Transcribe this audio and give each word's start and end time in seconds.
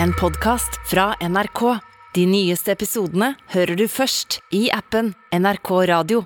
en 0.00 0.12
podkast 0.12 0.70
fra 0.90 1.14
NRK. 1.20 1.78
De 2.14 2.26
nyeste 2.26 2.72
episodene 2.72 3.34
hører 3.54 3.76
du 3.76 3.88
først 3.88 4.40
i 4.54 4.68
appen 4.72 5.14
NRK 5.32 5.70
Radio. 5.90 6.24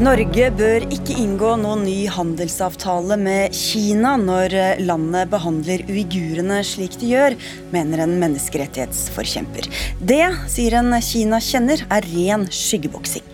Norge 0.00 0.46
bør 0.56 0.86
ikke 0.88 1.12
inngå 1.20 1.50
noen 1.60 1.82
ny 1.84 2.06
handelsavtale 2.08 3.18
med 3.20 3.52
Kina 3.52 4.14
når 4.16 4.54
landet 4.80 5.28
behandler 5.34 5.84
uigurene 5.90 6.62
slik 6.64 6.96
de 7.02 7.10
gjør, 7.12 7.36
mener 7.74 8.06
en 8.06 8.16
menneskerettighetsforkjemper. 8.22 9.68
Det, 10.00 10.24
sier 10.48 10.78
en 10.80 10.96
Kina 11.04 11.42
kjenner, 11.44 11.84
er 11.92 12.08
ren 12.14 12.48
skyggeboksing. 12.48 13.28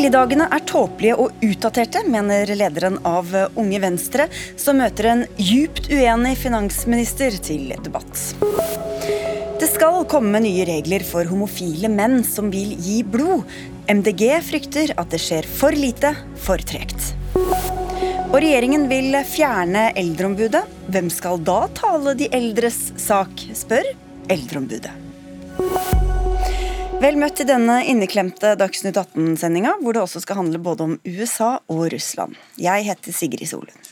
Helligdagene 0.00 0.46
er 0.48 0.62
tåpelige 0.64 1.14
og 1.20 1.42
utdaterte, 1.44 2.00
mener 2.08 2.48
lederen 2.56 2.94
av 3.04 3.34
Unge 3.60 3.82
Venstre, 3.82 4.30
som 4.56 4.78
møter 4.80 5.10
en 5.10 5.24
djupt 5.36 5.90
uenig 5.92 6.38
finansminister 6.40 7.36
til 7.44 7.74
debatt. 7.84 8.22
Det 9.60 9.68
skal 9.68 10.06
komme 10.08 10.40
nye 10.40 10.64
regler 10.64 11.04
for 11.04 11.28
homofile 11.28 11.90
menn 11.92 12.22
som 12.24 12.48
vil 12.48 12.72
gi 12.80 13.02
blod. 13.04 13.44
MDG 13.92 14.24
frykter 14.48 14.94
at 14.96 15.12
det 15.12 15.20
skjer 15.20 15.44
for 15.60 15.76
lite, 15.76 16.14
for 16.46 16.64
tregt. 16.64 17.10
Og 17.36 18.38
regjeringen 18.40 18.88
vil 18.88 19.12
fjerne 19.28 19.90
Eldreombudet. 20.00 20.64
Hvem 20.88 21.12
skal 21.12 21.44
da 21.44 21.66
tale 21.76 22.16
de 22.16 22.32
eldres 22.40 22.86
sak, 22.96 23.36
spør 23.52 23.92
Eldreombudet. 24.32 24.96
Vel 27.00 27.16
møtt 27.16 27.38
til 27.40 27.46
denne 27.48 27.78
inneklemte 27.88 28.50
Dagsnytt 28.60 28.98
18-sendinga, 29.00 29.78
hvor 29.80 29.96
det 29.96 30.02
også 30.02 30.20
skal 30.20 30.36
handle 30.42 30.58
både 30.60 30.84
om 30.84 30.98
USA 31.08 31.54
og 31.72 31.86
Russland. 31.94 32.34
Jeg 32.60 32.84
heter 32.90 33.16
Sigrid 33.16 33.48
Solund. 33.48 33.88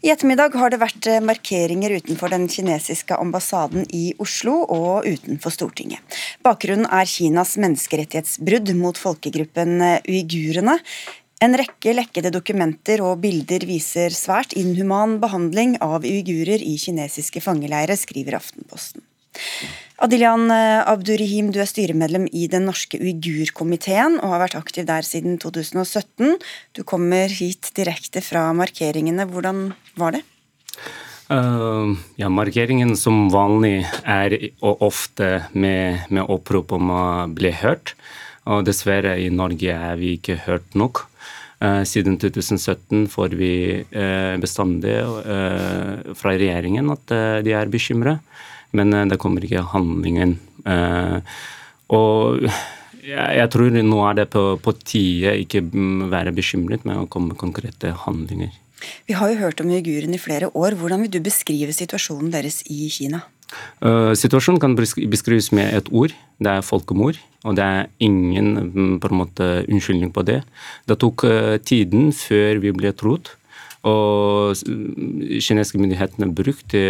I 0.00 0.08
ettermiddag 0.14 0.56
har 0.56 0.72
det 0.72 0.78
vært 0.80 1.10
markeringer 1.20 1.92
utenfor 2.00 2.32
den 2.32 2.46
kinesiske 2.48 3.18
ambassaden 3.20 3.84
i 3.92 4.14
Oslo 4.16 4.62
og 4.64 5.04
utenfor 5.04 5.52
Stortinget. 5.52 6.00
Bakgrunnen 6.40 6.88
er 6.88 7.04
Kinas 7.04 7.58
menneskerettighetsbrudd 7.60 8.72
mot 8.80 8.96
folkegruppen 8.96 9.76
uigurene. 10.08 10.78
En 11.44 11.60
rekke 11.60 11.92
lekkede 12.00 12.32
dokumenter 12.32 13.04
og 13.04 13.20
bilder 13.26 13.68
viser 13.68 14.08
svært 14.16 14.56
inhuman 14.56 15.18
behandling 15.20 15.76
av 15.84 16.08
uigurer 16.08 16.64
i 16.64 16.78
kinesiske 16.80 17.44
fangeleirer, 17.44 18.00
skriver 18.00 18.40
Aftenposten. 18.40 19.04
Adilian 20.02 20.50
Abdurihim, 20.50 21.52
du 21.54 21.60
er 21.62 21.68
styremedlem 21.70 22.24
i 22.34 22.48
Den 22.50 22.64
norske 22.66 22.98
uigurkomiteen 22.98 24.16
og 24.18 24.32
har 24.34 24.40
vært 24.42 24.56
aktiv 24.58 24.86
der 24.88 25.06
siden 25.06 25.36
2017. 25.38 26.40
Du 26.74 26.82
kommer 26.82 27.30
hit 27.30 27.70
direkte 27.76 28.18
fra 28.24 28.48
markeringene. 28.56 29.28
Hvordan 29.30 29.68
var 30.00 30.16
det? 30.16 30.24
Uh, 31.30 31.94
ja, 32.18 32.26
Markeringen 32.26 32.96
som 32.98 33.28
vanlig 33.30 33.84
er 34.02 34.34
ofte 34.58 35.46
med, 35.54 36.02
med 36.10 36.26
opprop 36.26 36.74
om 36.74 36.90
å 36.90 37.04
bli 37.30 37.54
hørt. 37.62 37.94
Og 38.50 38.66
dessverre 38.66 39.14
i 39.22 39.30
Norge 39.30 39.70
er 39.70 40.02
vi 40.02 40.16
ikke 40.18 40.40
hørt 40.48 40.74
nok. 40.74 41.04
Uh, 41.62 41.86
siden 41.86 42.18
2017 42.18 43.06
får 43.06 43.38
vi 43.38 43.54
bestandig 44.42 44.98
fra 46.18 46.34
regjeringen 46.34 46.90
at 46.90 47.20
de 47.46 47.54
er 47.54 47.70
bekymret 47.70 48.18
men 48.72 48.94
det 49.10 49.20
kommer 49.20 49.44
ikke 49.44 49.64
handlingen. 49.72 50.38
Og 51.92 52.46
jeg 53.02 53.50
tror 53.52 53.74
nå 53.74 54.00
er 54.06 54.18
det 54.20 54.28
på, 54.32 54.42
på 54.62 54.74
tide 54.86 55.34
ikke 55.42 55.64
være 56.12 56.34
bekymret 56.34 56.86
med 56.88 57.02
å 57.02 57.08
komme 57.10 57.32
med 57.32 57.40
konkrete 57.40 57.92
handlinger. 58.04 58.52
Vi 59.06 59.16
har 59.18 59.30
jo 59.32 59.40
hørt 59.42 59.60
om 59.62 59.70
uigurene 59.70 60.18
i 60.18 60.22
flere 60.22 60.50
år. 60.58 60.76
Hvordan 60.78 61.04
vil 61.04 61.12
du 61.14 61.20
beskrive 61.22 61.74
situasjonen 61.74 62.32
deres 62.34 62.62
i 62.70 62.88
Kina? 62.92 63.22
Uh, 63.82 64.14
situasjonen 64.16 64.60
kan 64.62 64.74
beskrives 64.78 65.50
med 65.54 65.74
et 65.76 65.90
ord. 65.92 66.14
Det 66.42 66.50
er 66.50 66.66
folkemord. 66.66 67.18
Og 67.42 67.56
det 67.58 67.66
er 67.66 67.90
ingen 68.02 68.98
på 69.02 69.10
en 69.10 69.18
måte, 69.18 69.48
unnskyldning 69.66 70.12
på 70.14 70.24
det. 70.26 70.40
Det 70.88 70.98
tok 71.02 71.26
uh, 71.26 71.58
tiden 71.58 72.10
før 72.16 72.62
vi 72.62 72.74
ble 72.74 72.94
trodd. 72.96 73.34
Og 73.82 74.54
kinesiske 75.42 75.80
myndighetene 75.80 76.28
brukte 76.30 76.82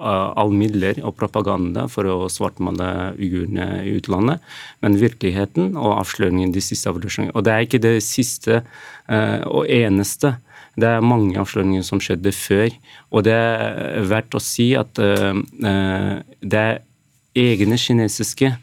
all 0.00 0.54
midler 0.56 0.96
og 1.04 1.12
propaganda 1.18 1.84
for 1.92 2.08
å 2.08 2.30
svartmale 2.32 3.12
uigurene 3.18 3.82
i 3.84 3.96
utlandet. 3.98 4.40
Men 4.80 4.96
virkeligheten 5.00 5.74
og 5.76 5.98
avsløringen 5.98 6.54
de 6.54 6.62
siste 6.64 6.88
avsløringene 6.88 7.36
Og 7.36 7.44
det 7.44 7.52
er 7.52 7.66
ikke 7.66 7.82
det 7.84 7.98
siste 8.06 8.62
og 9.10 9.68
eneste. 9.68 10.38
Det 10.80 10.88
er 10.88 11.04
mange 11.04 11.36
avsløringer 11.40 11.84
som 11.84 12.00
skjedde 12.00 12.32
før. 12.32 12.72
Og 13.12 13.26
det 13.28 13.36
er 13.36 14.08
verdt 14.08 14.38
å 14.38 14.40
si 14.40 14.72
at 14.80 14.96
det 14.96 16.64
er 16.64 16.80
egne 17.36 17.76
kinesiske 17.76 18.54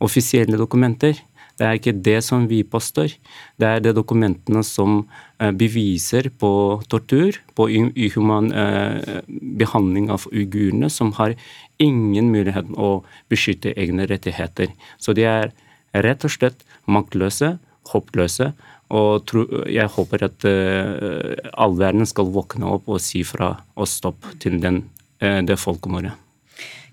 offisielle 0.00 0.56
dokumenter 0.56 1.18
det 1.58 1.66
er 1.66 1.78
ikke 1.78 1.94
det 2.06 2.18
som 2.22 2.46
vi 2.50 2.60
påstår. 2.62 3.14
Det 3.58 3.66
er 3.68 3.82
de 3.82 3.92
dokumentene 3.96 4.62
som 4.66 5.00
eh, 5.42 5.50
beviser 5.50 6.30
på 6.38 6.50
tortur, 6.90 7.40
på 7.58 7.66
uhuman 7.68 8.52
eh, 8.54 9.22
behandling 9.58 10.06
av 10.14 10.28
uigurene, 10.30 10.90
som 10.90 11.10
har 11.18 11.34
ingen 11.82 12.30
mulighet 12.30 12.70
å 12.78 13.02
beskytte 13.30 13.74
egne 13.74 14.06
rettigheter. 14.10 14.70
Så 15.02 15.14
de 15.18 15.26
er 15.26 15.50
rett 15.98 16.26
og 16.26 16.34
slett 16.34 16.62
maktløse, 16.86 17.56
håpløse. 17.90 18.52
Og 18.94 19.34
jeg 19.68 19.84
håper 19.98 20.22
at 20.24 20.46
uh, 20.48 21.34
all 21.60 21.74
verden 21.76 22.08
skal 22.08 22.30
våkne 22.32 22.70
opp 22.78 22.88
og 22.88 23.02
si 23.04 23.20
fra 23.20 23.50
og 23.76 23.90
stoppe 23.90 24.32
til 24.40 24.56
den, 24.62 24.80
det 25.20 25.58
folkemordet. 25.60 26.14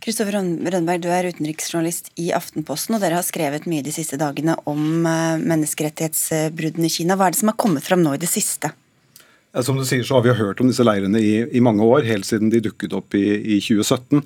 Kristoffer 0.05 0.35
Rønberg, 0.37 1.01
du 1.01 1.07
er 1.09 1.25
utenriksjournalist 1.33 2.11
i 2.21 2.27
Aftenposten, 2.37 2.93
og 2.93 3.01
dere 3.01 3.17
har 3.17 3.25
skrevet 3.25 3.63
mye 3.65 3.81
de 3.81 3.89
siste 3.89 4.19
dagene 4.21 4.53
om 4.69 5.01
eh, 5.09 5.41
menneskerettighetsbruddene 5.41 6.85
i 6.85 6.93
Kina. 6.93 7.17
Hva 7.17 7.25
er 7.25 7.33
det 7.33 7.39
som 7.39 7.49
har 7.49 7.57
kommet 7.57 7.87
fram 7.87 8.03
nå 8.05 8.13
i 8.13 8.19
det 8.21 8.29
siste? 8.29 8.69
Som 9.63 9.77
du 9.79 9.85
sier, 9.87 10.03
så 10.03 10.17
har 10.17 10.25
vi 10.25 10.33
hørt 10.35 10.59
om 10.59 10.67
disse 10.67 10.83
leirene 10.83 11.19
i, 11.23 11.35
i 11.55 11.61
mange 11.63 11.83
år, 11.85 12.03
helt 12.03 12.27
siden 12.27 12.49
de 12.51 12.59
dukket 12.63 12.91
opp 12.97 13.15
i, 13.15 13.23
i, 13.39 13.59
2017. 13.63 14.19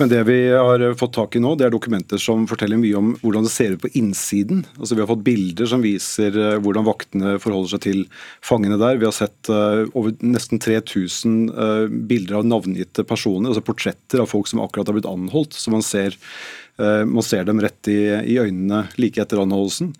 Men 0.00 0.12
det 0.12 0.20
vi 0.28 0.38
har 0.54 0.84
fått 0.96 1.12
tak 1.18 1.36
i 1.36 1.42
nå, 1.42 1.52
det 1.58 1.66
er 1.66 1.74
dokumenter 1.74 2.20
som 2.22 2.46
forteller 2.48 2.80
mye 2.80 2.96
om 2.96 3.10
hvordan 3.20 3.44
det 3.44 3.52
ser 3.52 3.74
ut 3.74 3.82
på 3.82 3.92
innsiden. 4.00 4.62
Altså 4.78 4.96
Vi 4.96 5.04
har 5.04 5.10
fått 5.10 5.26
bilder 5.26 5.68
som 5.68 5.84
viser 5.84 6.38
uh, 6.38 6.56
hvordan 6.64 6.88
vaktene 6.88 7.34
forholder 7.42 7.74
seg 7.74 7.84
til 7.84 8.00
fangene 8.46 8.80
der. 8.80 8.96
Vi 9.02 9.08
har 9.08 9.16
sett 9.16 9.52
uh, 9.52 9.84
over 9.92 10.16
nesten 10.24 10.62
3000 10.62 11.36
uh, 11.52 11.84
bilder 11.90 12.40
av 12.40 12.48
navngitte 12.48 13.04
personer, 13.04 13.52
altså 13.52 13.66
portretter 13.66 14.24
av 14.24 14.32
folk 14.32 14.48
som 14.48 14.64
akkurat 14.64 14.88
har 14.88 14.96
blitt 14.96 15.12
anholdt. 15.12 15.60
som 15.60 15.76
man 15.76 15.84
ser 15.84 16.16
Eh, 16.16 16.59
man 16.80 17.24
ser 17.26 17.44
dem 17.48 17.60
rett 17.62 17.88
i, 17.90 17.98
i, 18.32 18.36
øynene 18.40 18.84
like 19.00 19.20
etter 19.22 19.42
anholdelsen. 19.42 19.92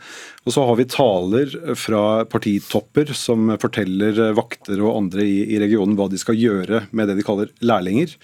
Og 0.46 0.54
så 0.54 0.64
har 0.64 0.78
vi 0.78 0.86
taler 0.88 1.52
fra 1.76 2.24
partitopper 2.30 3.12
som 3.16 3.52
forteller 3.60 4.32
vakter 4.36 4.80
og 4.80 4.96
andre 5.02 5.26
i, 5.26 5.42
i, 5.54 5.58
regionen 5.60 5.98
hva 5.98 6.08
de 6.10 6.20
skal 6.20 6.38
gjøre 6.38 6.84
med 6.96 7.10
det 7.10 7.18
de 7.20 7.26
kaller 7.26 7.52
lærlinger. 7.60 8.14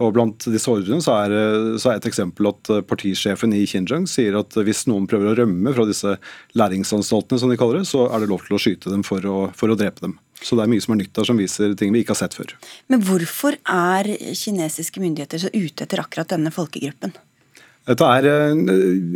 Og 0.00 0.14
Blant 0.16 0.48
disse 0.52 0.70
ordrene 0.72 1.04
så 1.04 1.18
er, 1.26 1.36
så 1.80 1.92
er 1.92 2.00
et 2.00 2.08
eksempel 2.08 2.50
at 2.52 2.72
partisjefen 2.88 3.52
i 3.56 3.64
Xinjiang 3.68 4.08
sier 4.10 4.38
at 4.40 4.56
hvis 4.56 4.86
noen 4.90 5.08
prøver 5.10 5.32
å 5.32 5.38
rømme 5.42 5.74
fra 5.76 5.88
disse 5.88 6.16
læringsanstaltene, 6.56 7.40
som 7.42 7.52
de 7.52 7.60
kaller 7.60 7.82
det, 7.82 7.90
så 7.90 8.06
er 8.08 8.22
det 8.22 8.32
lov 8.32 8.46
til 8.46 8.56
å 8.56 8.62
skyte 8.62 8.92
dem 8.92 9.04
for 9.06 9.24
å, 9.28 9.38
for 9.56 9.72
å 9.72 9.78
drepe 9.78 10.04
dem. 10.04 10.16
Så 10.42 10.56
det 10.56 10.66
er 10.66 10.70
mye 10.70 10.82
som 10.84 10.94
er 10.94 11.00
nytt 11.00 11.14
der 11.16 11.28
som 11.28 11.38
viser 11.40 11.72
ting 11.78 11.94
vi 11.94 12.02
ikke 12.04 12.14
har 12.14 12.22
sett 12.24 12.36
før. 12.36 12.52
Men 12.92 13.04
hvorfor 13.06 13.56
er 13.62 14.10
kinesiske 14.36 15.00
myndigheter 15.02 15.46
så 15.46 15.52
ute 15.54 15.86
etter 15.86 16.02
akkurat 16.02 16.34
denne 16.34 16.52
folkegruppen? 16.54 17.14
Dette 17.86 18.06
er, 18.18 18.26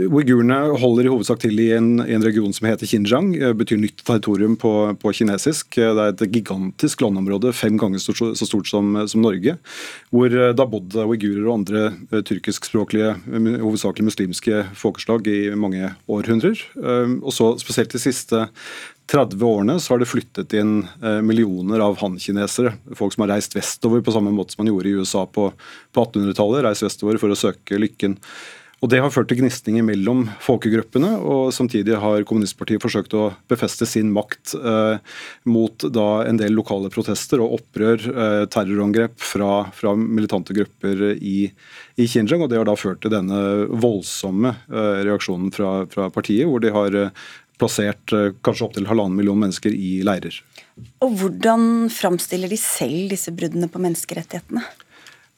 Uigurene 0.06 0.56
holder 0.78 1.08
i 1.08 1.10
hovedsak 1.10 1.40
til 1.42 1.58
i 1.58 1.72
en, 1.74 1.96
en, 2.04 2.22
region 2.22 2.52
som 2.54 2.68
heter 2.68 2.86
Xinjiang. 2.86 3.32
Det 3.34 3.48
betyr 3.58 3.80
nytt 3.82 4.04
territorium 4.06 4.54
på, 4.60 4.70
på 5.02 5.10
kinesisk. 5.18 5.74
Uh, 5.74 5.90
det 5.96 6.04
er 6.04 6.12
et 6.12 6.36
gigantisk 6.36 7.02
landområde, 7.02 7.50
fem 7.56 7.80
ganger 7.80 7.98
så, 7.98 8.14
så 8.14 8.46
stort 8.46 8.70
som, 8.70 8.92
som, 9.10 9.24
Norge. 9.26 9.56
Hvor 10.14 10.30
det 10.30 10.54
har 10.54 10.70
bodd 10.70 10.94
uigurer 10.94 11.48
og 11.48 11.56
andre 11.56 12.22
tyrkiskspråklige, 12.28 13.16
hovedsakelig 13.58 14.06
muslimske 14.06 14.62
folkeslag 14.78 15.26
i 15.26 15.40
mange 15.58 15.90
århundrer. 16.06 16.62
Og 16.78 17.34
så 17.34 17.50
spesielt 17.58 17.90
de 17.90 18.02
siste 18.02 18.44
30 19.10 19.42
årene 19.42 19.76
så 19.82 19.94
har 19.96 20.02
det 20.02 20.08
flyttet 20.08 20.54
inn 20.54 20.84
millioner 21.26 21.82
av 21.82 21.98
han-kinesere. 21.98 22.76
Folk 22.94 23.16
som 23.16 23.26
har 23.26 23.34
reist 23.34 23.56
vestover 23.58 24.04
på 24.06 24.14
samme 24.14 24.30
måte 24.34 24.54
som 24.54 24.62
man 24.62 24.70
gjorde 24.70 24.92
i 24.92 24.96
USA 25.02 25.26
på 25.26 25.50
1800-tallet. 25.96 26.64
Reist 26.68 26.86
vestover 26.86 27.18
for 27.22 27.34
å 27.34 27.38
søke 27.38 27.82
lykken. 27.82 28.18
Og 28.80 28.88
Det 28.88 29.00
har 29.02 29.12
ført 29.12 29.28
til 29.28 29.42
gnisninger 29.42 29.84
mellom 29.84 30.22
folkegruppene, 30.40 31.10
og 31.20 31.50
samtidig 31.52 31.98
har 32.00 32.24
kommunistpartiet 32.28 32.80
forsøkt 32.80 33.12
å 33.12 33.26
befeste 33.50 33.84
sin 33.88 34.08
makt 34.14 34.54
eh, 34.56 35.18
mot 35.52 35.84
da 35.92 36.06
en 36.24 36.40
del 36.40 36.56
lokale 36.56 36.88
protester 36.92 37.42
og 37.44 37.58
opprør, 37.58 38.06
eh, 38.08 38.46
terrorangrep 38.48 39.20
fra, 39.20 39.66
fra, 39.76 39.92
militante 40.00 40.56
grupper 40.56 41.10
i, 41.12 41.50
i 42.00 42.08
Xinjiang. 42.08 42.46
og 42.46 42.48
Det 42.48 42.56
har 42.56 42.70
da 42.70 42.78
ført 42.80 43.04
til 43.04 43.12
denne 43.12 43.68
voldsomme 43.68 44.54
eh, 44.72 45.04
reaksjonen 45.10 45.52
fra, 45.52 45.84
fra 45.92 46.08
partiet, 46.14 46.48
hvor 46.48 46.64
de 46.64 46.72
har 46.72 46.96
eh, 46.96 47.24
plassert 47.60 48.14
kanskje 48.40 48.64
opptil 48.64 48.88
halvannen 48.88 49.18
million 49.18 49.36
mennesker 49.36 49.74
i 49.76 49.98
leirer. 50.08 50.40
Og 51.04 51.18
hvordan 51.20 51.90
framstiller 51.92 52.48
de 52.48 52.56
selv 52.56 53.12
disse 53.12 53.28
bruddene 53.36 53.68
på 53.68 53.82
menneskerettighetene? 53.84 54.64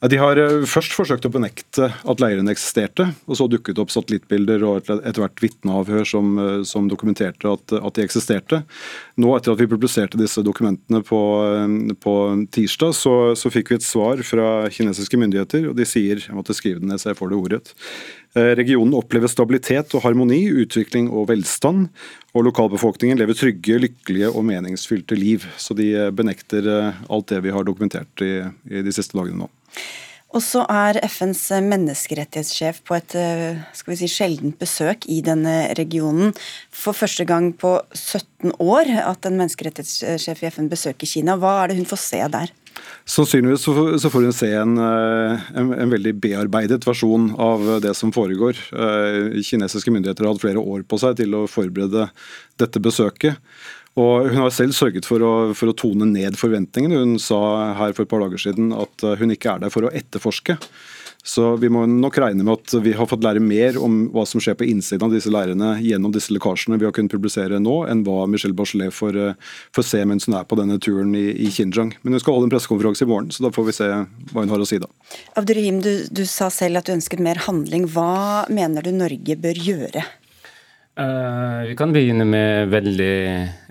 De 0.03 0.17
har 0.19 0.39
eh, 0.39 0.65
først 0.67 0.95
forsøkt 0.97 1.23
å 1.27 1.31
benekte 1.31 1.87
at 1.87 2.19
leirene 2.19 2.51
eksisterte, 2.51 3.05
og 3.23 3.37
så 3.39 3.47
dukket 3.47 3.79
opp 3.79 3.91
satellittbilder 3.93 4.65
og 4.67 4.89
etter 4.97 5.21
hvert 5.23 5.43
vitneavhør 5.43 6.07
som, 6.07 6.33
eh, 6.41 6.57
som 6.67 6.89
dokumenterte 6.91 7.47
at, 7.47 7.75
at, 7.77 7.93
de 7.95 8.03
eksisterte. 8.03 8.63
Nå 9.15 9.31
etter 9.37 9.53
at 9.53 9.61
vi 9.61 9.69
publiserte 9.71 10.19
disse 10.19 10.43
dokumentene 10.43 10.99
på, 11.07 11.21
eh, 11.47 11.95
på 12.03 12.15
tirsdag, 12.51 12.91
så, 12.99 13.15
så, 13.39 13.53
fikk 13.53 13.71
vi 13.71 13.79
et 13.79 13.87
svar 13.87 14.19
fra 14.27 14.49
kinesiske 14.73 15.19
myndigheter, 15.21 15.69
og 15.71 15.79
de 15.79 15.87
sier 15.87 16.19
jeg 16.25 16.35
måtte 16.35 16.57
skrive 16.57 16.83
det 16.83 16.91
ned 16.91 16.99
så 16.99 17.13
jeg 17.13 17.21
får 17.21 17.31
det 17.31 17.39
ordrett. 17.39 17.73
Regionen 18.33 18.95
opplever 18.97 19.29
stabilitet 19.29 19.93
og 19.93 20.01
harmoni, 20.07 20.47
utvikling 20.63 21.11
og 21.13 21.27
velstand. 21.29 21.89
Og 22.33 22.47
lokalbefolkningen 22.47 23.19
lever 23.19 23.37
trygge, 23.37 23.77
lykkelige 23.83 24.31
og 24.31 24.47
meningsfylte 24.47 25.17
liv. 25.19 25.45
Så 25.61 25.77
de 25.77 25.91
benekter 26.17 26.65
alt 26.73 27.29
det 27.29 27.43
vi 27.45 27.53
har 27.53 27.67
dokumentert 27.67 28.25
i, 28.25 28.39
i 28.73 28.81
de 28.81 28.95
siste 28.95 29.19
dagene 29.19 29.43
nå. 29.43 29.51
Og 30.33 30.41
så 30.41 30.63
er 30.65 30.97
FNs 31.05 31.43
menneskerettighetssjef 31.61 32.81
på 32.87 32.97
et 32.97 33.13
eh, 33.19 33.61
skal 33.77 33.93
vi 33.93 33.99
si, 34.01 34.09
sjeldent 34.09 34.57
besøk 34.61 35.05
i 35.11 35.19
denne 35.25 35.73
regionen. 35.77 36.33
For 36.73 36.97
første 36.97 37.25
gang 37.29 37.51
på 37.53 37.75
17 37.93 38.55
år 38.57 38.89
at 39.03 39.29
en 39.29 39.37
menneskerettighetssjef 39.37 40.41
i 40.41 40.49
FN 40.49 40.71
besøker 40.73 41.09
Kina. 41.09 41.37
Hva 41.37 41.59
er 41.61 41.71
det 41.71 41.79
hun 41.81 41.89
får 41.89 42.01
se 42.01 42.21
der? 42.33 42.53
Sannsynligvis 43.05 43.67
så 44.01 44.09
får 44.09 44.25
hun 44.25 44.33
se 44.33 44.49
en, 44.57 44.77
eh, 44.81 45.45
en, 45.59 45.69
en, 45.75 45.93
veldig 45.93 46.15
bearbeidet 46.23 46.81
versjon 46.87 47.29
av 47.37 47.67
det 47.83 47.93
som 47.99 48.13
foregår. 48.15 48.57
Eh, 48.73 49.37
kinesiske 49.45 49.93
myndigheter 49.93 50.25
har 50.25 50.33
hatt 50.33 50.45
flere 50.45 50.63
år 50.63 50.87
på 50.87 50.97
seg 51.01 51.19
til 51.21 51.37
å 51.37 51.45
forberede 51.51 52.07
dette 52.61 52.81
besøket. 52.81 53.37
Og 53.99 54.31
Hun 54.31 54.41
har 54.41 54.53
selv 54.53 54.73
sørget 54.73 55.05
for 55.05 55.21
å, 55.21 55.33
for 55.57 55.69
å, 55.69 55.77
tone 55.77 56.07
ned 56.09 56.37
forventningene. 56.39 57.03
Hun 57.03 57.19
sa 57.21 57.39
her 57.77 57.93
for 57.93 58.05
et 58.05 58.11
par 58.11 58.23
dager 58.25 58.41
siden 58.41 58.73
at 58.73 59.05
eh, 59.05 59.17
hun 59.19 59.33
ikke 59.35 59.53
er 59.53 59.65
der 59.65 59.73
for 59.73 59.85
å 59.85 59.93
etterforske. 59.93 60.57
Så 61.23 61.53
vi 61.55 61.69
må 61.71 61.85
nok 61.87 62.17
regne 62.19 62.43
med 62.43 62.57
at 62.57 62.73
vi 62.83 62.91
har 62.97 63.07
fått 63.07 63.23
lære 63.23 63.39
mer 63.39 63.77
om 63.79 64.09
hva 64.11 64.25
som 64.27 64.41
skjer 64.43 64.57
på 64.59 64.65
innsiden 64.67 65.05
av 65.07 65.13
disse 65.13 65.31
leirene 65.31 65.77
gjennom 65.79 66.11
disse 66.11 66.33
lekkasjene 66.35 66.75
vi 66.81 66.83
har 66.83 66.91
kunnet 66.95 67.13
publisere 67.13 67.61
nå, 67.63 67.77
enn 67.87 68.01
hva 68.03 68.25
Michelle 68.27 68.57
Bachelet 68.57 68.91
får, 68.91 69.19
eh, 69.29 69.53
får 69.77 69.87
se 69.87 70.01
mens 70.09 70.27
hun 70.27 70.35
er 70.41 70.49
på 70.49 70.57
denne 70.59 70.79
turen 70.83 71.13
i, 71.15 71.29
i 71.45 71.51
Xinjiang. 71.53 71.93
Men 72.01 72.17
hun 72.17 72.23
skal 72.23 72.35
holde 72.35 72.49
en 72.49 72.55
pressekonferanse 72.55 73.05
i 73.05 73.11
morgen, 73.13 73.31
så 73.31 73.45
da 73.45 73.53
får 73.55 73.69
vi 73.69 73.77
se 73.77 73.91
hva 74.33 74.43
hun 74.43 74.51
har 74.51 74.65
å 74.65 74.67
si 74.67 74.81
da. 74.83 74.89
Abdurrahim, 75.39 75.79
du, 75.85 75.93
du 76.09 76.25
sa 76.27 76.49
selv 76.51 76.81
at 76.81 76.89
du 76.89 76.97
ønsket 76.97 77.23
mer 77.23 77.45
handling. 77.45 77.87
Hva 77.93 78.43
mener 78.49 78.83
du 78.83 78.91
Norge 78.97 79.37
bør 79.39 79.63
gjøre? 79.69 80.03
Uh, 80.93 81.65
vi 81.65 81.75
kan 81.77 81.93
begynne 81.93 82.25
med 82.29 82.69
veldig 82.69 83.13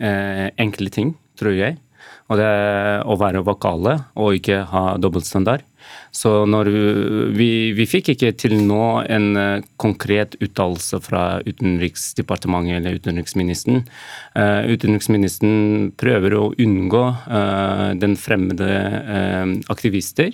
uh, 0.02 0.46
enkle 0.58 0.90
ting, 0.90 1.14
tror 1.38 1.54
jeg. 1.54 1.78
Og 2.30 2.38
det 2.40 2.46
er 2.48 3.04
å 3.06 3.18
være 3.20 3.44
vokale 3.46 3.98
og 4.18 4.38
ikke 4.38 4.64
ha 4.72 4.96
dobbeltstandard. 4.98 5.62
Så 6.14 6.44
når 6.46 6.70
vi, 7.34 7.48
vi 7.76 7.86
fikk 7.86 8.12
ikke 8.14 8.32
til 8.38 8.56
nå 8.66 9.04
en 9.06 9.38
uh, 9.38 9.62
konkret 9.78 10.34
uttalelse 10.42 10.98
fra 11.04 11.24
Utenriksdepartementet 11.46 12.80
eller 12.80 12.98
utenriksministeren. 12.98 13.84
utenriksministeren 14.34 15.92
prøver 15.98 16.34
å 16.38 16.52
unngå 16.58 17.02
den 18.02 18.16
fremmede 18.18 18.70
aktivister. 19.70 20.32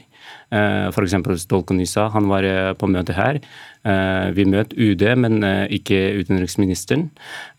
F.eks. 0.49 1.17
Stolkenysa, 1.44 2.08
han 2.14 2.29
var 2.31 2.46
på 2.79 2.88
møte 2.90 3.17
her. 3.17 3.40
Eh, 3.86 4.30
vi 4.34 4.46
møtte 4.48 4.76
UD, 4.76 5.04
men 5.22 5.42
eh, 5.46 5.66
ikke 5.78 5.98
utenriksministeren. 6.19 7.08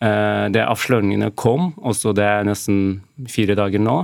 Eh, 0.04 0.46
det 0.52 0.66
Avsløringene 0.66 1.30
kom, 1.32 1.72
også 1.80 2.12
det 2.16 2.26
er 2.26 2.48
nesten 2.48 3.00
fire 3.30 3.56
dager 3.58 3.82
nå. 3.82 4.02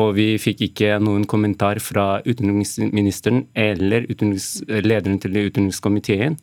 Og 0.00 0.14
vi 0.16 0.26
fikk 0.40 0.64
ikke 0.70 0.96
noen 1.04 1.26
kommentar 1.28 1.78
fra 1.84 2.22
utenriksministeren 2.24 3.44
eller 3.52 4.06
lederen 4.80 5.18
til 5.20 5.36
utenrikskomiteen. 5.36 6.38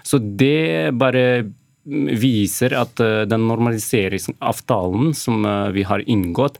Så 0.00 0.22
det 0.24 0.94
bare 0.96 1.44
viser 1.84 2.72
at 2.80 2.96
den 3.28 3.44
normaliseringsavtalen 3.44 5.12
som 5.12 5.44
vi 5.76 5.84
har 5.84 6.00
inngått, 6.08 6.56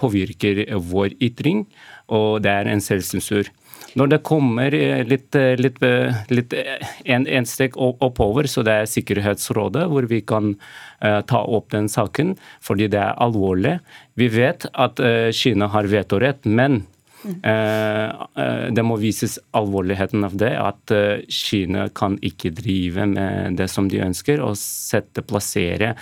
påvirker 0.00 0.62
vår 0.80 1.12
ytring, 1.20 1.66
og 2.08 2.40
det 2.40 2.54
er 2.54 2.72
en 2.72 2.80
selvsensur. 2.80 3.52
Når 3.98 4.10
det 4.12 4.18
kommer 4.26 4.74
eh, 4.74 5.02
litt, 5.08 5.34
eh, 5.34 5.56
litt, 5.58 5.80
eh, 5.82 6.20
litt 6.30 6.54
en, 6.54 7.26
en 7.26 7.48
steg 7.48 7.78
oppover, 7.78 8.46
så 8.50 8.62
det 8.66 8.74
er 8.74 8.90
Sikkerhetsrådet 8.90 9.88
hvor 9.90 10.06
vi 10.10 10.22
kan 10.26 10.54
ta 10.98 11.38
opp 11.46 11.68
den 11.70 11.86
saken, 11.86 12.32
fordi 12.64 12.88
det 12.90 12.98
er 12.98 13.18
alvorlig. 13.22 13.76
Vi 14.18 14.26
vet 14.34 14.64
at 14.74 14.98
Kina 15.30 15.68
har 15.70 15.86
vetorett, 15.86 16.42
men 16.42 16.80
det 17.22 18.82
må 18.82 18.96
vises 18.98 19.36
alvorligheten 19.54 20.26
av 20.26 20.34
det. 20.42 20.50
At 20.58 20.90
Kina 21.30 21.86
kan 21.94 22.16
ikke 22.18 22.50
drive 22.58 23.06
med 23.12 23.60
det 23.62 23.68
som 23.70 23.86
de 23.86 24.02
ønsker, 24.02 24.42
og 24.42 24.58
sette, 24.58 25.22
plassere 25.22 25.92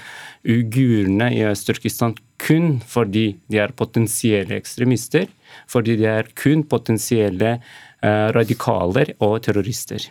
uigurene 0.48 1.28
i 1.36 1.44
Øst-Turkistan 1.44 2.16
kun 2.40 2.78
fordi 2.88 3.26
de 3.52 3.60
er 3.60 3.76
potensielle 3.76 4.56
ekstremister 4.56 5.28
fordi 5.70 5.96
de 6.00 6.08
er 6.10 6.28
kun 6.36 6.64
potensielle 6.68 7.56
eh, 7.56 7.76
radikaler 8.04 9.14
og 9.24 9.40
terrorister. 9.42 10.10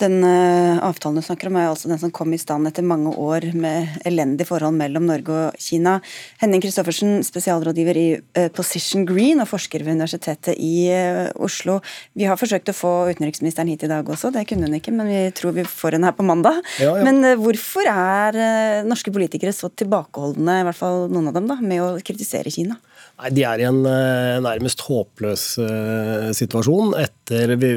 Den 0.00 0.22
uh, 0.24 0.78
avtalen 0.86 1.18
du 1.18 1.24
snakker 1.24 1.50
om 1.50 1.58
er 1.60 1.66
altså 1.68 1.90
den 1.90 1.98
som 2.00 2.12
kom 2.14 2.32
i 2.32 2.38
stand 2.40 2.68
etter 2.68 2.86
mange 2.86 3.10
år 3.20 3.50
med 3.52 3.98
elendig 4.08 4.46
forhold 4.48 4.78
mellom 4.78 5.04
Norge 5.10 5.34
og 5.34 5.58
Kina. 5.60 5.98
Henning 6.40 6.62
Christoffersen, 6.64 7.18
spesialrådgiver 7.26 8.00
i 8.00 8.06
uh, 8.16 8.46
Position 8.56 9.04
Green 9.08 9.42
og 9.42 9.50
forsker 9.50 9.84
ved 9.84 9.98
Universitetet 9.98 10.56
i 10.56 10.88
Oslo. 11.36 11.80
Vi 12.16 12.28
har 12.30 12.40
forsøkt 12.40 12.72
å 12.72 12.76
få 12.76 12.94
utenriksministeren 13.10 13.68
hit 13.68 13.84
i 13.84 13.90
dag 13.90 14.08
også, 14.08 14.32
det 14.32 14.46
kunne 14.48 14.70
hun 14.70 14.78
ikke, 14.78 14.94
men 14.96 15.10
vi 15.10 15.20
tror 15.36 15.56
vi 15.58 15.66
får 15.68 15.98
henne 15.98 16.08
her 16.08 16.16
på 16.16 16.26
mandag. 16.26 16.62
Ja, 16.80 16.94
ja. 16.96 17.04
Men 17.04 17.20
hvorfor 17.42 17.90
er 17.90 18.40
norske 18.88 19.12
politikere 19.12 19.52
så 19.56 19.68
tilbakeholdne, 19.68 20.60
i 20.62 20.68
hvert 20.68 20.80
fall 20.80 21.10
noen 21.12 21.28
av 21.28 21.36
dem, 21.36 21.50
da, 21.50 21.58
med 21.60 21.84
å 21.84 21.92
kritisere 22.06 22.54
Kina? 22.54 22.80
Nei, 23.20 23.32
De 23.36 23.44
er 23.44 23.60
i 23.60 23.68
en 23.68 23.82
uh, 23.84 24.38
nærmest 24.44 24.84
håpløs 24.86 25.46
situasjon. 25.60 26.34
situasjon. 26.40 26.94
Etter, 27.30 27.56
vi, 27.56 27.70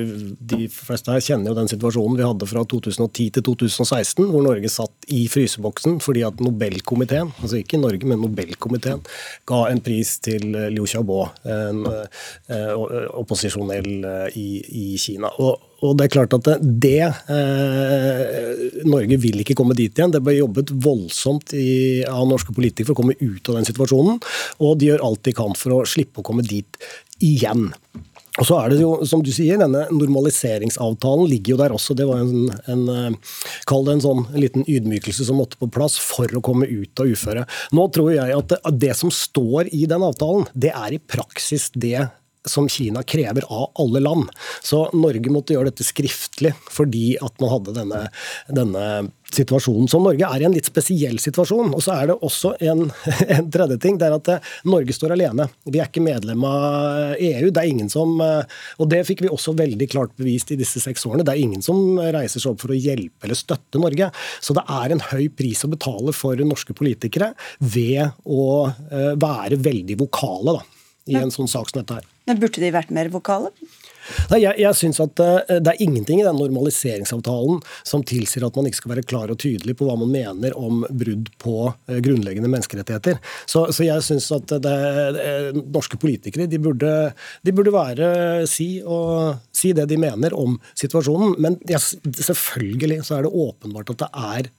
De 0.53 0.67
fleste 0.71 1.13
her 1.13 1.23
kjenner 1.23 1.51
jo 1.51 1.57
den 1.57 1.69
situasjonen 1.71 2.17
vi 2.19 2.25
hadde 2.27 2.49
fra 2.49 2.63
2010 2.65 3.29
til 3.37 3.45
2016, 3.49 4.29
hvor 4.29 4.45
Norge 4.45 4.71
satt 4.71 5.09
i 5.13 5.25
fryseboksen 5.31 5.99
fordi 6.03 6.25
at 6.27 6.41
Nobelkomiteen, 6.43 7.33
altså 7.39 7.59
ikke 7.61 7.81
Norge, 7.81 8.07
men 8.09 8.21
Nobelkomiteen, 8.23 9.03
ga 9.49 9.61
en 9.69 9.83
pris 9.83 10.15
til 10.23 10.49
uh, 10.55 10.69
Liu 10.73 10.87
Xiaobo, 10.89 11.21
en 11.49 11.85
opposisjonell 13.13 13.91
i, 14.39 14.47
i 14.83 14.87
Kina. 14.99 15.31
Og 15.43 15.69
og 15.83 15.97
det 15.99 16.05
er 16.05 16.13
klart 16.13 16.33
at 16.37 16.47
det 16.63 17.03
eh, 17.03 18.61
Norge 18.87 19.17
vil 19.19 19.41
ikke 19.43 19.57
komme 19.59 19.75
dit 19.75 19.91
igjen. 19.91 20.13
Det 20.13 20.21
ble 20.23 20.37
jobbet 20.37 20.71
voldsomt 20.83 21.51
i, 21.59 22.03
av 22.07 22.23
norske 22.29 22.55
politikere 22.55 22.87
for 22.87 22.95
å 22.95 23.01
komme 23.01 23.17
ut 23.19 23.51
av 23.51 23.59
den 23.59 23.67
situasjonen. 23.67 24.21
Og 24.63 24.77
de 24.79 24.91
gjør 24.91 25.03
alt 25.09 25.25
de 25.27 25.35
kan 25.35 25.57
for 25.59 25.75
å 25.75 25.83
slippe 25.89 26.23
å 26.23 26.27
komme 26.27 26.45
dit 26.47 26.79
igjen. 27.23 27.71
Og 28.41 28.47
så 28.49 28.57
er 28.57 28.71
det 28.73 28.79
jo, 28.81 28.93
som 29.05 29.21
du 29.21 29.29
sier, 29.33 29.59
denne 29.61 29.83
normaliseringsavtalen 29.93 31.27
ligger 31.29 31.53
jo 31.53 31.59
der 31.61 31.75
også. 31.75 31.93
Det 31.97 32.07
var 32.09 32.23
en, 32.23 32.49
en 32.71 32.83
eh, 32.89 33.35
Kall 33.69 33.85
det 33.85 33.97
en 33.97 34.03
sånn 34.07 34.23
liten 34.33 34.65
ydmykelse 34.65 35.27
som 35.27 35.37
måtte 35.37 35.59
på 35.61 35.69
plass 35.73 35.99
for 36.01 36.31
å 36.33 36.41
komme 36.43 36.65
ut 36.69 37.03
av 37.03 37.13
uføre. 37.13 37.45
Nå 37.77 37.85
tror 37.93 38.09
jeg 38.15 38.33
at 38.33 38.55
det, 38.55 38.59
det 38.87 38.95
som 38.97 39.13
står 39.13 39.69
i 39.75 39.85
den 39.89 40.05
avtalen, 40.05 40.49
det 40.57 40.73
er 40.73 40.97
i 40.97 41.01
praksis 41.01 41.69
det 41.77 42.07
som 42.49 42.67
Kina 42.69 43.03
krever 43.03 43.45
av 43.47 43.71
alle 43.79 44.01
land. 44.03 44.29
Så 44.63 44.87
Norge 44.97 45.31
måtte 45.31 45.55
gjøre 45.55 45.71
dette 45.71 45.85
skriftlig 45.87 46.51
fordi 46.71 47.13
at 47.23 47.37
man 47.39 47.53
hadde 47.53 47.75
denne, 47.77 48.01
denne 48.51 48.87
situasjonen. 49.37 49.89
Så 49.91 49.99
Norge 50.01 50.27
er 50.27 50.43
i 50.43 50.47
en 50.47 50.55
litt 50.55 50.67
spesiell 50.69 51.19
situasjon. 51.21 51.73
Og 51.75 51.83
så 51.83 51.95
er 51.95 52.11
det 52.11 52.17
også 52.25 52.53
en, 52.63 52.85
en, 53.37 53.49
tredje 53.53 53.79
ting. 53.83 53.99
det 54.01 54.09
er 54.09 54.17
at 54.17 54.31
eh, 54.35 54.51
Norge 54.69 54.95
står 54.95 55.15
alene. 55.15 55.47
Vi 55.67 55.81
er 55.81 55.89
ikke 55.89 56.03
medlem 56.05 56.45
av 56.47 57.15
EU. 57.17 57.49
Det 57.49 57.63
er 57.63 57.71
ingen 57.71 57.91
som 57.93 58.15
eh, 58.23 58.59
Og 58.81 58.89
det 58.91 59.03
fikk 59.07 59.25
vi 59.25 59.31
også 59.31 59.55
veldig 59.57 59.89
klart 59.91 60.15
bevist 60.19 60.53
i 60.53 60.59
disse 60.59 60.81
seks 60.83 61.05
årene. 61.09 61.25
Det 61.27 61.35
er 61.35 61.43
ingen 61.43 61.65
som 61.65 61.99
reiser 61.99 62.43
seg 62.43 62.53
opp 62.53 62.63
for 62.63 62.73
å 62.73 62.79
hjelpe 62.79 63.27
eller 63.27 63.39
støtte 63.39 63.81
Norge. 63.81 64.09
Så 64.43 64.55
det 64.57 64.65
er 64.81 64.93
en 64.93 65.05
høy 65.11 65.27
pris 65.33 65.63
å 65.65 65.71
betale 65.71 66.15
for 66.15 66.39
norske 66.43 66.75
politikere 66.77 67.33
ved 67.59 68.13
å 68.25 68.45
eh, 68.69 69.13
være 69.19 69.59
veldig 69.63 69.99
vokale. 70.05 70.59
da. 70.59 70.69
i 71.11 71.17
en 71.19 71.31
sånn 71.33 71.49
sak 71.51 71.69
som 71.69 71.81
dette 71.81 71.99
her. 71.99 72.05
Men 72.29 72.39
Burde 72.39 72.61
de 72.63 72.69
vært 72.71 72.93
mer 72.95 73.09
vokale? 73.11 73.51
Nei, 74.31 74.39
jeg, 74.43 74.57
jeg 74.61 74.77
synes 74.77 74.99
at 75.03 75.21
uh, 75.23 75.59
Det 75.63 75.73
er 75.73 75.83
ingenting 75.83 76.21
i 76.21 76.25
den 76.25 76.39
normaliseringsavtalen 76.39 77.61
som 77.87 78.03
tilsier 78.07 78.45
at 78.47 78.57
man 78.57 78.67
ikke 78.69 78.81
skal 78.81 78.93
være 78.95 79.05
klar 79.07 79.31
og 79.33 79.39
tydelig 79.41 79.77
på 79.79 79.87
hva 79.87 79.95
man 79.99 80.11
mener 80.13 80.55
om 80.59 80.83
brudd 80.89 81.31
på 81.41 81.55
uh, 81.69 81.99
grunnleggende 82.03 82.51
menneskerettigheter. 82.51 83.19
Så, 83.49 83.65
så 83.75 83.87
jeg 83.87 84.03
syns 84.05 84.29
at 84.35 84.55
det, 84.63 84.73
norske 85.73 85.97
politikere 86.01 86.49
de 86.49 86.59
burde, 86.61 86.91
de 87.45 87.53
burde 87.55 87.73
være 87.73 88.07
si, 88.49 88.67
og, 88.83 89.39
si 89.55 89.73
det 89.75 89.87
de 89.91 89.99
mener 90.01 90.35
om 90.37 90.57
situasjonen. 90.79 91.37
Men 91.43 91.57
jeg, 91.69 91.81
selvfølgelig 92.19 93.01
så 93.07 93.17
er 93.17 93.27
det 93.27 93.33
åpenbart 93.45 93.93
at 93.93 94.03
det 94.03 94.11
er 94.33 94.51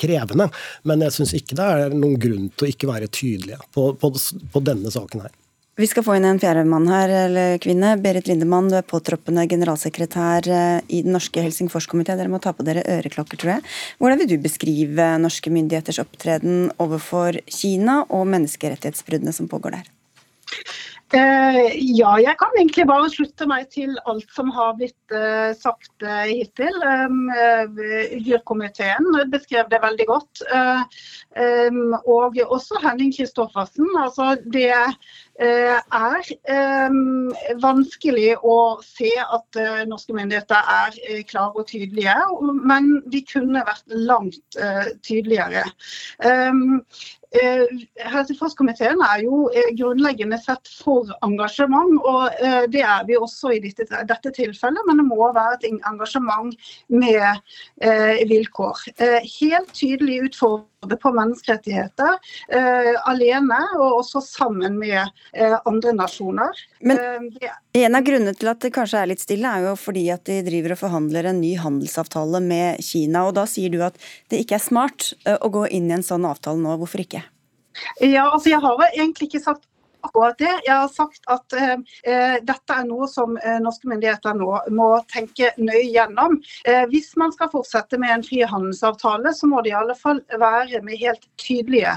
krevende. 0.00 0.48
Men 0.88 1.04
jeg 1.04 1.18
syns 1.18 1.34
ikke 1.36 1.58
det 1.58 1.66
er 1.68 1.96
noen 1.96 2.16
grunn 2.20 2.50
til 2.54 2.66
å 2.66 2.72
ikke 2.72 2.88
være 2.88 3.12
tydelige 3.12 3.60
på, 3.76 3.90
på, 4.00 4.14
på 4.54 4.64
denne 4.64 4.92
saken 4.94 5.26
her. 5.26 5.34
Vi 5.74 5.88
skal 5.90 6.04
få 6.06 6.14
inn 6.14 6.26
en 6.28 6.38
fjerde 6.38 6.62
mann 6.70 6.84
her, 6.86 7.10
eller 7.24 7.56
kvinne. 7.58 7.96
Berit 7.98 8.28
Lindemann, 8.30 8.68
du 8.70 8.76
er 8.78 8.84
påtroppende 8.86 9.42
generalsekretær 9.50 10.46
eh, 10.46 10.76
i 10.86 11.00
Den 11.02 11.16
norske 11.16 11.42
Helsingforskomité. 11.42 12.14
Dere 12.14 12.30
må 12.30 12.38
ta 12.38 12.52
på 12.54 12.62
dere 12.62 12.84
øreklokker, 13.00 13.40
tror 13.42 13.56
jeg. 13.56 13.64
Hvordan 13.98 14.20
vil 14.22 14.30
du 14.30 14.36
beskrive 14.44 15.08
norske 15.18 15.50
myndigheters 15.50 15.98
opptreden 16.04 16.68
overfor 16.78 17.40
Kina 17.50 18.04
og 18.06 18.22
menneskerettighetsbruddene 18.36 19.34
som 19.34 19.50
pågår 19.50 19.80
der? 19.80 19.90
Uh, 21.12 21.68
ja, 21.94 22.14
jeg 22.16 22.32
kan 22.40 22.54
egentlig 22.56 22.86
bare 22.88 23.10
slutte 23.12 23.46
meg 23.46 23.68
til 23.70 23.92
alt 24.08 24.30
som 24.34 24.48
har 24.56 24.72
blitt 24.78 25.12
uh, 25.14 25.52
sagt 25.52 25.92
uh, 26.02 26.24
hittil. 26.24 26.74
Um, 26.80 27.28
Dyrkomiteen 28.24 29.10
beskrev 29.30 29.68
det 29.70 29.82
veldig 29.84 30.06
godt. 30.08 30.42
Um, 31.36 31.92
og 32.08 32.40
også 32.48 32.80
Henning 32.82 33.12
Kristoffersen. 33.14 33.90
Altså, 34.00 34.34
det 34.54 34.70
er 34.72 36.30
um, 36.88 37.34
vanskelig 37.62 38.36
å 38.40 38.58
se 38.86 39.10
at 39.22 39.60
norske 39.90 40.14
myndigheter 40.16 40.70
er 40.78 41.22
klare 41.28 41.58
og 41.58 41.68
tydelige, 41.68 42.16
men 42.64 42.96
de 43.12 43.20
kunne 43.28 43.64
vært 43.66 43.84
langt 44.08 44.58
tydeligere. 45.02 45.66
Eh, 47.34 47.66
Helsingforskomiteen 48.12 49.00
er 49.02 49.22
jo 49.24 49.48
eh, 49.50 49.72
grunnleggende 49.74 50.38
sett 50.38 50.70
for 50.70 51.10
engasjement, 51.26 51.96
og 52.06 52.28
eh, 52.38 52.66
det 52.70 52.84
er 52.86 53.02
vi 53.08 53.16
også 53.18 53.56
i 53.56 53.60
dette, 53.64 53.88
dette 54.06 54.30
tilfellet. 54.36 54.86
Men 54.86 55.02
det 55.02 55.06
må 55.08 55.18
være 55.34 55.58
et 55.58 55.66
engasjement 55.74 56.54
med 56.94 57.42
vilkår. 58.30 58.84
Helt 59.24 59.72
tydelig 59.74 60.20
utfordret 60.84 61.00
på 61.00 61.12
menneskerettigheter 61.14 62.18
alene, 63.08 63.58
og 63.78 64.00
også 64.00 64.20
sammen 64.24 64.78
med 64.78 65.08
andre 65.64 65.92
nasjoner. 65.96 66.52
Men 66.80 66.98
en 67.74 67.94
av 67.94 68.04
grunnene 68.04 68.34
til 68.36 68.48
at 68.50 68.60
det 68.60 68.72
kanskje 68.74 69.00
er 69.00 69.10
litt 69.10 69.20
stille, 69.22 69.48
er 69.48 69.68
jo 69.68 69.76
fordi 69.76 70.10
at 70.12 70.24
de 70.28 70.42
driver 70.46 70.74
og 70.74 70.82
forhandler 70.84 71.30
en 71.30 71.40
ny 71.40 71.56
handelsavtale 71.60 72.40
med 72.44 72.82
Kina. 72.84 73.26
og 73.28 73.34
Da 73.34 73.46
sier 73.46 73.70
du 73.70 73.82
at 73.84 73.98
det 74.30 74.44
ikke 74.44 74.58
er 74.58 74.64
smart 74.64 75.12
å 75.26 75.48
gå 75.52 75.66
inn 75.68 75.90
i 75.90 75.96
en 75.98 76.06
sånn 76.06 76.24
avtale 76.28 76.60
nå. 76.60 76.76
Hvorfor 76.80 77.04
ikke? 77.04 77.24
Ja, 78.00 78.28
altså 78.30 78.52
Jeg 78.52 78.60
har 78.62 78.84
egentlig 78.92 79.28
ikke 79.28 79.42
sagt 79.42 79.64
akkurat 80.04 80.38
det. 80.38 80.52
Jeg 80.66 80.74
har 80.74 80.90
sagt 80.92 81.24
at 81.32 81.56
eh, 81.56 81.74
eh, 82.04 82.36
dette 82.44 82.76
er 82.76 82.86
noe 82.88 83.08
som 83.10 83.36
eh, 83.40 83.58
norske 83.62 83.88
myndigheter 83.90 84.36
nå 84.38 84.50
må 84.74 84.88
tenke 85.12 85.52
nøye 85.58 85.86
gjennom. 85.94 86.36
Eh, 86.68 86.84
hvis 86.92 87.12
man 87.20 87.32
skal 87.34 87.50
fortsette 87.52 87.98
med 88.00 88.12
en 88.14 88.26
frihandelsavtale, 88.26 89.34
så 89.34 89.48
må 89.50 89.62
det 89.64 89.72
i 89.72 89.78
alle 89.78 89.96
fall 89.98 90.22
være 90.40 90.82
med 90.86 91.00
helt 91.00 91.26
tydelige 91.40 91.96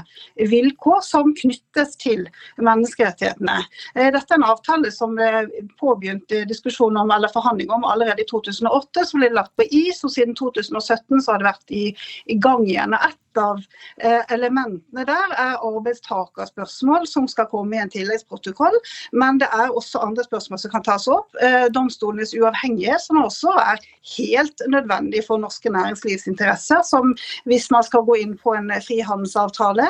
vilkår 0.50 1.02
som 1.06 1.34
knyttes 1.38 1.96
til 2.00 2.26
menneskerettighetene. 2.56 3.60
Eh, 3.94 4.10
dette 4.14 4.34
er 4.34 4.40
en 4.40 4.48
avtale 4.48 4.92
som 4.94 5.16
ble 5.18 5.46
påbegynt 5.80 6.36
diskusjon 6.48 6.96
om 6.98 7.14
eller 7.14 7.32
forhandling 7.32 7.70
om 7.74 7.86
allerede 7.88 8.24
i 8.24 8.28
2008, 8.30 9.06
som 9.08 9.22
ble 9.22 9.32
lagt 9.34 9.54
på 9.58 9.68
is. 9.70 10.02
og 10.04 10.14
Siden 10.14 10.36
2017 10.38 11.20
så 11.22 11.34
har 11.34 11.42
det 11.42 11.50
vært 11.52 11.74
i, 11.74 11.86
i 12.26 12.38
gang 12.40 12.66
igjen. 12.66 12.96
Av 13.38 13.60
eh, 14.02 14.22
elementene 14.34 15.04
der 15.06 15.34
er 15.38 15.60
arbeidstakerspørsmål 15.64 17.06
som 17.08 17.28
skal 17.30 17.48
komme 17.50 17.76
i 17.76 17.82
en 17.82 17.92
tilleggsprotokoll. 17.92 18.74
Men 19.12 19.40
det 19.42 19.48
er 19.54 19.70
også 19.70 20.02
andre 20.02 20.24
spørsmål 20.26 20.62
som 20.62 20.72
kan 20.72 20.84
tas 20.86 21.06
opp. 21.12 21.30
Eh, 21.42 21.68
domstolenes 21.74 22.34
uavhengighet, 22.36 23.02
som 23.04 23.20
også 23.22 23.54
er 23.62 23.82
helt 24.16 24.64
nødvendig 24.72 25.22
for 25.26 25.40
norske 25.40 25.70
næringslivsinteresser, 25.72 26.82
som 26.86 27.14
hvis 27.48 27.68
man 27.74 27.86
skal 27.86 28.06
gå 28.08 28.18
inn 28.22 28.34
på 28.40 28.56
en 28.58 28.72
frihandelsavtale. 28.84 29.88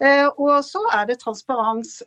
Eh, 0.00 0.26
og 0.36 0.64
så 0.64 0.82
er 0.96 1.08
det 1.10 1.20
transparens. 1.22 1.98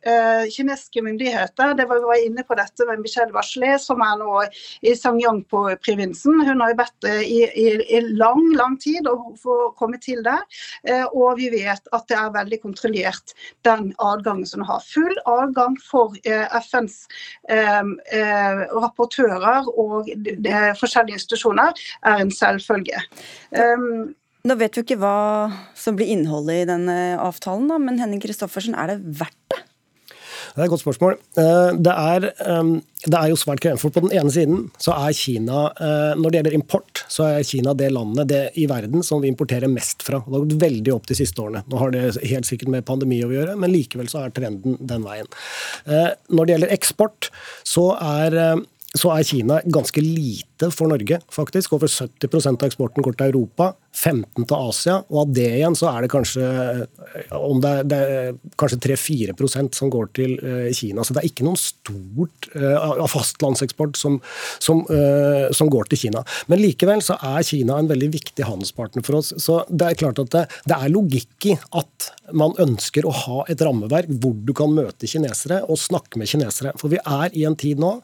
Kinesiske 0.49 1.01
myndigheter, 1.03 1.73
det 1.77 1.85
var 1.89 1.99
vi 1.99 2.07
var 2.09 2.25
inne 2.25 2.43
på 2.47 2.55
dette 2.57 2.85
med 2.87 3.03
Michelle 3.03 3.33
Bachelet, 3.33 3.81
som 3.81 4.01
er 4.03 4.17
nå 4.19 4.43
i 4.81 4.95
Sangyang-provinsen. 4.97 6.43
Hun 6.47 6.63
har 6.63 6.73
jo 6.73 6.79
bedt 6.79 7.07
i, 7.09 7.41
i, 7.47 7.67
i 7.97 8.01
lang, 8.07 8.41
lang 8.57 8.77
tid 8.81 9.07
å 9.09 9.15
få 9.39 9.57
komme 9.79 9.99
til 10.01 10.23
der. 10.25 10.43
Eh, 10.87 11.05
og 11.05 11.39
vi 11.39 11.49
vet 11.53 11.89
at 11.95 12.07
det 12.11 12.17
er 12.17 12.35
veldig 12.35 12.61
kontrollert, 12.63 13.33
den 13.67 13.91
adgangen 14.03 14.47
som 14.49 14.63
har. 14.67 14.83
Full 14.85 15.15
adgang 15.29 15.77
for 15.83 16.15
eh, 16.23 16.45
FNs 16.63 17.01
eh, 17.49 18.63
rapportører 18.75 19.69
og 19.73 20.09
forskjellige 20.79 21.19
institusjoner 21.19 21.75
er 22.07 22.23
en 22.23 22.31
selvfølge. 22.33 23.01
Nå 24.39 24.55
vet 24.55 24.77
vi 24.77 24.85
ikke 24.85 24.99
hva 25.01 25.49
som 25.77 25.97
blir 25.99 26.13
innholdet 26.13 26.63
i 26.63 26.69
denne 26.69 26.99
avtalen, 27.19 27.71
men 27.83 27.99
Henning 27.99 28.21
Christoffersen, 28.23 28.77
er 28.77 28.93
det 28.93 29.19
verdt 29.19 29.41
det? 29.51 29.63
Det 30.53 30.61
er 30.61 30.65
et 30.65 30.71
godt 30.73 30.83
spørsmål. 30.83 31.17
Eh, 31.39 31.77
det 31.79 31.93
er, 31.93 32.25
det 33.05 33.19
er 33.19 33.29
jo 33.31 33.37
svært 33.39 33.61
krevende. 33.63 33.81
For 33.81 33.93
på 33.93 34.03
den 34.05 34.15
ene 34.17 34.33
siden 34.33 34.65
så 34.81 34.95
er 34.97 35.15
Kina, 35.17 35.67
eh, 35.77 36.17
når 36.19 36.29
det 36.29 36.39
gjelder 36.39 36.57
import, 36.57 37.03
så 37.11 37.27
er 37.29 37.47
Kina 37.47 37.75
det 37.77 37.91
landet 37.95 38.31
det 38.31 38.41
i 38.59 38.65
verden 38.69 39.05
som 39.05 39.21
vi 39.23 39.31
importerer 39.31 39.71
mest 39.71 40.03
fra. 40.07 40.23
Det 40.25 40.35
har 40.35 40.45
gått 40.45 40.57
veldig 40.65 40.95
opp 40.95 41.07
de 41.09 41.19
siste 41.19 41.43
årene. 41.43 41.63
Nå 41.69 41.79
har 41.81 41.93
det 41.95 42.03
helt 42.17 42.49
sikkert 42.49 42.73
med 42.73 42.87
pandemi 42.87 43.21
å 43.25 43.31
gjøre, 43.33 43.55
men 43.59 43.73
likevel 43.73 44.11
så 44.11 44.25
er 44.25 44.35
trenden 44.35 44.79
den 44.79 45.07
veien. 45.07 45.29
Eh, 45.85 46.11
når 46.33 46.45
det 46.45 46.57
gjelder 46.57 46.75
eksport, 46.79 47.31
så 47.67 47.91
er 47.99 48.41
så 48.97 49.11
er 49.13 49.25
Kina 49.27 49.59
ganske 49.69 50.01
lite 50.01 50.48
for 50.75 50.91
Norge, 50.91 51.21
faktisk. 51.31 51.73
Over 51.77 51.87
70% 51.87 52.59
av 52.59 52.67
eksporten 52.67 53.05
går 53.05 53.15
til 53.19 53.31
Europa. 53.31 53.73
15 53.89 54.45
til 54.45 54.55
Asia, 54.69 54.99
og 55.09 55.23
av 55.23 55.31
det 55.33 55.47
igjen 55.57 55.75
så 55.77 55.89
er 55.89 56.05
det 56.05 56.11
kanskje 56.13 56.45
om 57.33 57.57
det 57.63 57.71
det 57.89 58.01
kanskje 58.59 58.77
3-4% 58.85 59.79
som 59.79 59.89
går 59.91 60.11
til 60.15 60.35
uh, 60.43 60.69
Kina. 60.75 61.03
Så 61.03 61.15
det 61.15 61.23
er 61.23 61.29
ikke 61.31 61.47
noen 61.47 61.57
stort 61.59 62.49
uh, 62.53 63.01
fastlandseksport 63.09 63.97
som, 63.97 64.19
som, 64.61 64.83
uh, 64.91 65.49
som, 65.55 65.71
går 65.73 65.89
til 65.89 66.03
Kina. 66.05 66.21
Men 66.51 66.61
likevel 66.61 67.01
så 67.05 67.17
er 67.17 67.45
Kina 67.47 67.79
en 67.81 67.89
veldig 67.89 68.11
viktig 68.13 68.45
handelspartner 68.45 69.05
for 69.05 69.19
oss. 69.19 69.33
Så 69.41 69.63
det 69.69 69.89
er 69.89 69.99
klart 69.99 70.21
at 70.21 70.31
det, 70.35 70.45
det 70.69 70.77
er 70.77 70.93
logikk 70.93 71.49
i 71.49 71.57
at 71.57 72.11
man 72.37 72.53
ønsker 72.61 73.07
å 73.09 73.15
ha 73.25 73.41
et 73.49 73.61
rammeverk 73.65 74.11
hvor 74.21 74.37
du 74.45 74.53
kan 74.57 74.73
møte 74.73 75.09
kinesere 75.09 75.63
og 75.65 75.81
snakke 75.81 76.21
med 76.21 76.29
kinesere. 76.29 76.75
For 76.77 76.93
vi 76.93 77.01
er 77.01 77.33
i 77.33 77.45
en 77.49 77.57
tid 77.57 77.81
nå 77.81 77.95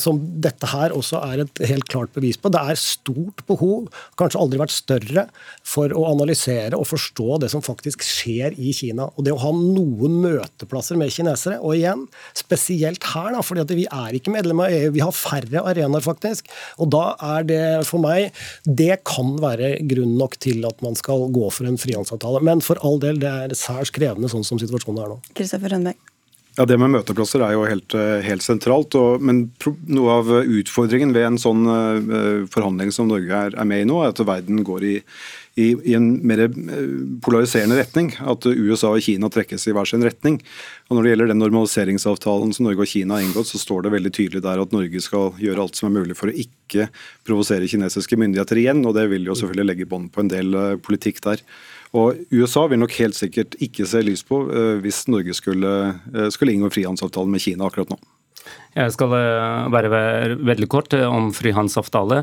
som 0.00 0.18
dette 0.40 0.68
her 0.70 0.94
også 0.96 1.20
er 1.20 1.42
et 1.44 1.60
helt 1.68 1.79
klart 1.86 2.12
bevis 2.16 2.38
på. 2.40 2.50
Det 2.52 2.60
er 2.60 2.80
stort 2.80 3.44
behov, 3.48 3.88
kanskje 4.20 4.40
aldri 4.40 4.60
vært 4.60 4.74
større 4.74 5.26
for 5.66 5.92
å 5.96 6.06
analysere 6.10 6.78
og 6.78 6.88
forstå 6.90 7.40
det 7.44 7.50
som 7.52 7.64
faktisk 7.64 8.04
skjer 8.06 8.56
i 8.58 8.74
Kina. 8.76 9.08
Og 9.16 9.26
det 9.26 9.34
å 9.34 9.40
ha 9.42 9.52
noen 9.56 10.18
møteplasser 10.24 10.98
med 11.00 11.12
kinesere, 11.14 11.58
og 11.60 11.76
igjen, 11.78 12.06
spesielt 12.38 13.04
her, 13.12 13.32
da, 13.36 13.44
fordi 13.46 13.78
vi 13.78 13.86
er 13.86 14.16
ikke 14.16 14.34
medlem 14.34 14.64
av 14.64 14.74
EU, 14.74 14.92
vi 14.94 15.04
har 15.04 15.16
færre 15.16 15.64
arenaer, 15.70 16.04
faktisk. 16.04 16.50
Og 16.80 16.90
da 16.92 17.04
er 17.36 17.46
det 17.46 17.64
for 17.88 18.02
meg 18.02 18.30
Det 18.64 19.00
kan 19.08 19.34
være 19.40 19.72
grunn 19.88 20.16
nok 20.18 20.36
til 20.42 20.64
at 20.68 20.80
man 20.84 20.96
skal 20.98 21.28
gå 21.32 21.50
for 21.54 21.68
en 21.68 21.78
frihandelsavtale. 21.80 22.42
Men 22.46 22.64
for 22.64 22.80
all 22.86 23.00
del, 23.02 23.20
det 23.22 23.30
er 23.30 23.56
særs 23.58 23.92
krevende 23.94 24.30
sånn 24.32 24.46
som 24.46 24.60
situasjonen 24.60 25.04
er 25.04 25.12
nå. 25.14 25.20
Kristoffer 25.36 25.74
Rønbeck. 25.74 26.00
Ja, 26.58 26.66
Det 26.66 26.76
med 26.80 26.90
møteplasser 26.90 27.44
er 27.46 27.54
jo 27.54 27.66
helt, 27.68 27.94
eh, 27.94 28.20
helt 28.26 28.42
sentralt. 28.42 28.94
Og, 28.98 29.22
men 29.22 29.52
noe 29.86 30.16
av 30.18 30.30
utfordringen 30.42 31.14
ved 31.14 31.26
en 31.28 31.38
sånn 31.38 31.62
uh, 31.64 32.42
forhandling 32.50 32.90
som 32.92 33.08
Norge 33.08 33.30
er, 33.30 33.54
er, 33.54 33.68
med 33.68 33.84
i 33.84 33.86
nå, 33.86 34.00
er 34.02 34.10
at 34.10 34.22
verden 34.26 34.64
går 34.66 34.82
i, 34.82 34.96
i, 35.54 35.68
i, 35.78 35.94
en 35.94 36.10
mer 36.26 36.42
eh, 36.48 36.50
polariserende 37.22 37.78
retning. 37.78 38.10
At 38.18 38.44
USA 38.50 38.90
og 38.90 39.06
Kina 39.06 39.30
trekkes 39.30 39.68
i 39.70 39.76
hver 39.76 39.86
sin 39.86 40.02
retning. 40.02 40.40
Og 40.90 40.98
Når 40.98 41.06
det 41.06 41.14
gjelder 41.14 41.32
den 41.32 41.42
normaliseringsavtalen 41.44 42.52
som 42.56 42.66
Norge 42.66 42.82
og 42.82 42.90
Kina 42.90 43.20
har 43.20 43.28
inngått, 43.28 43.52
så 43.54 43.62
står 43.62 43.86
det 43.86 43.94
veldig 43.94 44.12
tydelig 44.18 44.42
der 44.42 44.60
at 44.60 44.74
Norge 44.74 45.06
skal 45.06 45.30
gjøre 45.38 45.68
alt 45.68 45.78
som 45.78 45.86
er 45.88 46.00
mulig 46.02 46.18
for 46.18 46.32
å 46.32 46.34
ikke 46.34 46.90
provosere 47.28 47.70
kinesiske 47.70 48.18
myndigheter 48.18 48.58
igjen. 48.58 48.82
og 48.84 48.98
Det 48.98 49.06
vil 49.14 49.30
jo 49.30 49.38
selvfølgelig 49.38 49.70
legge 49.70 49.92
bånd 49.94 50.10
på 50.10 50.26
en 50.26 50.34
del 50.34 50.64
politikk 50.82 51.22
der. 51.30 51.46
Og 51.96 52.20
USA 52.30 52.66
vil 52.70 52.78
nok 52.78 52.94
helt 53.00 53.18
sikkert 53.18 53.56
ikke 53.58 53.86
se 53.88 54.02
lys 54.06 54.22
på 54.26 54.44
uh, 54.46 54.78
hvis 54.82 55.02
Norge 55.10 55.34
skulle, 55.34 55.74
uh, 56.14 56.28
skulle 56.30 56.54
inngå 56.54 56.70
frihandelsavtale 56.70 57.30
med 57.30 57.42
Kina 57.42 57.66
akkurat 57.66 57.90
nå. 57.90 57.98
Jeg 58.70 58.92
skal 58.94 59.12
eh, 59.16 59.64
være 59.74 59.88
veldig 60.46 60.68
kort 60.70 60.94
eh, 60.94 61.02
om 61.02 61.30
frihandelsavtale. 61.34 62.20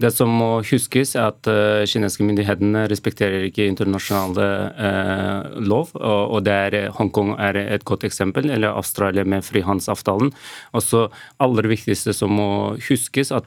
Det 0.00 0.08
som 0.14 0.32
må 0.32 0.48
huskes, 0.64 1.12
er 1.12 1.28
at 1.28 1.48
kinesiske 1.90 2.24
myndighetene 2.24 2.86
respekterer 2.88 3.44
ikke 3.44 3.66
internasjonale 3.68 4.46
eh, 4.86 5.58
lov. 5.68 5.92
Og, 6.00 6.38
der 6.46 6.88
Hongkong 6.96 7.34
er 7.36 7.58
et 7.60 7.84
godt 7.88 8.06
eksempel, 8.08 8.48
eller 8.48 8.78
Australia 8.80 9.26
med 9.28 9.44
frihandelsavtalen. 9.44 10.32
Og 10.72 10.86
så 10.86 11.04
aller 11.42 11.68
viktigste 11.68 12.16
som 12.16 12.32
må 12.32 12.48
huskes, 12.88 13.34
at, 13.36 13.44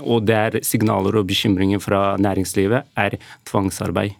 og 0.00 0.26
det 0.26 0.40
er 0.40 0.60
signaler 0.66 1.22
og 1.22 1.30
bekymringer 1.30 1.82
fra 1.82 2.04
næringslivet, 2.18 2.90
er 2.98 3.20
tvangsarbeid. 3.46 4.18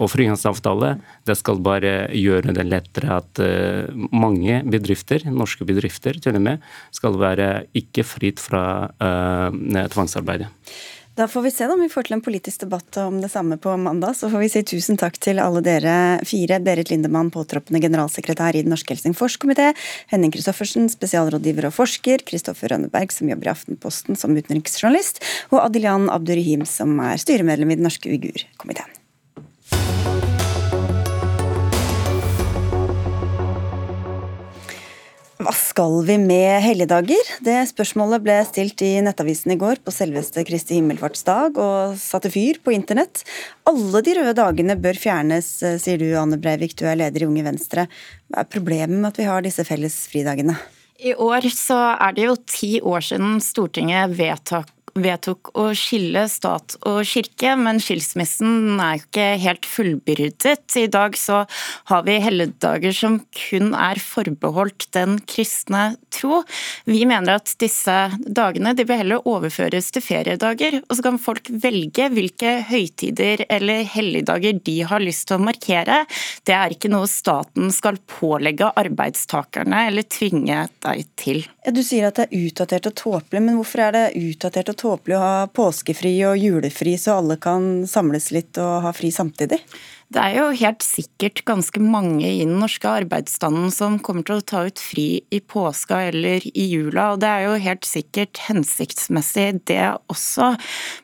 Og 0.00 0.10
frihandelsavtale 0.12 0.94
det 1.28 1.36
skal 1.40 1.60
bare 1.64 2.08
gjøre 2.16 2.54
det 2.56 2.64
lettere 2.68 3.18
at 3.20 3.42
uh, 3.42 3.92
mange 4.14 4.62
bedrifter, 4.64 5.26
norske 5.28 5.66
bedrifter 5.68 6.18
til 6.22 6.38
og 6.38 6.46
med, 6.48 6.64
skal 6.94 7.18
være 7.20 7.50
ikke 7.76 8.06
fritt 8.06 8.42
fra 8.42 8.64
uh, 8.88 9.86
tvangsarbeidet. 9.92 10.50
Da 11.12 11.26
får 11.28 11.42
vi 11.44 11.50
se 11.52 11.66
om 11.68 11.80
vi 11.80 11.90
får 11.92 12.06
til 12.08 12.14
en 12.16 12.22
politisk 12.24 12.62
debatt 12.62 12.96
om 13.02 13.18
det 13.20 13.28
samme 13.28 13.58
på 13.60 13.74
mandag. 13.76 14.14
Så 14.16 14.30
får 14.32 14.40
vi 14.40 14.48
si 14.48 14.62
tusen 14.64 14.96
takk 14.96 15.18
til 15.20 15.42
alle 15.42 15.60
dere 15.64 15.96
fire. 16.24 16.56
Berit 16.64 16.88
Lindemann, 16.88 17.28
påtroppende 17.34 17.82
generalsekretær 17.84 18.56
i 18.56 18.62
Den 18.64 18.72
norske 18.72 18.96
Helsingforskomité. 18.96 19.74
Henning 20.08 20.32
Christoffersen, 20.32 20.88
spesialrådgiver 20.88 21.68
og 21.68 21.76
forsker. 21.76 22.24
Kristoffer 22.24 22.72
Rønneberg, 22.72 23.12
som 23.12 23.28
jobber 23.28 23.50
i 23.50 23.52
Aftenposten 23.52 24.16
som 24.16 24.32
utenriksjournalist. 24.32 25.20
Og 25.52 25.60
Adilian 25.66 26.08
Abdurrahim, 26.08 26.64
som 26.64 26.96
er 27.04 27.20
styremedlem 27.20 27.76
i 27.76 27.80
Den 27.82 27.90
norske 27.90 28.08
uigurkomiteen. 28.08 29.01
Hva 35.42 35.50
skal 35.56 36.04
vi 36.06 36.14
med 36.22 36.60
helligdager? 36.62 37.30
Det 37.42 37.56
spørsmålet 37.66 38.22
ble 38.22 38.34
stilt 38.46 38.82
i 38.86 38.92
Nettavisen 39.02 39.50
i 39.54 39.56
går 39.58 39.80
på 39.82 39.90
selveste 39.90 40.44
Kristi 40.46 40.76
himmelfartsdag 40.76 41.58
og 41.58 41.96
satte 41.98 42.30
fyr 42.30 42.60
på 42.62 42.74
internett. 42.76 43.24
Alle 43.66 44.04
de 44.06 44.14
røde 44.20 44.36
dagene 44.38 44.76
bør 44.78 45.00
fjernes, 45.02 45.48
eh, 45.66 45.80
sier 45.82 45.98
du 45.98 46.12
Anne 46.20 46.38
Breivik, 46.38 46.76
du 46.78 46.84
er 46.86 47.00
leder 47.00 47.24
i 47.24 47.26
Unge 47.26 47.42
Venstre. 47.48 47.88
Hva 48.30 48.44
er 48.44 48.52
problemet 48.54 48.94
med 48.94 49.08
at 49.10 49.18
vi 49.18 49.26
har 49.26 49.42
disse 49.42 49.66
felles 49.66 49.96
fridagene? 50.12 50.54
I 51.02 51.16
år 51.18 51.50
så 51.50 51.80
er 51.98 52.14
det 52.14 52.28
jo 52.28 52.36
ti 52.46 52.72
år 52.78 53.02
siden 53.02 53.40
Stortinget 53.42 54.14
vedtok 54.14 54.70
vedtok 54.98 55.52
å 55.58 55.68
skille 55.76 56.24
stat 56.28 56.76
og 56.88 57.00
kirke, 57.08 57.54
men 57.56 57.80
skilsmissen 57.82 58.80
er 58.82 59.00
ikke 59.00 59.26
helt 59.40 59.68
fullbyrdet. 59.68 60.76
I 60.76 60.88
dag 60.92 61.16
så 61.18 61.42
har 61.90 62.04
vi 62.06 62.18
helligdager 62.22 62.94
som 62.96 63.18
kun 63.36 63.72
er 63.78 64.00
forbeholdt 64.02 64.88
den 64.96 65.18
kristne 65.28 65.94
tro. 66.12 66.42
Vi 66.84 67.04
mener 67.08 67.40
at 67.40 67.54
disse 67.62 67.96
dagene 68.26 68.74
de 68.76 68.86
bør 68.88 69.00
heller 69.02 69.28
overføres 69.28 69.90
til 69.94 70.04
feriedager, 70.04 70.80
og 70.84 70.98
så 70.98 71.06
kan 71.06 71.20
folk 71.22 71.48
velge 71.62 72.10
hvilke 72.12 72.58
høytider 72.68 73.46
eller 73.48 73.86
helligdager 73.88 74.60
de 74.64 74.76
har 74.88 75.04
lyst 75.04 75.28
til 75.30 75.40
å 75.40 75.46
markere. 75.46 76.02
Det 76.44 76.56
er 76.56 76.76
ikke 76.76 76.92
noe 76.92 77.08
staten 77.10 77.72
skal 77.72 78.00
pålegge 78.18 78.72
arbeidstakerne 78.82 79.86
eller 79.88 80.08
tvinge 80.10 80.66
deg 80.84 81.04
til. 81.20 81.44
Du 81.72 81.80
sier 81.84 82.10
at 82.10 82.18
det 82.18 82.28
er 82.28 82.48
utdatert 82.48 82.90
og 82.90 82.96
tåpelig, 82.98 83.40
men 83.40 83.56
hvorfor 83.56 83.86
er 83.86 83.96
det 83.96 84.06
utdatert 84.18 84.68
og 84.68 84.76
tåpelig 84.76 84.81
å 85.16 85.22
ha 85.22 85.46
påskefri 85.54 86.14
og 86.28 86.38
julefri 86.40 86.96
så 86.98 87.20
alle 87.20 87.38
kan 87.40 87.86
samles 87.88 88.30
litt 88.34 88.58
og 88.60 88.82
ha 88.86 88.92
fri 88.96 89.12
samtidig? 89.14 89.60
Det 90.12 90.20
er 90.20 90.34
jo 90.36 90.48
helt 90.60 90.84
sikkert 90.84 91.40
ganske 91.48 91.80
mange 91.80 92.26
i 92.26 92.42
den 92.42 92.58
norske 92.60 92.88
arbeidsstanden 92.90 93.70
som 93.72 93.94
kommer 94.04 94.26
til 94.26 94.40
å 94.40 94.44
ta 94.44 94.64
ut 94.68 94.80
fri 94.82 95.22
i 95.32 95.38
påska 95.40 96.02
eller 96.10 96.44
i 96.52 96.66
jula, 96.68 97.12
og 97.14 97.22
det 97.22 97.30
er 97.30 97.46
jo 97.46 97.54
helt 97.64 97.88
sikkert 97.88 98.40
hensiktsmessig 98.44 99.46
det 99.70 99.80
også. 100.12 100.50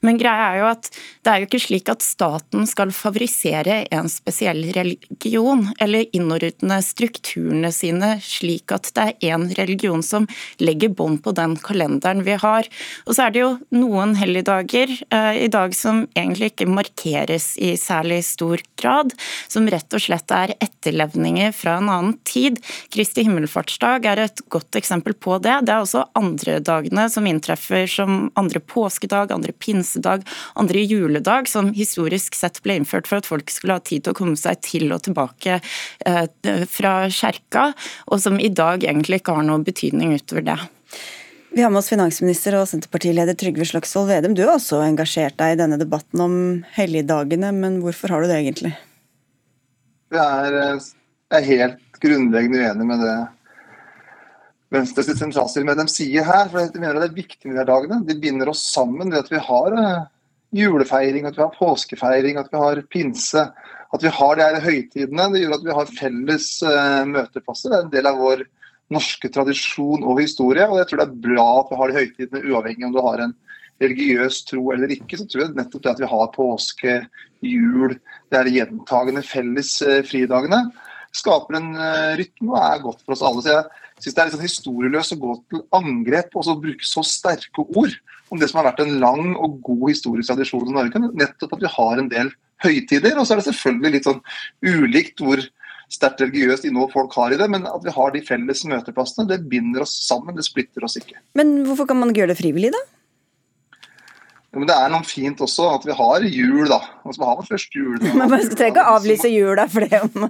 Men 0.04 0.20
greia 0.20 0.50
er 0.50 0.58
jo 0.60 0.66
at 0.74 0.90
det 1.24 1.32
er 1.32 1.40
jo 1.40 1.48
ikke 1.48 1.62
slik 1.62 1.88
at 1.92 2.04
staten 2.04 2.68
skal 2.68 2.92
favorisere 2.92 3.78
en 3.94 4.10
spesiell 4.12 4.66
religion, 4.76 5.64
eller 5.80 6.10
innordne 6.12 6.80
strukturene 6.84 7.72
sine 7.72 8.16
slik 8.24 8.76
at 8.76 8.92
det 8.92 9.06
er 9.06 9.32
én 9.32 9.48
religion 9.56 10.04
som 10.04 10.28
legger 10.60 10.92
bånd 10.92 11.22
på 11.24 11.32
den 11.38 11.56
kalenderen 11.64 12.26
vi 12.28 12.36
har. 12.36 12.68
Og 13.06 13.16
så 13.16 13.28
er 13.28 13.32
det 13.32 13.44
jo 13.44 13.54
noen 13.72 14.18
helligdager 14.20 14.92
eh, 15.08 15.44
i 15.46 15.50
dag 15.52 15.72
som 15.76 16.04
egentlig 16.12 16.52
ikke 16.52 16.68
markeres 16.68 17.54
i 17.56 17.72
særlig 17.80 18.20
stor 18.28 18.60
grad 18.76 18.97
grad, 18.98 19.12
som 19.48 19.68
rett 19.68 19.94
og 19.94 20.02
slett 20.02 20.30
er 20.30 20.54
etterlevninger 20.60 21.52
fra 21.52 21.78
en 21.78 21.88
annen 21.88 22.16
tid. 22.24 22.58
Kristi 22.90 23.24
himmelfartsdag 23.26 24.06
er 24.06 24.24
et 24.24 24.42
godt 24.48 24.76
eksempel 24.76 25.14
på 25.14 25.38
det. 25.38 25.60
Det 25.66 25.72
er 25.72 25.82
også 25.82 26.06
andre 26.18 26.58
dagene 26.60 27.08
som 27.10 27.26
inntreffer 27.26 27.86
som 27.86 28.30
andre 28.38 28.60
påskedag, 28.60 29.32
andre 29.32 29.52
pinsedag, 29.52 30.26
andre 30.54 30.84
juledag, 30.84 31.48
som 31.48 31.72
historisk 31.72 32.34
sett 32.34 32.62
ble 32.62 32.78
innført 32.78 33.08
for 33.08 33.18
at 33.18 33.28
folk 33.28 33.50
skulle 33.50 33.78
ha 33.78 33.84
tid 33.84 34.04
til 34.04 34.14
å 34.14 34.18
komme 34.18 34.36
seg 34.36 34.60
til 34.62 34.90
og 34.92 35.04
tilbake 35.06 35.60
eh, 36.06 36.26
fra 36.68 36.96
kjerka, 37.08 37.72
og 38.08 38.20
som 38.22 38.38
i 38.40 38.50
dag 38.50 38.84
egentlig 38.84 39.22
ikke 39.22 39.38
har 39.38 39.46
noen 39.46 39.66
betydning 39.66 40.16
utover 40.18 40.46
det. 40.52 40.58
Vi 41.50 41.62
har 41.64 41.70
med 41.72 41.80
oss 41.80 41.88
finansminister 41.88 42.58
og 42.58 42.66
Senterpartileder 42.68 43.36
Trygve 43.38 43.64
Slagsvold 43.66 44.10
Vedum. 44.10 44.34
Du 44.36 44.42
har 44.44 44.58
også 44.58 44.82
engasjert 44.84 45.38
deg 45.40 45.54
i 45.54 45.60
denne 45.62 45.78
debatten 45.80 46.20
om 46.20 46.34
helligdagene, 46.76 47.54
men 47.56 47.80
hvorfor 47.80 48.12
har 48.12 48.22
du 48.22 48.28
det 48.28 48.36
egentlig? 48.42 48.74
Jeg 50.14 50.48
er, 50.48 50.54
eh, 50.62 50.86
er 51.36 51.50
helt 51.50 52.00
grunnleggende 52.00 52.62
uenig 52.62 52.86
med 52.88 53.04
det 53.04 53.16
Venstre 54.68 55.00
sitt 55.04 55.16
sentralstyremedlem 55.16 55.88
sier 55.88 56.26
her. 56.28 56.48
for 56.48 56.60
Jeg 56.60 56.76
mener 56.76 57.00
det 57.00 57.08
er 57.08 57.16
viktig 57.16 57.48
med 57.48 57.56
de 57.56 57.64
dagene. 57.70 58.04
De 58.04 58.18
binder 58.20 58.50
oss 58.52 58.66
sammen 58.68 59.08
ved 59.08 59.22
at 59.24 59.30
vi 59.32 59.40
har 59.40 59.76
eh, 59.80 60.06
julefeiring, 60.52 61.24
at 61.24 61.36
vi 61.36 61.44
har 61.44 61.56
påskefeiring, 61.56 62.36
at 62.36 62.50
vi 62.52 62.60
har 62.60 62.82
pinse. 62.92 63.46
At 63.88 64.04
vi 64.04 64.12
har 64.12 64.36
de 64.36 64.44
her 64.44 64.60
høytidene. 64.60 65.30
Det 65.32 65.40
gjør 65.40 65.56
at 65.56 65.64
vi 65.64 65.76
har 65.78 65.92
felles 65.96 66.48
uh, 66.60 67.04
møteplasser. 67.08 67.70
Det 67.72 67.78
er 67.78 67.84
en 67.86 67.94
del 67.94 68.08
av 68.10 68.18
vår 68.20 68.42
norske 68.92 69.30
tradisjon 69.32 70.04
og 70.04 70.20
historie. 70.20 70.66
Og 70.68 70.76
jeg 70.82 70.90
tror 70.90 71.00
det 71.00 71.06
er 71.08 71.22
bra 71.24 71.46
at 71.62 71.70
vi 71.70 71.78
har 71.80 71.88
de 71.88 71.96
høytidene, 72.02 72.44
uavhengig 72.52 72.84
om 72.84 72.92
du 72.92 73.00
har 73.06 73.24
en 73.24 73.32
religiøs 73.82 74.42
tro 74.48 74.70
eller 74.74 74.92
ikke. 74.94 75.18
Så 75.20 75.26
tror 75.28 75.44
jeg 75.44 75.56
nettopp 75.56 75.84
det 75.84 75.94
at 75.94 76.02
vi 76.02 76.10
har 76.12 76.30
påske, 76.34 76.98
jul, 77.44 77.96
det 78.32 78.40
er 78.40 78.52
gjentagende 78.54 79.22
felles 79.26 79.76
eh, 79.86 80.00
fridagene, 80.06 80.64
skaper 81.14 81.58
en 81.58 81.68
eh, 81.78 82.16
rytme 82.20 82.54
og 82.54 82.60
er 82.60 82.82
godt 82.84 83.04
for 83.04 83.16
oss 83.16 83.24
alle. 83.26 83.44
Så 83.44 83.54
jeg 83.54 84.04
syns 84.04 84.16
det 84.16 84.22
er 84.22 84.28
litt 84.28 84.36
sånn 84.36 84.48
historieløst 84.48 85.14
å 85.14 85.20
gå 85.22 85.36
til 85.52 85.64
angrep 85.78 86.34
og 86.34 86.46
så 86.46 86.58
bruke 86.58 86.86
så 86.86 87.04
sterke 87.06 87.64
ord 87.68 87.94
om 88.28 88.40
det 88.40 88.50
som 88.50 88.60
har 88.60 88.68
vært 88.70 88.82
en 88.84 88.98
lang 89.00 89.32
og 89.38 89.60
god 89.64 89.86
historisk 89.88 90.32
tradisjon 90.32 90.68
i 90.68 90.74
Norge. 90.76 91.00
Nettopp 91.16 91.54
at 91.56 91.64
vi 91.64 91.72
har 91.78 92.02
en 92.02 92.10
del 92.12 92.34
høytider. 92.64 93.16
Og 93.16 93.24
så 93.24 93.34
er 93.34 93.40
det 93.40 93.48
selvfølgelig 93.48 93.94
litt 93.94 94.08
sånn 94.08 94.20
ulikt 94.66 95.22
hvor 95.24 95.42
sterkt 95.88 96.20
religiøst 96.20 96.66
innhold 96.68 96.92
folk 96.92 97.14
har 97.16 97.32
i 97.32 97.38
det, 97.40 97.48
men 97.48 97.64
at 97.64 97.84
vi 97.84 97.94
har 97.94 98.12
de 98.12 98.20
felles 98.24 98.60
møteplassene, 98.68 99.24
det 99.30 99.40
binder 99.48 99.86
oss 99.86 99.94
sammen, 100.04 100.36
det 100.36 100.44
splitter 100.44 100.84
oss 100.84 100.98
ikke. 101.00 101.16
Men 101.38 101.62
hvorfor 101.64 101.88
kan 101.88 101.96
man 101.96 102.12
ikke 102.12 102.26
gjøre 102.26 102.34
det 102.34 102.40
frivillig, 102.42 102.72
da? 102.74 102.82
Ja, 104.58 104.60
men 104.60 104.70
Det 104.72 104.74
er 104.74 104.88
noe 104.90 105.06
fint 105.06 105.38
også 105.44 105.68
at 105.70 105.84
vi 105.86 105.94
har 105.94 106.24
jul, 106.26 106.64
da. 106.66 106.80
Altså, 107.06 107.20
vi 107.20 107.26
har 107.28 107.36
vår 107.38 107.46
første 107.46 107.78
jul. 107.78 107.98
Men 108.18 108.32
Man 108.32 108.40
trenger 108.42 108.72
ikke 108.72 108.82
å 108.82 108.94
avlyse 108.96 109.30
jula 109.30 109.66
fordi 109.70 110.00
om, 110.02 110.24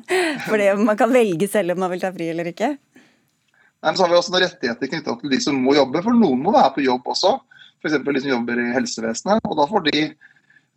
fordi 0.45 0.67
man 0.83 0.99
kan 1.01 1.15
velge 1.15 1.49
selv 1.49 1.73
om 1.73 1.81
man 1.81 1.95
vil 1.95 2.03
ta 2.03 2.11
fri 2.13 2.27
eller 2.35 2.51
ikke? 2.51 2.75
Nei, 2.77 3.87
men 3.87 3.97
så 3.97 4.05
har 4.05 4.11
vi 4.13 4.19
også 4.19 4.35
noen 4.35 4.45
rettigheter 4.45 4.91
knytta 4.91 5.15
til 5.21 5.33
de 5.33 5.39
som 5.41 5.57
må 5.65 5.73
jobbe, 5.79 6.03
for 6.05 6.13
noen 6.13 6.43
må 6.45 6.53
være 6.53 6.75
på 6.75 6.85
jobb 6.85 7.09
også. 7.09 7.31
F.eks. 7.79 7.97
de 8.05 8.23
som 8.27 8.33
jobber 8.35 8.61
i 8.61 8.69
helsevesenet. 8.75 9.49
og 9.49 9.57
Da 9.57 9.67
får 9.71 9.87
de 9.87 10.03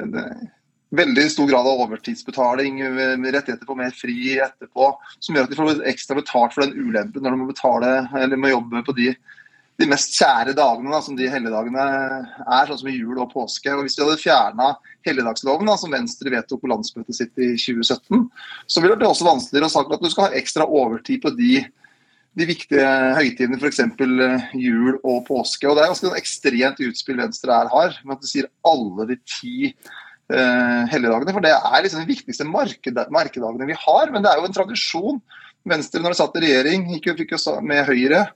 en 0.06 0.18
eh, 0.22 0.48
veldig 1.02 1.28
stor 1.34 1.50
grad 1.52 1.68
av 1.68 1.84
overtidsbetaling, 1.90 2.80
med 3.20 3.36
rettigheter 3.36 3.68
på 3.68 3.76
mer 3.82 3.92
fri 3.98 4.38
etterpå, 4.46 4.94
som 5.20 5.36
gjør 5.36 5.50
at 5.50 5.52
de 5.52 5.60
får 5.60 5.84
ekstra 5.92 6.20
betalt 6.22 6.56
for 6.56 6.64
den 6.64 6.88
ulempen 6.88 7.26
når 7.26 7.36
de 7.36 7.42
må 7.42 7.52
betale 7.52 7.92
eller 8.22 8.40
må 8.40 8.54
jobbe 8.54 8.86
på 8.88 8.96
de 9.02 9.12
de 9.82 9.90
mest 9.90 10.14
kjære 10.16 10.54
dagene, 10.58 10.92
da, 10.94 11.02
som 11.04 11.18
de 11.18 11.28
helligdagene 11.32 11.84
er, 11.84 12.70
sånn 12.70 12.80
som 12.84 12.90
i 12.92 12.96
jul 12.96 13.20
og 13.20 13.32
påske. 13.34 13.74
Og 13.74 13.86
Hvis 13.86 13.98
vi 13.98 14.06
hadde 14.06 14.22
fjerna 14.22 14.70
helligdagsloven, 15.08 15.70
da, 15.70 15.78
som 15.80 15.94
Venstre 15.94 16.34
vedtok 16.34 16.64
på 16.64 16.72
landsmøtet 16.72 17.18
sitt 17.18 17.42
i 17.42 17.54
2017, 17.60 18.28
så 18.70 18.84
ville 18.84 18.98
det 19.00 19.08
også 19.10 19.28
vanskeligere 19.28 19.70
å 19.70 19.74
sagt 19.74 19.94
at 19.96 20.04
du 20.04 20.10
skal 20.14 20.30
ha 20.30 20.40
ekstra 20.40 20.68
overtid 20.68 21.24
på 21.24 21.34
de, 21.38 21.64
de 22.38 22.50
viktige 22.50 22.88
høytidene, 23.18 23.60
f.eks. 23.60 23.82
Eh, 23.86 24.48
jul 24.62 25.00
og 25.02 25.24
påske. 25.30 25.68
Og 25.70 25.78
Det 25.78 25.86
er 25.86 25.94
ganske 25.94 26.16
ekstremt 26.22 26.84
utspill 26.88 27.22
Venstre 27.24 27.58
her 27.58 27.72
har, 27.74 27.98
med 28.06 28.18
at 28.18 28.24
du 28.24 28.30
sier 28.30 28.50
alle 28.68 29.10
de 29.14 29.20
ti 29.26 29.56
eh, 29.72 30.84
helligdagene. 30.94 31.34
For 31.36 31.48
det 31.48 31.56
er 31.58 31.88
liksom 31.88 32.06
de 32.06 32.12
viktigste 32.14 32.48
markedagene 32.48 33.72
vi 33.72 33.80
har, 33.88 34.14
men 34.14 34.24
det 34.24 34.34
er 34.34 34.42
jo 34.42 34.52
en 34.52 34.60
tradisjon. 34.62 35.24
Venstre, 35.68 36.02
når 36.02 36.14
de 36.14 36.18
satt 36.18 36.38
i 36.40 36.46
regjering, 36.48 36.88
gikk 36.96 37.12
jo, 37.12 37.18
fikk 37.20 37.36
jo 37.36 37.58
med 37.66 37.84
Høyre 37.86 38.30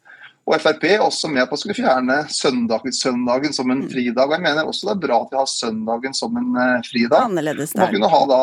Og 0.46 0.62
Frp 0.62 0.84
er 0.86 1.02
også 1.02 1.26
med 1.34 1.48
på 1.50 1.58
å 1.58 1.60
skulle 1.60 1.74
fjerne 1.74 2.20
søndag, 2.30 2.84
søndagen 2.94 3.54
som 3.54 3.72
en 3.74 3.82
Mm. 3.82 3.90
fridag. 3.90 4.28
Og 4.30 4.36
jeg 4.36 4.44
mener 4.46 4.68
også 4.70 4.86
det 4.86 4.94
er 4.94 5.08
bra 5.08 5.22
at 5.24 5.32
vi 5.32 5.40
har 5.40 5.48
søndagen 5.50 6.14
som 6.14 6.38
en 6.38 6.52
uh, 6.54 6.82
fridag. 6.86 7.18
Annerledes 7.32 7.74
Man 7.76 7.94
kunne 7.94 8.10
ha 8.14 8.26
da 8.30 8.42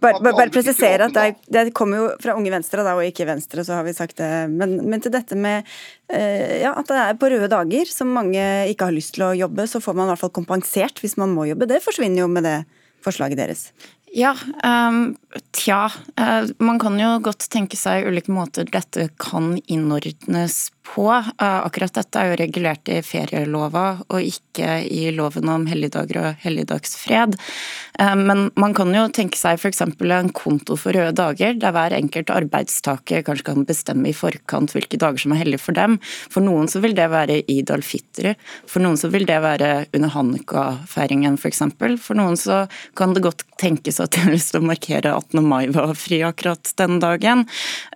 Bare, 0.00 0.18
bare, 0.22 0.34
bare 0.34 0.50
presisere 0.50 1.06
at 1.06 1.14
det, 1.14 1.36
det 1.54 1.74
kommer 1.74 2.00
jo 2.00 2.06
fra 2.22 2.34
Unge 2.34 2.50
Venstre 2.50 2.82
da, 2.82 2.96
og 2.98 3.06
ikke 3.06 3.26
Venstre, 3.28 3.62
så 3.62 3.76
har 3.78 3.84
vi 3.86 3.92
sagt 3.94 4.16
det. 4.18 4.30
Men, 4.50 4.76
men 4.90 5.02
til 5.02 5.12
dette 5.14 5.36
med 5.38 5.68
eh, 6.10 6.64
ja, 6.64 6.72
at 6.72 6.88
det 6.90 6.96
er 6.98 7.18
på 7.18 7.30
røde 7.30 7.46
dager 7.50 7.86
som 7.86 8.10
mange 8.14 8.42
ikke 8.72 8.88
har 8.88 8.96
lyst 8.96 9.14
til 9.14 9.28
å 9.28 9.36
jobbe, 9.38 9.68
så 9.70 9.82
får 9.82 9.94
man 9.94 10.08
i 10.08 10.12
hvert 10.14 10.24
fall 10.24 10.34
kompensert 10.34 10.98
hvis 11.02 11.14
man 11.20 11.30
må 11.34 11.46
jobbe. 11.50 11.68
Det 11.70 11.82
forsvinner 11.84 12.24
jo 12.24 12.28
med 12.30 12.46
det 12.48 12.56
forslaget 13.06 13.38
deres. 13.38 13.68
Ja, 14.16 14.32
um, 14.64 15.12
tja. 15.52 15.90
Uh, 16.20 16.48
man 16.58 16.78
kan 16.80 16.96
jo 17.00 17.12
godt 17.24 17.48
tenke 17.52 17.76
seg 17.76 18.06
ulike 18.08 18.32
måter 18.32 18.68
dette 18.68 19.08
kan 19.20 19.56
innordnes 19.66 20.70
på. 20.88 21.08
Uh, 21.10 21.60
akkurat 21.66 21.92
dette 21.98 22.20
er 22.20 22.30
jo 22.30 22.38
regulert 22.40 22.88
i 22.88 23.00
ferielova 23.04 24.00
og 24.08 24.24
ikke 24.24 24.78
i 24.88 25.10
loven 25.12 25.50
om 25.52 25.66
helligdager 25.68 26.20
og 26.22 26.40
helligdagsfred. 26.44 27.36
Uh, 28.00 28.14
men 28.16 28.46
man 28.56 28.76
kan 28.76 28.92
jo 28.94 29.04
tenke 29.12 29.38
seg 29.40 29.60
f.eks. 29.60 29.82
en 29.84 30.32
konto 30.32 30.78
for 30.80 30.96
røde 30.96 31.12
dager, 31.18 31.58
der 31.60 31.76
hver 31.76 31.96
enkelt 31.98 32.32
arbeidstaker 32.32 33.26
kanskje 33.26 33.50
kan 33.50 33.68
bestemme 33.68 34.08
i 34.08 34.16
forkant 34.16 34.72
hvilke 34.72 35.00
dager 35.00 35.20
som 35.24 35.36
er 35.36 35.42
hellige 35.42 35.64
for 35.66 35.76
dem. 35.76 35.98
For 36.32 36.44
noen 36.44 36.72
så 36.72 36.80
vil 36.84 36.96
det 36.96 37.10
være 37.12 37.42
Eid 37.44 37.72
al-Fitr, 37.74 38.32
for 38.68 38.84
noen 38.84 38.96
så 39.00 39.12
vil 39.12 39.28
det 39.28 39.42
være 39.44 39.72
under 39.92 40.14
Hanukka-feiringen 40.16 41.36
f.eks. 41.36 41.64
For 41.76 42.00
for 42.00 42.16
noen 42.18 42.36
så 42.38 42.64
kan 42.96 43.12
det 43.12 43.26
godt 43.26 43.44
tenkes 43.60 44.00
at 44.00 44.14
de 44.14 44.24
har 44.24 44.32
lyst 44.32 44.54
til 44.54 44.62
å 44.62 44.68
markere 44.68 45.17
18. 45.18 45.42
mai 45.44 45.68
var 45.74 45.94
fri 45.98 46.20
akkurat 46.26 46.72
den 46.80 46.98
dagen. 47.02 47.44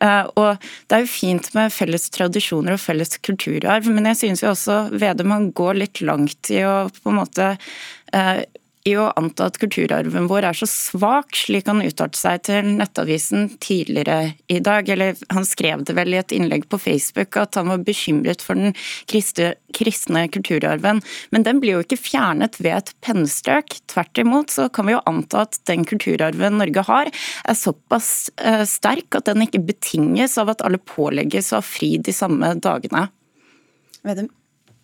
Uh, 0.03 0.25
og 0.37 0.71
det 0.89 0.99
er 0.99 1.05
jo 1.05 1.13
fint 1.13 1.51
med 1.57 1.75
felles 1.75 2.09
tradisjoner 2.15 2.77
og 2.77 2.83
felles 2.83 3.17
kulturarv, 3.25 3.89
men 3.91 4.11
jeg 4.13 4.23
synes 4.25 4.45
jo 4.45 4.53
også 4.53 4.81
Vedum 4.93 5.51
går 5.57 5.79
litt 5.81 6.03
langt 6.05 6.51
i 6.53 6.63
å 6.67 6.89
på 6.93 7.13
en 7.13 7.21
måte 7.23 7.55
uh, 7.57 8.43
i 8.89 8.95
å 8.99 9.05
anta 9.19 9.47
at 9.47 9.59
kulturarven 9.63 10.27
vår 10.31 10.49
er 10.49 10.57
så 10.59 10.67
svak, 10.67 11.37
slik 11.39 11.69
han 11.71 11.85
uttalte 11.85 12.19
seg 12.19 12.43
til 12.49 12.71
Nettavisen 12.81 13.53
tidligere 13.63 14.33
i 14.51 14.59
dag. 14.65 14.89
Eller 14.91 15.19
han 15.31 15.47
skrev 15.47 15.85
det 15.87 15.95
vel 15.99 16.15
i 16.15 16.19
et 16.19 16.35
innlegg 16.35 16.67
på 16.73 16.81
Facebook 16.83 17.39
at 17.39 17.59
han 17.59 17.71
var 17.71 17.85
bekymret 17.87 18.43
for 18.43 18.59
den 18.59 18.75
kristne, 19.11 19.53
kristne 19.77 20.25
kulturarven. 20.35 21.03
Men 21.31 21.47
den 21.47 21.63
blir 21.63 21.79
jo 21.79 21.87
ikke 21.87 22.01
fjernet 22.01 22.59
ved 22.63 22.81
et 22.81 22.93
pennestrøk. 23.07 23.79
Tvert 23.93 24.23
imot 24.23 24.55
så 24.55 24.69
kan 24.73 24.91
vi 24.91 24.97
jo 24.97 25.05
anta 25.09 25.47
at 25.47 25.61
den 25.71 25.87
kulturarven 25.89 26.59
Norge 26.59 26.87
har, 26.91 27.11
er 27.47 27.59
såpass 27.59 28.33
uh, 28.43 28.65
sterk 28.69 29.15
at 29.19 29.31
den 29.31 29.47
ikke 29.47 29.63
betinges 29.73 30.35
av 30.43 30.51
at 30.53 30.65
alle 30.67 30.83
pålegges 30.83 31.53
å 31.53 31.61
ha 31.61 31.67
fri 31.67 31.95
de 32.03 32.15
samme 32.15 32.55
dagene. 32.59 33.07
Vedum? 34.03 34.33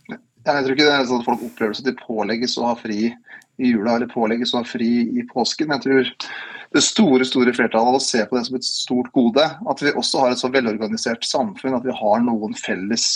Jeg 0.08 0.64
tror 0.64 0.72
ikke 0.72 0.86
det 0.86 0.94
er 0.94 1.08
sånn 1.08 1.20
at 1.20 1.26
folk 1.26 1.42
opplever 1.44 1.74
at 1.74 1.84
de 1.84 1.92
pålegges 1.98 2.54
å 2.56 2.68
ha 2.70 2.76
fri 2.78 3.10
i 3.58 3.72
jula 3.72 3.96
eller 3.96 4.10
pålegges 4.10 4.54
å 4.54 4.62
ha 4.62 4.66
fri 4.66 4.90
i 5.18 5.24
påsken. 5.28 5.74
Jeg 5.74 5.84
tror 5.84 6.12
det 6.76 6.82
store 6.84 7.24
store 7.24 7.54
flertallet 7.56 7.90
av 7.90 7.98
oss 7.98 8.10
ser 8.12 8.26
på 8.28 8.36
det 8.36 8.44
som 8.46 8.56
et 8.58 8.66
stort 8.66 9.10
gode. 9.16 9.44
At 9.44 9.82
vi 9.82 9.94
også 9.94 10.24
har 10.24 10.34
et 10.34 10.40
så 10.40 10.50
velorganisert 10.52 11.24
samfunn 11.26 11.76
at 11.78 11.86
vi 11.86 11.94
har 11.96 12.24
noen 12.24 12.56
felles 12.58 13.06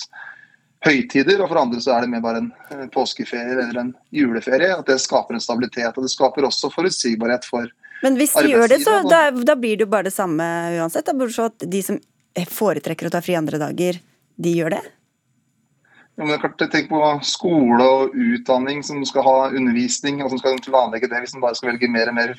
høytider. 0.86 1.42
Og 1.42 1.50
for 1.50 1.60
andre 1.60 1.82
så 1.84 1.94
er 1.96 2.04
det 2.04 2.12
mer 2.14 2.24
bare 2.24 2.42
en 2.42 2.88
påskeferie 2.94 3.58
eller 3.58 3.82
en 3.84 3.92
juleferie. 4.14 4.72
At 4.74 4.88
det 4.88 4.98
skaper 5.04 5.36
en 5.36 5.44
stabilitet. 5.44 5.92
Og 5.94 6.08
det 6.08 6.14
skaper 6.14 6.48
også 6.48 6.72
forutsigbarhet 6.72 7.46
for 7.48 7.68
Men 8.02 8.16
hvis 8.18 8.34
de 8.34 8.48
gjør 8.50 8.72
det, 8.72 8.80
så 8.82 8.98
da, 9.06 9.28
da 9.30 9.54
blir 9.58 9.76
det 9.78 9.86
jo 9.86 9.92
bare 9.92 10.08
det 10.08 10.16
samme 10.16 10.48
uansett. 10.80 11.06
Da 11.06 11.14
burde 11.14 11.36
så 11.36 11.50
at 11.52 11.68
de 11.70 11.84
som 11.86 12.00
foretrekker 12.48 13.06
å 13.06 13.12
ta 13.12 13.20
fri 13.22 13.36
andre 13.38 13.60
dager, 13.60 14.00
de 14.42 14.56
gjør 14.56 14.78
det? 14.78 14.82
Ja, 16.20 16.26
men 16.28 16.68
Tenk 16.68 16.90
på 16.90 17.00
skole 17.24 17.84
og 17.88 18.16
utdanning 18.16 18.82
som 18.84 19.00
skal 19.08 19.24
ha 19.24 19.36
undervisning, 19.48 20.20
og 20.20 20.32
som 20.32 20.40
skal 20.42 20.60
planlegge 20.64 21.08
det 21.08 21.22
hvis 21.22 21.32
man 21.38 21.46
bare 21.46 21.56
skal 21.56 21.72
velge 21.72 21.88
mer 21.88 22.10
og 22.12 22.18
mer 22.18 22.34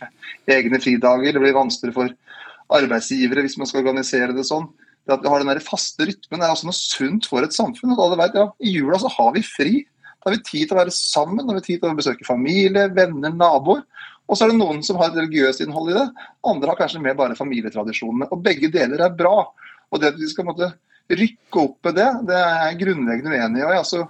egne 0.53 0.79
fridager. 0.81 1.33
Det 1.33 1.41
blir 1.41 1.57
vanskeligere 1.57 1.97
for 1.97 2.77
arbeidsgivere 2.77 3.45
hvis 3.45 3.57
man 3.57 3.69
skal 3.69 3.81
organisere 3.81 4.35
det 4.37 4.45
sånn. 4.45 4.69
Det 5.03 5.17
at 5.17 5.25
vi 5.25 5.31
har 5.33 5.41
den 5.41 5.51
der 5.51 5.63
faste 5.65 6.05
rytmen 6.07 6.45
er 6.45 6.53
også 6.53 6.69
noe 6.69 6.77
sunt 6.77 7.25
for 7.27 7.43
et 7.43 7.55
samfunn. 7.55 7.95
at 7.95 8.03
alle 8.05 8.19
vet, 8.21 8.37
ja, 8.39 8.45
I 8.61 8.75
jula 8.77 9.01
så 9.01 9.11
har 9.17 9.33
vi 9.35 9.43
fri. 9.43 9.73
Da 10.21 10.29
har 10.29 10.37
vi 10.37 10.45
tid 10.47 10.69
til 10.69 10.77
å 10.77 10.79
være 10.79 10.93
sammen, 10.95 11.41
da 11.41 11.51
har 11.51 11.59
vi 11.59 11.67
tid 11.73 11.81
til 11.81 11.91
å 11.91 11.97
besøke 11.97 12.29
familie, 12.29 12.87
venner, 12.95 13.33
naboer. 13.35 13.83
Og 14.29 14.37
så 14.37 14.45
er 14.45 14.53
det 14.53 14.61
noen 14.61 14.79
som 14.85 15.01
har 15.01 15.11
et 15.11 15.19
religiøst 15.19 15.65
innhold 15.65 15.91
i 15.91 15.97
det. 15.97 16.05
Andre 16.47 16.71
har 16.71 16.79
kanskje 16.79 17.01
mer 17.03 17.17
bare 17.19 17.35
familietradisjonene. 17.35 18.29
Og 18.31 18.45
begge 18.45 18.69
deler 18.71 19.03
er 19.03 19.17
bra. 19.17 19.49
Og 19.91 19.99
det 19.99 20.13
at 20.13 20.21
vi 20.21 20.29
skal 20.31 20.47
måtte 20.47 20.71
rykke 21.11 21.59
opp 21.59 21.89
med 21.89 21.97
det, 21.99 22.09
det 22.29 22.37
er 22.37 22.61
jeg 22.67 22.79
grunnleggende 22.83 23.33
uenig 23.33 23.59
i. 23.59 23.65
Og 23.65 23.71
jeg 23.71 23.77
er 23.77 23.83
også 23.83 24.03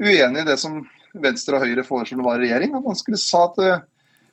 uenig 0.00 0.42
i 0.42 0.48
det 0.48 0.58
som 0.60 0.82
Venstre 1.24 1.58
og 1.58 1.64
Høyre 1.64 1.86
foreslo 1.86 2.18
da 2.18 2.22
de 2.22 2.26
var 2.28 2.40
i 2.40 2.46
regjering. 2.46 2.74
At 2.76 2.86
man 2.88 2.98
skulle 2.98 3.20
sa 3.20 3.46
at 3.48 3.60
uh, 3.62 3.84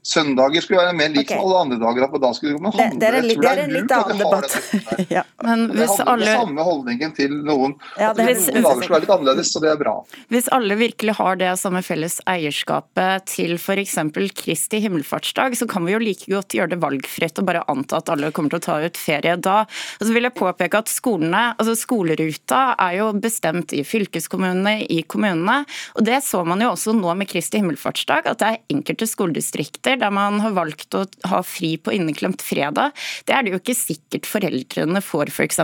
søndager 0.02 0.64
skulle 0.66 0.82
være 0.82 0.96
mer 0.98 1.12
lik 1.14 1.28
okay. 1.28 1.38
som 1.38 1.46
alle 1.46 1.60
andre 1.66 1.78
dager. 1.82 2.06
At 2.08 2.24
da 2.24 2.32
skulle 2.34 2.58
man 2.62 2.74
Det, 2.74 2.82
handle. 2.82 3.00
det 3.00 3.08
er 3.08 3.18
en, 3.20 3.28
det 3.30 3.50
er 3.52 3.62
en 3.64 3.74
litt 3.76 3.94
annen 3.96 4.22
debatt. 4.22 4.56
det 4.72 5.06
ja. 5.18 5.24
Men 5.46 5.68
Det 5.68 5.78
hvis 5.78 5.92
handler 5.92 6.06
om 6.06 6.14
alle 6.14 6.32
samme 6.40 6.66
holdningen 6.66 7.14
til 7.18 7.36
noen. 7.46 7.76
Ja, 8.00 8.10
At 8.10 8.18
det 8.18 8.26
er, 8.26 8.40
noen 8.40 8.66
dager 8.66 8.82
skulle 8.82 8.96
være 8.96 9.06
litt 9.06 9.14
annerledes, 9.16 9.52
så 9.54 9.62
det 9.64 9.72
er 9.74 9.82
bra. 9.82 9.96
Hvis 10.34 10.50
alle 10.58 10.78
virkelig 10.80 11.16
har 11.20 11.38
det 11.42 11.52
samme 11.62 11.84
felles 11.86 12.18
eierskapet 12.30 13.28
til 13.30 13.56
f.eks. 13.60 13.98
Kristi 14.42 14.82
himmelfartsdag, 14.82 15.58
så 15.60 15.68
kan 15.70 15.86
vi 15.86 15.94
jo 15.96 16.02
like 16.02 16.30
godt 16.32 16.58
gjøre 16.58 16.74
det 16.74 16.82
valgfritt 16.82 17.42
og 17.42 17.50
bare 17.52 17.64
anta 17.72 18.02
at 18.02 18.10
alle 18.14 18.32
kommer 18.34 18.56
til 18.56 18.62
å 18.62 18.66
ta 18.66 18.80
ut 18.82 18.98
ferie 18.98 19.38
da. 19.38 19.62
Og 20.00 20.08
så 20.08 20.16
vil 20.16 20.26
jeg 20.26 20.38
påpeke 20.38 20.82
at 20.82 20.92
skolene, 20.92 21.44
altså 21.62 21.78
skoleruta 21.78 22.64
er 22.82 22.98
jo 23.02 23.12
bestemt 23.22 23.76
i 23.78 23.84
fylkeskommunene, 23.86 24.88
i 24.90 25.02
kommunene. 25.06 25.62
Og 26.00 26.06
det 26.08 26.24
så 26.26 26.42
man 26.48 26.64
jo 26.64 26.74
også 26.74 26.96
nå 26.98 27.14
med 27.20 27.30
Kristi 27.30 27.62
himmelfartsdag, 27.62 28.26
at 28.32 28.42
det 28.42 28.50
er 28.50 28.62
enkelte 28.74 29.08
skoledistrikter 29.10 29.91
der 30.00 30.14
man 30.14 30.40
har 30.44 30.56
valgt 30.56 30.96
å 30.98 31.06
ha 31.32 31.42
fri 31.46 31.74
på 31.82 31.94
inneklemt 31.96 32.44
fredag. 32.46 32.96
Det 33.28 33.36
er 33.36 33.44
det 33.44 33.56
jo 33.56 33.62
ikke 33.62 33.78
sikkert 33.78 34.30
foreldrene 34.30 35.02
får, 35.04 35.32
f.eks. 35.34 35.62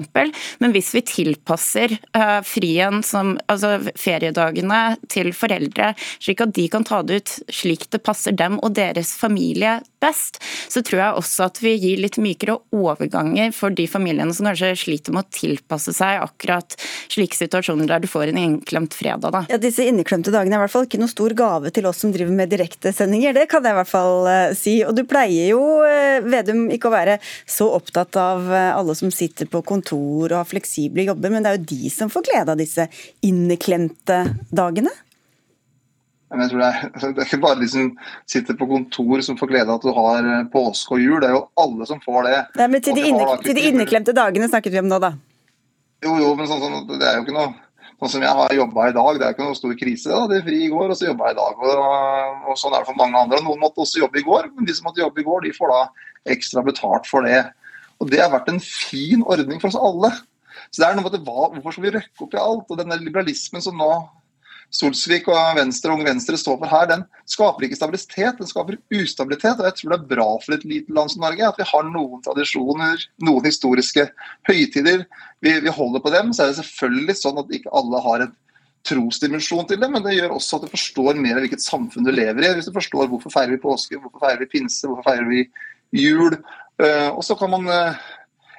Men 0.64 0.76
hvis 0.76 0.94
vi 0.96 1.04
tilpasser 1.08 1.98
eh, 1.98 2.40
frien 2.48 3.04
som, 3.06 3.36
altså 3.48 3.78
feriedagene 4.00 4.82
til 5.12 5.32
foreldre, 5.36 5.94
slik 6.20 6.44
at 6.44 6.56
de 6.58 6.68
kan 6.72 6.88
ta 6.88 7.04
det 7.06 7.22
ut 7.22 7.36
slik 7.54 7.88
det 7.94 8.04
passer 8.06 8.36
dem 8.38 8.60
og 8.64 8.76
deres 8.78 9.14
familie 9.20 9.78
best, 10.04 10.40
så 10.70 10.84
tror 10.86 11.02
jeg 11.02 11.22
også 11.22 11.48
at 11.48 11.62
vi 11.64 11.74
gir 11.78 12.02
litt 12.02 12.20
mykere 12.22 12.58
overganger 12.76 13.54
for 13.56 13.74
de 13.74 13.88
familiene 13.90 14.34
som 14.36 14.48
kanskje 14.50 14.74
sliter 14.80 15.16
med 15.16 15.26
å 15.26 15.34
tilpasse 15.34 15.94
seg 15.96 16.22
akkurat 16.24 16.78
slike 17.12 17.38
situasjoner 17.38 17.90
der 17.90 18.04
du 18.04 18.10
får 18.10 18.32
en 18.32 18.42
innklemt 18.42 18.96
fredag. 18.98 19.32
Da. 19.34 19.44
Ja, 19.52 19.60
Disse 19.62 19.86
inneklemte 19.88 20.34
dagene 20.34 20.58
er 20.58 20.62
i 20.62 20.66
hvert 20.66 20.76
fall 20.76 20.88
ikke 20.88 21.02
noe 21.02 21.12
stor 21.12 21.34
gave 21.38 21.72
til 21.74 21.88
oss 21.90 22.02
som 22.04 22.14
driver 22.14 22.36
med 22.36 22.52
direktesendinger. 22.54 23.36
Det 23.38 23.48
kan 23.52 23.66
jeg 23.66 23.76
i 23.76 23.80
hvert 23.80 23.92
fall 23.92 24.30
eh, 24.32 24.54
si. 24.58 24.78
Og 24.88 24.96
du 24.98 25.04
pleier 25.10 25.52
jo, 25.54 25.64
eh, 25.88 26.22
Vedum, 26.28 26.68
ikke 26.74 26.92
å 26.92 26.96
være 26.96 27.18
så 27.50 27.70
opptatt 27.78 28.18
av 28.22 28.52
eh, 28.52 28.70
alle 28.76 28.96
som 28.98 29.12
sitter 29.14 29.50
på 29.52 29.64
kontor 29.68 30.32
og 30.32 30.40
har 30.40 30.50
fleksible 30.50 31.08
jobber, 31.08 31.34
men 31.34 31.46
det 31.46 31.52
er 31.52 31.60
jo 31.60 31.68
de 31.74 31.92
som 31.94 32.12
får 32.12 32.28
glede 32.30 32.54
av 32.54 32.62
disse 32.62 32.88
inneklemte 33.26 34.24
dagene? 34.54 34.94
Men 36.28 36.44
jeg 36.44 36.52
tror 36.52 36.64
det, 36.64 36.70
er, 36.70 36.90
det 37.16 37.22
er 37.24 37.30
ikke 37.30 37.44
bare 37.44 37.60
de 37.62 37.70
som 37.72 37.92
sitter 38.30 38.58
på 38.60 38.68
kontor 38.70 39.24
som 39.26 39.38
får 39.40 39.52
glede 39.54 39.72
av 39.72 39.80
at 39.80 39.86
du 39.88 39.94
har 39.96 40.28
eh, 40.34 40.50
påske 40.54 40.98
og 40.98 41.04
jul. 41.04 41.20
Det 41.24 41.30
er 41.30 41.38
jo 41.38 41.46
alle 41.64 41.88
som 41.90 42.02
får 42.04 42.28
det. 42.28 42.42
Nei, 42.60 42.68
men 42.74 42.84
til 42.84 42.98
de, 42.98 43.06
inne, 43.12 43.30
da 43.30 43.38
til 43.44 43.58
de 43.58 43.70
inneklemte 43.72 44.16
dagene 44.18 44.50
snakket 44.52 44.76
vi 44.76 44.82
om 44.84 44.92
nå, 44.92 45.00
da. 45.04 45.14
Jo, 46.06 46.18
jo, 46.22 46.34
men 46.38 46.50
sånn, 46.50 46.62
sånn, 46.62 46.84
det 46.92 47.08
er 47.08 47.18
jo 47.20 47.26
ikke 47.26 47.38
noe 47.40 47.56
Sånn 47.98 48.12
som 48.14 48.24
jeg 48.28 48.38
har 48.38 48.52
jobba 48.54 48.84
i 48.86 48.94
dag, 48.94 49.16
det 49.18 49.26
er 49.26 49.32
ikke 49.34 49.46
noe 49.48 49.58
stor 49.58 49.72
krise. 49.74 50.10
Da. 50.12 50.28
Det 50.30 50.36
er 50.38 50.44
fri 50.46 50.58
i 50.62 50.70
går, 50.70 50.92
og 50.94 50.98
så 51.00 51.08
jobba 51.08 51.32
jeg 51.32 51.34
i 51.34 51.38
dag. 51.40 51.64
Og, 51.66 52.44
og 52.52 52.60
Sånn 52.62 52.76
er 52.78 52.84
det 52.84 52.90
for 52.92 53.00
mange 53.00 53.18
andre. 53.18 53.40
Noen 53.42 53.64
måtte 53.64 53.82
også 53.82 54.04
jobbe 54.04 54.20
i 54.22 54.26
går, 54.28 54.52
men 54.54 54.68
de 54.68 54.76
som 54.78 54.86
måtte 54.86 55.02
jobbe 55.02 55.24
i 55.24 55.26
går, 55.26 55.48
de 55.48 55.54
får 55.56 55.74
da 55.74 55.80
ekstra 56.36 56.62
betalt 56.68 57.10
for 57.10 57.26
det. 57.26 57.40
Og 57.98 58.12
Det 58.12 58.22
har 58.22 58.30
vært 58.30 58.52
en 58.54 58.62
fin 58.62 59.26
ordning 59.26 59.58
for 59.64 59.72
oss 59.72 59.80
alle. 59.82 60.12
Så 60.70 60.84
det 60.84 60.92
er 60.92 61.00
noe 61.00 61.08
med 61.08 61.18
at 61.18 61.26
hva, 61.26 61.48
Hvorfor 61.56 61.74
skal 61.74 61.88
vi 61.88 61.96
røkke 61.96 62.28
opp 62.28 62.38
i 62.38 62.44
alt? 62.44 62.70
Og 62.70 62.80
denne 62.84 63.00
liberalismen 63.02 63.66
som 63.66 63.82
nå 63.82 63.90
Solsvik 64.74 65.30
og 65.32 65.56
Venstre 65.56 65.94
og 65.96 66.02
Venstre 66.04 66.38
står 66.40 66.58
for 66.60 66.72
her, 66.72 66.88
den 66.90 67.04
skaper 67.30 67.66
ikke 67.66 67.78
stabilitet, 67.80 68.40
den 68.40 68.50
skaper 68.50 68.76
ustabilitet. 68.92 69.62
Og 69.62 69.70
jeg 69.70 69.78
tror 69.78 69.94
det 69.94 70.00
er 70.00 70.10
bra 70.10 70.28
for 70.44 70.56
et 70.58 70.66
lite 70.68 70.94
land 70.94 71.14
som 71.14 71.24
Norge 71.24 71.48
at 71.48 71.62
vi 71.62 71.70
har 71.70 71.88
noen 71.88 72.24
tradisjoner, 72.26 73.06
noen 73.24 73.48
historiske 73.48 74.10
høytider. 74.50 75.06
Vi, 75.46 75.56
vi 75.64 75.78
holder 75.80 76.04
på 76.04 76.12
dem. 76.14 76.34
Så 76.36 76.44
er 76.44 76.52
det 76.52 76.60
selvfølgelig 76.60 77.18
sånn 77.22 77.40
at 77.42 77.56
ikke 77.56 77.74
alle 77.80 78.04
har 78.04 78.26
en 78.26 78.36
trosdimensjon 78.88 79.68
til 79.68 79.80
det, 79.82 79.90
men 79.92 80.04
det 80.04 80.16
gjør 80.16 80.36
også 80.38 80.60
at 80.60 80.68
du 80.68 80.76
forstår 80.76 81.18
mer 81.20 81.38
av 81.38 81.44
hvilket 81.46 81.64
samfunn 81.64 82.08
du 82.08 82.14
lever 82.14 82.44
i. 82.44 82.54
Hvis 82.58 82.70
du 82.70 82.76
forstår 82.76 83.10
hvorfor 83.12 83.34
feirer 83.34 83.56
vi 83.56 83.64
påske, 83.64 84.00
hvorfor 84.00 84.24
feirer 84.24 84.44
vi 84.44 84.52
pinse, 84.52 84.84
hvorfor 84.88 85.08
feirer 85.08 85.28
vi 85.32 85.44
jul. 85.96 86.38
Uh, 86.78 87.10
og 87.16 87.24
så 87.26 87.34
kan 87.40 87.50
man 87.50 87.66
eh, 87.74 87.96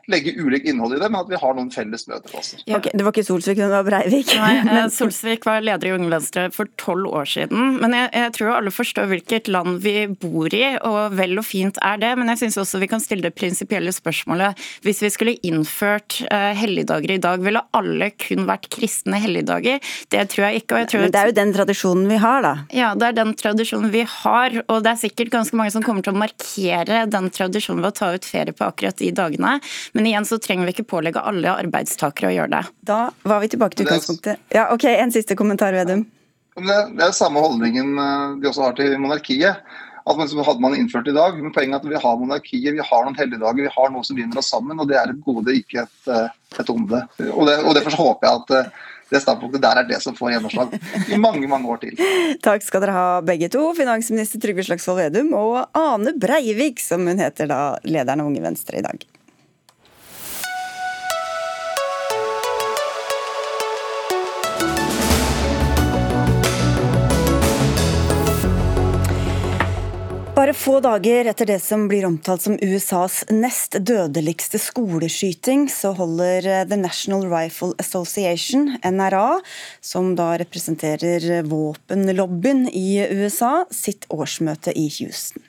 legge 0.08 0.32
ulikt 0.40 0.68
innhold 0.68 0.96
i 0.96 1.00
det, 1.00 1.08
men 1.12 1.20
at 1.20 1.30
vi 1.30 1.38
har 1.40 1.56
noen 1.56 1.68
felles 1.72 2.06
møteplasser. 2.08 2.62
Ja. 2.68 2.78
Okay, 2.78 2.94
det 2.96 3.04
var 3.04 3.14
ikke 3.14 3.26
Solsvik, 3.26 3.60
det 3.60 3.68
var 3.72 3.84
Breivik. 3.86 4.32
Nei. 4.40 4.86
Solsvik 4.98 5.44
var 5.48 5.64
leder 5.64 5.90
i 5.90 5.94
Unge 5.96 6.08
Venstre 6.12 6.46
for 6.54 6.70
tolv 6.80 7.10
år 7.20 7.28
siden. 7.28 7.76
Men 7.82 7.96
jeg, 7.96 8.10
jeg, 8.16 8.32
tror 8.38 8.54
alle 8.56 8.72
forstår 8.72 9.10
hvilket 9.12 9.50
land 9.52 9.80
vi 9.84 9.94
bor 10.08 10.54
i, 10.56 10.64
og 10.88 11.16
vel 11.18 11.36
og 11.40 11.46
fint 11.46 11.80
er 11.84 12.00
det. 12.00 12.14
Men 12.20 12.32
jeg 12.32 12.42
syns 12.44 12.60
også 12.64 12.80
vi 12.82 12.90
kan 12.90 13.02
stille 13.04 13.26
det 13.26 13.34
prinsipielle 13.36 13.92
spørsmålet. 13.94 14.58
Hvis 14.86 15.02
vi 15.04 15.12
skulle 15.12 15.36
innført 15.46 16.20
uh, 16.32 16.52
helligdager 16.56 17.14
i 17.18 17.20
dag, 17.22 17.44
ville 17.44 17.64
alle 17.76 18.10
kun 18.16 18.48
vært 18.48 18.70
kristne 18.72 19.20
helligdager? 19.20 19.82
Det 20.12 20.24
tror 20.32 20.48
jeg 20.48 20.62
ikke. 20.62 20.82
Jeg 20.84 20.92
tror 20.92 21.04
men 21.04 21.14
det 21.14 21.20
er 21.20 21.32
jo 21.32 21.36
den 21.36 21.54
tradisjonen 21.56 22.08
vi 22.08 22.20
har, 22.22 22.40
da. 22.44 22.54
Ja, 22.74 22.94
det 22.98 23.10
er 23.10 23.20
den 23.20 23.34
tradisjonen 23.38 23.92
vi 23.92 24.06
har. 24.08 24.60
Og 24.66 24.82
det 24.84 24.94
er 24.94 25.02
sikkert 25.04 25.34
ganske 25.36 25.58
mange 25.58 25.74
som 25.74 25.84
kommer 25.84 26.04
til 26.06 26.16
å 26.16 26.20
markere 26.20 27.04
den 27.10 27.30
tradisjonen 27.34 27.84
ved 27.84 27.92
å 27.92 27.98
ta 28.00 28.10
ut 28.16 28.28
ferie 28.28 28.56
på 28.56 28.66
akkurat 28.66 28.96
de 28.98 29.12
dagene. 29.14 29.58
Men 29.98 30.06
igjen 30.06 30.26
så 30.28 30.36
trenger 30.38 30.68
vi 30.68 30.76
ikke 30.76 30.84
pålegge 30.92 31.18
alle 31.26 31.50
arbeidstakere 31.58 32.28
å 32.28 32.34
gjøre 32.36 32.52
det. 32.52 32.58
Da 32.86 32.98
var 33.26 33.40
vi 33.42 33.48
tilbake 33.50 33.74
til 33.74 33.88
utgangspunktet. 33.88 34.44
Ja, 34.54 34.68
ok, 34.70 34.84
En 34.92 35.10
siste 35.10 35.34
kommentar, 35.34 35.74
Vedum. 35.74 36.04
Det, 36.54 36.76
det 36.94 37.02
er 37.02 37.16
samme 37.16 37.42
holdningen 37.42 37.98
eh, 37.98 38.36
de 38.38 38.46
også 38.46 38.62
har 38.68 38.76
til 38.78 38.94
monarkiet. 39.02 39.58
At 40.08 40.20
man, 40.20 40.30
hadde 40.30 40.62
man 40.62 40.76
innført 40.78 41.10
i 41.10 41.16
dag, 41.16 41.40
men 41.42 41.50
Poenget 41.50 41.80
er 41.80 41.82
at 41.82 41.90
vi 41.90 42.02
har 42.04 42.20
monarkiet, 42.20 42.76
vi 42.78 42.86
har 42.92 43.08
noen 43.08 43.18
helligdager, 43.18 43.66
vi 43.66 43.74
har 43.74 43.90
noe 43.90 44.06
som 44.06 44.20
binder 44.20 44.38
oss 44.38 44.52
sammen. 44.54 44.78
og 44.78 44.86
Det 44.86 45.00
er 45.02 45.16
et 45.16 45.26
gode, 45.26 45.58
ikke 45.64 45.82
et, 45.82 45.98
eh, 46.14 46.30
et 46.62 46.72
onde. 46.76 47.02
Og, 47.32 47.42
det, 47.50 47.58
og 47.64 47.74
Derfor 47.80 47.98
håper 47.98 48.30
jeg 48.30 48.44
at 48.44 48.56
eh, 48.60 48.72
det 49.10 49.24
standpunktet 49.26 49.66
der 49.66 49.82
er 49.82 49.90
det 49.90 50.00
som 50.06 50.14
får 50.14 50.36
gjennomslag 50.36 50.78
i 51.10 51.18
mange 51.18 51.50
mange 51.50 51.74
år 51.74 51.82
til. 51.82 51.98
Takk 52.46 52.62
skal 52.62 52.86
dere 52.86 52.94
ha 53.00 53.12
begge 53.26 53.50
to, 53.50 53.66
finansminister 53.74 54.46
Trygve 54.46 54.70
Slagsvold 54.70 55.02
Vedum 55.08 55.34
og 55.42 55.64
Ane 55.74 56.14
Breivik, 56.14 56.78
som 56.86 57.10
hun 57.10 57.18
heter 57.18 57.50
da, 57.50 57.62
lederen 57.82 58.22
av 58.22 58.30
Unge 58.30 58.46
Venstre 58.46 58.78
i 58.78 58.86
dag. 58.86 59.08
Bare 70.38 70.52
få 70.54 70.76
dager 70.78 71.26
etter 71.26 71.48
det 71.50 71.56
som 71.58 71.88
blir 71.90 72.04
omtalt 72.06 72.44
som 72.44 72.54
USAs 72.62 73.24
nest 73.34 73.74
dødeligste 73.82 74.60
skoleskyting, 74.62 75.64
så 75.66 75.90
holder 75.98 76.46
eh, 76.46 76.60
The 76.70 76.78
National 76.78 77.24
Rifle 77.26 77.72
Association, 77.82 78.68
NRA, 78.86 79.40
som 79.82 80.12
da 80.14 80.28
representerer 80.38 81.42
våpenlobbyen 81.42 82.68
i 82.70 83.00
USA, 83.18 83.64
sitt 83.74 84.06
årsmøte 84.14 84.76
i 84.78 84.86
Houston. 85.00 85.42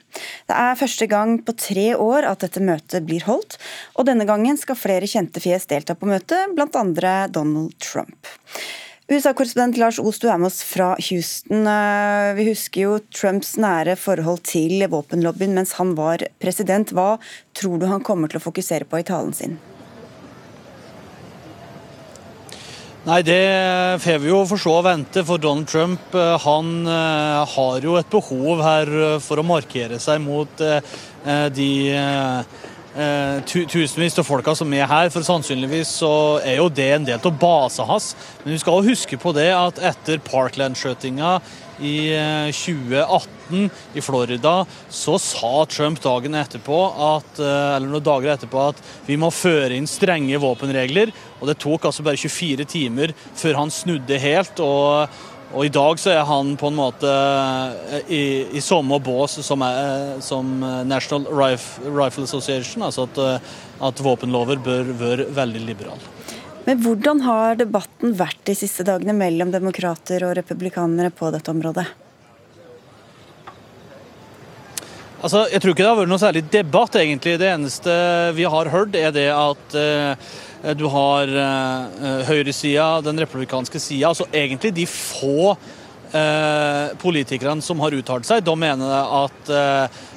Det 0.50 0.58
er 0.58 0.82
første 0.82 1.06
gang 1.06 1.38
på 1.38 1.54
tre 1.54 1.92
år 1.94 2.26
at 2.26 2.42
dette 2.42 2.58
møtet 2.58 3.06
blir 3.06 3.22
holdt, 3.30 3.60
og 3.94 4.10
denne 4.10 4.26
gangen 4.26 4.58
skal 4.58 4.80
flere 4.88 5.06
kjente 5.06 5.38
fjes 5.38 5.70
delta 5.70 5.94
på 5.94 6.10
møtet, 6.10 6.50
bl.a. 6.58 7.26
Donald 7.30 7.78
Trump. 7.78 8.34
USA-korrespondent 9.10 9.74
Lars 9.80 9.96
Ostu 9.98 10.28
er 10.30 10.38
med 10.38 10.52
oss 10.52 10.60
fra 10.62 10.92
Houston. 11.02 11.64
Eh, 11.66 12.28
vi 12.36 12.44
husker 12.46 12.84
jo 12.84 12.98
Trumps 13.10 13.56
nære 13.58 13.96
forhold 13.98 14.44
til 14.46 14.84
våpenlobbyen 14.92 15.56
mens 15.56 15.74
han 15.80 15.96
var 15.98 16.22
president. 16.38 16.92
Hva 16.94 17.16
tror 17.58 17.80
du 17.80 17.88
han 17.90 18.04
kommer 18.06 18.30
til 18.30 18.38
å 18.38 18.44
fokusere 18.44 18.86
på 18.86 19.00
i 19.00 19.06
talen 19.08 19.34
sin? 19.34 19.58
Nei, 23.08 23.22
Det 23.26 23.42
får 24.04 24.22
vi 24.22 24.30
jo 24.30 24.44
for 24.46 24.62
så 24.62 24.76
å 24.78 24.86
vente, 24.86 25.24
for 25.26 25.42
Donald 25.42 25.66
Trump 25.66 26.14
eh, 26.14 26.36
han 26.46 26.86
eh, 26.86 27.42
har 27.56 27.82
jo 27.82 27.98
et 27.98 28.14
behov 28.14 28.62
her 28.62 28.94
for 29.18 29.42
å 29.42 29.48
markere 29.56 29.98
seg 29.98 30.22
mot 30.22 30.62
de 31.50 31.70
eh, 32.96 33.40
tusenvis 33.46 34.18
av 34.18 34.26
folka 34.26 34.54
som 34.58 34.72
er 34.74 34.88
her. 34.90 35.10
For 35.12 35.26
sannsynligvis 35.26 35.92
så 36.00 36.12
er 36.44 36.60
jo 36.60 36.68
det 36.72 36.90
en 36.96 37.08
del 37.08 37.18
av 37.22 37.40
basen 37.40 37.88
hans. 37.88 38.12
Men 38.44 38.54
vi 38.54 38.60
skal 38.62 38.78
også 38.78 38.94
huske 38.94 39.20
på 39.20 39.34
det 39.36 39.50
at 39.54 39.82
etter 39.92 40.22
Parkland-skjøtinga 40.26 41.38
i 41.80 41.96
2018 42.52 43.64
eh, 43.64 43.78
i 43.96 44.02
Florida, 44.04 44.66
så 44.92 45.16
sa 45.18 45.64
Trump 45.70 46.00
dagen 46.04 46.36
etterpå 46.36 46.78
at, 47.16 47.40
eh, 47.40 47.76
eller 47.76 47.88
noen 47.88 48.04
dager 48.04 48.34
etterpå 48.34 48.68
at 48.68 48.84
vi 49.08 49.16
må 49.20 49.32
føre 49.34 49.74
inn 49.76 49.88
strenge 49.90 50.40
våpenregler. 50.42 51.14
Og 51.40 51.48
det 51.48 51.58
tok 51.62 51.88
altså 51.88 52.04
bare 52.06 52.20
24 52.20 52.68
timer 52.68 53.14
før 53.16 53.62
han 53.62 53.74
snudde 53.74 54.20
helt. 54.20 54.60
og 54.60 55.08
og 55.50 55.64
I 55.66 55.72
dag 55.74 55.98
så 55.98 56.12
er 56.14 56.26
han 56.28 56.52
på 56.58 56.68
en 56.70 56.78
måte 56.78 57.10
eh, 57.10 58.12
i, 58.12 58.24
i 58.54 58.62
samme 58.62 59.00
bås 59.02 59.40
som, 59.46 59.64
er, 59.66 60.20
som, 60.22 60.52
National 60.86 61.26
Rifle 61.26 62.24
Association, 62.24 62.84
altså 62.86 63.08
at, 63.08 63.18
eh, 63.18 63.56
at 63.88 64.02
våpenlover 64.04 64.62
bør 64.62 64.92
være 65.00 65.26
veldig 65.34 65.64
liberale. 65.66 66.14
Men 66.66 66.78
hvordan 66.84 67.24
har 67.24 67.58
debatten 67.58 68.14
vært 68.14 68.44
de 68.46 68.54
siste 68.54 68.84
dagene 68.86 69.16
mellom 69.16 69.50
demokrater 69.50 70.22
og 70.28 70.36
republikanere 70.38 71.10
på 71.10 71.32
dette 71.34 71.50
området? 71.50 71.88
Altså, 75.20 75.42
jeg 75.52 75.60
tror 75.60 75.74
ikke 75.74 75.82
det 75.82 75.90
har 75.90 75.98
vært 75.98 76.12
noe 76.12 76.22
særlig 76.22 76.44
debatt, 76.52 76.94
egentlig. 76.96 77.34
Det 77.40 77.48
eneste 77.50 77.96
vi 78.38 78.46
har 78.48 78.70
hørt, 78.72 78.94
er 78.96 79.10
det 79.12 79.26
at 79.34 79.76
Eh, 79.76 80.14
du 80.76 80.86
har 80.92 81.30
uh, 81.32 82.24
høyresida, 82.28 83.00
den 83.04 83.20
republikanske 83.22 83.80
sida. 83.80 84.10
Altså 84.10 84.26
egentlig 84.32 84.72
de 84.76 84.86
få 84.90 85.52
uh, 85.54 86.86
politikerne 87.00 87.64
som 87.64 87.80
har 87.84 87.96
uttalt 87.96 88.28
seg, 88.28 88.44
da 88.46 88.56
mener 88.58 88.96
at 89.24 89.52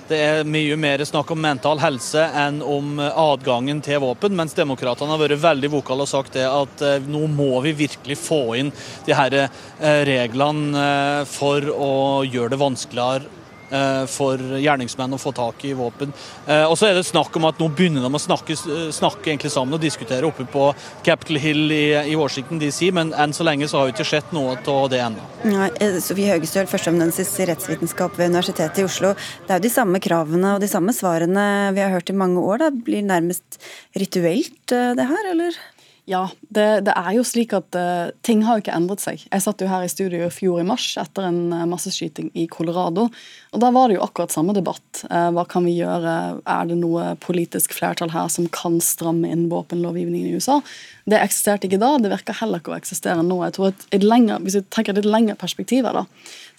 det 0.09 0.17
er 0.19 0.47
mye 0.47 0.75
mer 0.77 1.01
snakk 1.07 1.29
om 1.31 1.39
mental 1.39 1.79
helse 1.79 2.25
enn 2.37 2.57
om 2.59 2.97
adgangen 2.99 3.79
til 3.81 4.01
våpen, 4.03 4.35
mens 4.35 4.55
demokratene 4.57 5.15
har 5.15 5.21
vært 5.21 5.39
veldig 5.41 5.69
vokale 5.77 6.03
og 6.03 6.11
sagt 6.11 6.35
det 6.35 6.43
at 6.43 6.83
nå 7.07 7.23
må 7.31 7.61
vi 7.63 7.71
virkelig 7.85 8.19
få 8.19 8.41
inn 8.59 8.73
de 9.07 9.15
her 9.15 9.37
reglene 9.79 11.23
for 11.31 11.71
å 11.71 11.93
gjøre 12.27 12.51
det 12.53 12.61
vanskeligere 12.65 13.42
Eh, 13.42 13.42
for 14.09 14.41
gjerningsmenn 14.59 15.15
å 15.15 15.19
få 15.21 15.31
tak 15.35 15.63
i 15.65 15.73
våpen. 15.77 16.13
Eh, 16.47 16.63
og 16.67 16.75
så 16.77 16.89
er 16.89 16.97
det 16.97 17.05
snakk 17.07 17.35
om 17.39 17.47
at 17.49 17.59
nå 17.61 17.69
begynner 17.73 18.03
de 18.05 18.11
å 18.11 18.21
snakke, 18.21 18.55
snakke 18.93 19.31
egentlig 19.31 19.53
sammen 19.53 19.77
og 19.77 19.83
diskutere 19.83 20.27
oppe 20.27 20.45
på 20.49 20.67
Capitol 21.05 21.39
Hill 21.41 21.73
i, 21.73 21.85
i 22.11 22.17
Washington 22.19 22.61
DC, 22.61 22.91
men 22.95 23.13
enn 23.17 23.35
så 23.35 23.47
lenge 23.47 23.69
så 23.69 23.79
har 23.79 23.89
vi 23.89 23.95
ikke 23.95 24.07
sett 24.07 24.33
noe 24.35 24.55
av 24.59 24.89
det 24.93 25.01
ennå. 25.03 25.27
Eh, 25.79 25.99
Sofie 26.03 26.31
Høgestøl, 26.33 26.69
førsteamanuensis 26.71 27.33
i 27.39 27.49
rettsvitenskap 27.49 28.17
ved 28.19 28.33
Universitetet 28.33 28.83
i 28.83 28.87
Oslo. 28.87 29.13
Det 29.47 29.55
er 29.55 29.61
jo 29.61 29.67
de 29.67 29.73
samme 29.73 30.01
kravene 30.03 30.55
og 30.55 30.63
de 30.63 30.71
samme 30.71 30.95
svarene 30.95 31.45
vi 31.75 31.83
har 31.83 31.93
hørt 31.95 32.11
i 32.13 32.17
mange 32.17 32.43
år. 32.43 32.65
Det 32.65 32.85
blir 32.89 33.05
nærmest 33.07 33.61
rituelt 33.97 34.73
det 34.73 35.07
her, 35.09 35.31
eller? 35.33 35.57
Ja, 36.05 36.25
det, 36.51 36.81
det, 36.83 36.91
er 36.99 37.13
jo 37.15 37.21
slik 37.23 37.53
at 37.55 37.75
uh, 37.79 38.11
ting 38.27 38.41
har 38.43 38.57
jo 38.57 38.63
ikke 38.65 38.75
endret 38.75 38.99
seg. 38.99 39.21
Jeg 39.23 39.43
satt 39.45 39.61
jo 39.63 39.69
her 39.71 39.85
i 39.85 39.91
studio 39.91 40.25
i 40.25 40.33
fjor 40.35 40.59
i 40.59 40.65
mars 40.67 40.89
etter 40.99 41.29
en 41.29 41.53
uh, 41.55 41.61
masseskyting 41.69 42.27
i 42.35 42.43
Colorado. 42.51 43.05
og 43.07 43.61
Da 43.63 43.69
var 43.71 43.87
det 43.87 43.95
jo 43.95 44.03
akkurat 44.03 44.33
samme 44.35 44.51
debatt. 44.57 45.05
Uh, 45.07 45.29
hva 45.31 45.45
kan 45.47 45.63
vi 45.63 45.77
gjøre? 45.77 46.15
Er 46.43 46.67
det 46.67 46.75
noe 46.81 47.13
politisk 47.23 47.71
flertall 47.77 48.11
her 48.11 48.27
som 48.33 48.49
kan 48.51 48.81
stramme 48.83 49.31
inn 49.31 49.47
våpenlovgivningen 49.53 50.27
i 50.27 50.35
USA? 50.35 50.59
Det 51.07 51.21
eksisterte 51.23 51.69
ikke 51.69 51.79
da, 51.79 51.93
det 51.99 52.11
virker 52.11 52.35
heller 52.41 52.59
ikke 52.59 52.75
å 52.75 52.79
eksistere 52.81 53.23
nå. 53.23 53.39
Jeg 53.47 53.55
tror 53.55 53.71
at 53.71 53.87
et 53.95 54.03
lenger, 54.03 54.43
Hvis 54.43 54.59
vi 54.59 54.65
tenker 54.75 54.99
litt 54.99 55.07
lengre 55.07 55.39
perspektiv 55.39 55.87
her, 55.87 56.03
da, 56.03 56.05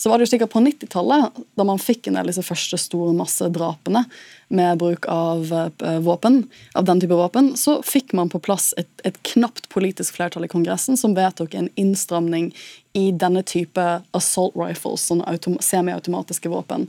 så 0.01 0.09
var 0.09 0.19
det 0.19 0.25
jo 0.25 0.33
slik 0.33 0.49
at 0.49 0.53
på 0.53 0.65
90-tallet, 0.65 1.45
da 1.53 1.69
man 1.69 1.81
fikk 1.81 2.09
en 2.09 2.17
del 2.17 2.33
disse 2.33 2.45
første 2.45 2.81
store 2.81 3.13
massedrapene, 3.17 4.07
med 4.49 4.79
bruk 4.79 5.09
av 5.09 5.53
uh, 5.53 5.99
våpen, 6.05 6.45
av 6.75 6.85
den 6.85 7.01
type 7.01 7.15
våpen, 7.15 7.55
så 7.57 7.81
fikk 7.83 8.13
man 8.13 8.31
på 8.33 8.41
plass 8.45 8.73
et, 8.81 8.91
et 9.05 9.19
knapt 9.35 9.69
politisk 9.73 10.17
flertall 10.17 10.47
i 10.47 10.53
Kongressen 10.53 10.99
som 11.01 11.17
vedtok 11.17 11.55
en 11.55 11.71
innstramning 11.81 12.53
i 12.95 13.11
denne 13.11 13.43
type 13.43 13.83
assault 14.15 14.55
rifles, 14.55 15.03
sånne 15.09 15.59
semiautomatiske 15.65 16.51
våpen. 16.51 16.87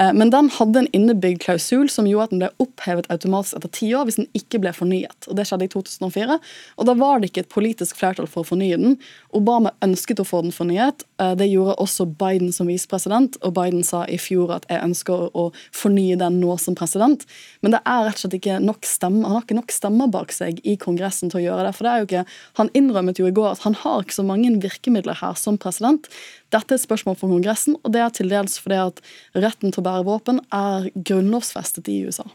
Eh, 0.00 0.12
men 0.16 0.30
den 0.32 0.48
hadde 0.54 0.80
en 0.80 0.88
innebygd 0.96 1.42
klausul 1.44 1.90
som 1.92 2.06
gjorde 2.08 2.24
at 2.24 2.32
den 2.32 2.40
ble 2.40 2.48
opphevet 2.64 3.10
automatisk 3.12 3.58
etter 3.58 3.72
ti 3.76 3.90
år 3.92 4.06
hvis 4.08 4.16
den 4.22 4.30
ikke 4.38 4.62
ble 4.62 4.72
fornyet. 4.72 5.28
Og 5.28 5.36
Det 5.36 5.44
skjedde 5.48 5.68
i 5.68 5.72
2004. 5.74 6.38
og 6.78 6.88
Da 6.88 6.94
var 6.96 7.20
det 7.20 7.28
ikke 7.28 7.44
et 7.44 7.52
politisk 7.52 8.00
flertall 8.00 8.30
for 8.32 8.40
å 8.42 8.48
fornye 8.48 8.80
den. 8.80 8.96
Obama 9.36 9.74
ønsket 9.84 10.24
å 10.24 10.28
få 10.28 10.40
den 10.46 10.56
fornyet. 10.56 11.04
Eh, 11.20 11.34
det 11.36 11.50
gjorde 11.52 11.76
også 11.84 12.08
Biden 12.08 12.52
som 12.52 12.72
visepresident, 12.72 13.36
og 13.42 13.52
Biden 13.60 13.84
sa 13.84 14.06
i 14.08 14.16
fjor 14.16 14.56
at 14.56 14.66
jeg 14.72 14.80
ønsker 14.80 15.28
å 15.36 15.50
fornye 15.68 16.16
den 16.16 16.40
nå 16.40 16.56
som 16.56 16.74
president. 16.74 16.91
Men 16.96 17.74
det 17.74 17.80
er 17.80 18.04
rett 18.06 18.18
og 18.18 18.24
slett 18.24 18.36
ikke 18.38 18.58
nok 18.62 18.88
stemmer, 18.88 19.28
han 19.28 19.38
har 19.38 19.46
ikke 19.46 19.58
nok 19.58 19.74
stemmer 19.74 20.10
bak 20.12 20.34
seg 20.34 20.60
i 20.66 20.76
Kongressen 20.80 21.32
til 21.32 21.40
å 21.40 21.44
gjøre 21.46 21.66
det. 21.68 21.74
for 21.76 21.86
det 21.86 21.92
er 21.92 22.02
jo 22.02 22.08
ikke, 22.10 22.24
Han 22.60 22.70
innrømmet 22.74 23.18
jo 23.18 23.26
i 23.26 23.34
går 23.34 23.50
at 23.52 23.64
han 23.66 23.74
har 23.74 24.02
ikke 24.02 24.18
så 24.18 24.26
mange 24.26 24.50
virkemidler 24.62 25.20
her 25.22 25.34
som 25.34 25.58
president. 25.58 26.08
Dette 26.52 26.74
er 26.74 26.80
et 26.80 26.84
spørsmål 26.84 27.16
for 27.16 27.32
Kongressen, 27.32 27.76
og 27.82 27.92
det 27.92 28.00
er 28.00 28.10
til 28.10 28.28
dels 28.28 28.58
fordi 28.58 28.80
at 28.82 29.00
retten 29.34 29.72
til 29.72 29.80
å 29.80 29.88
bære 29.88 30.06
våpen 30.08 30.40
er 30.52 30.90
grunnlovsfestet 30.94 31.88
i 31.88 32.02
USA. 32.06 32.28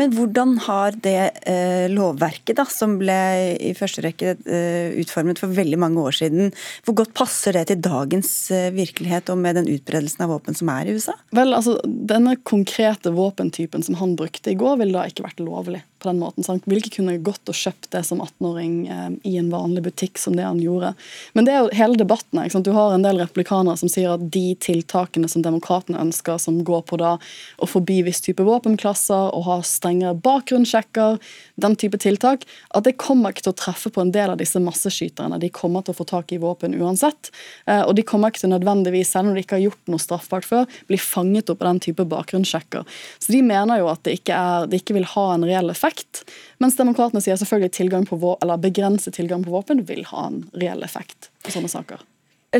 Men 0.00 0.14
hvordan 0.14 0.56
har 0.66 0.96
det 1.04 1.20
eh, 1.46 1.86
lovverket 1.92 2.58
da, 2.58 2.66
som 2.70 2.96
ble 2.98 3.18
i 3.62 3.72
første 3.78 4.02
rekke 4.04 4.34
eh, 4.42 4.94
utformet 5.00 5.38
for 5.38 5.54
veldig 5.54 5.78
mange 5.80 6.02
år 6.02 6.18
siden, 6.18 6.50
hvor 6.86 6.98
godt 6.98 7.14
passer 7.16 7.54
det 7.54 7.68
til 7.70 7.82
dagens 7.84 8.32
eh, 8.54 8.70
virkelighet 8.74 9.30
og 9.30 9.40
med 9.44 9.60
den 9.60 9.70
utbredelsen 9.76 10.26
av 10.26 10.34
våpen 10.34 10.58
som 10.58 10.72
er 10.74 10.90
i 10.90 10.96
USA? 10.98 11.14
Vel, 11.36 11.54
altså, 11.54 11.78
Denne 11.84 12.36
konkrete 12.42 13.14
våpentypen 13.14 13.86
som 13.86 13.98
han 14.00 14.16
brukte 14.18 14.50
i 14.50 14.58
går, 14.58 14.80
ville 14.82 14.98
da 14.98 15.06
ikke 15.10 15.28
vært 15.28 15.44
lovlig 15.44 15.84
på 16.04 16.10
den 16.10 16.20
måten. 16.20 16.44
Sant? 16.44 16.66
Vil 16.68 16.82
ikke 16.82 16.98
kunne 16.98 17.16
gått 17.24 17.48
og 17.48 17.56
kjøpt 17.56 17.88
det 17.94 18.02
som 18.06 18.20
18-åring 18.22 18.74
eh, 18.92 19.08
i 19.30 19.36
en 19.40 19.50
vanlig 19.52 19.86
butikk 19.86 20.20
som 20.20 20.36
det 20.36 20.44
han 20.46 20.60
gjorde. 20.62 20.92
Men 21.32 21.48
det 21.48 21.54
er 21.54 21.64
jo 21.64 21.72
hele 21.78 21.98
debatten. 22.00 22.42
Sant? 22.52 22.66
Du 22.66 22.74
har 22.76 22.94
en 22.94 23.04
del 23.04 23.22
replikanere 23.22 23.78
som 23.80 23.90
sier 23.90 24.14
at 24.14 24.26
de 24.34 24.52
tiltakene 24.60 25.30
som 25.30 25.44
demokratene 25.44 26.00
ønsker, 26.02 26.38
som 26.42 26.60
går 26.66 26.84
på 26.90 27.00
da 27.00 27.16
å 27.58 27.68
forby 27.70 28.02
viss 28.06 28.22
type 28.24 28.44
våpenklasser 28.44 29.32
og 29.34 29.48
ha 29.48 29.58
strengere 29.84 30.16
bakgrunnssjekker, 30.24 31.18
den 31.60 31.76
type 31.76 32.00
tiltak, 32.00 32.46
at 32.74 32.86
det 32.88 32.96
kommer 33.00 33.34
ikke 33.34 33.46
til 33.46 33.54
å 33.54 33.58
treffe 33.60 33.92
på 33.92 34.02
en 34.02 34.12
del 34.14 34.32
av 34.32 34.40
disse 34.40 34.60
masseskyterne. 34.62 35.38
De 35.42 35.52
kommer 35.52 35.84
til 35.84 35.94
å 35.94 35.98
få 36.00 36.08
tak 36.08 36.32
i 36.32 36.40
våpen 36.42 36.76
uansett. 36.80 37.30
Eh, 37.66 37.82
og 37.84 37.94
de 37.98 38.06
kommer 38.06 38.32
ikke 38.32 38.44
til 38.46 38.54
nødvendigvis, 38.54 39.12
selv 39.12 39.30
om 39.30 39.36
de 39.36 39.44
ikke 39.44 39.58
har 39.58 39.66
gjort 39.66 39.92
noe 39.92 40.02
straffbart 40.02 40.48
før, 40.48 40.64
bli 40.88 41.00
fanget 41.00 41.52
opp 41.52 41.62
av 41.62 41.74
den 41.74 41.82
type 41.84 42.08
bakgrunnssjekker. 42.08 42.88
Så 43.20 43.34
de 43.34 43.42
mener 43.44 43.82
jo 43.82 43.90
at 43.92 44.02
det 44.06 44.18
ikke, 44.20 44.38
er, 44.38 44.70
det 44.70 44.82
ikke 44.82 44.98
vil 44.98 45.10
ha 45.14 45.26
en 45.34 45.46
reell 45.46 45.72
effekt. 45.72 46.24
Mens 46.62 46.78
demokratene 46.80 47.22
sier 47.24 47.38
selvfølgelig 47.40 47.72
eller 47.74 48.60
begrenset 48.60 49.14
tilgang 49.16 49.44
på 49.44 49.52
våpen 49.52 49.84
vil 49.88 50.04
ha 50.10 50.28
en 50.30 50.42
reell 50.56 50.82
effekt 50.86 51.30
på 51.44 51.52
sånne 51.54 51.70
saker. 51.70 52.02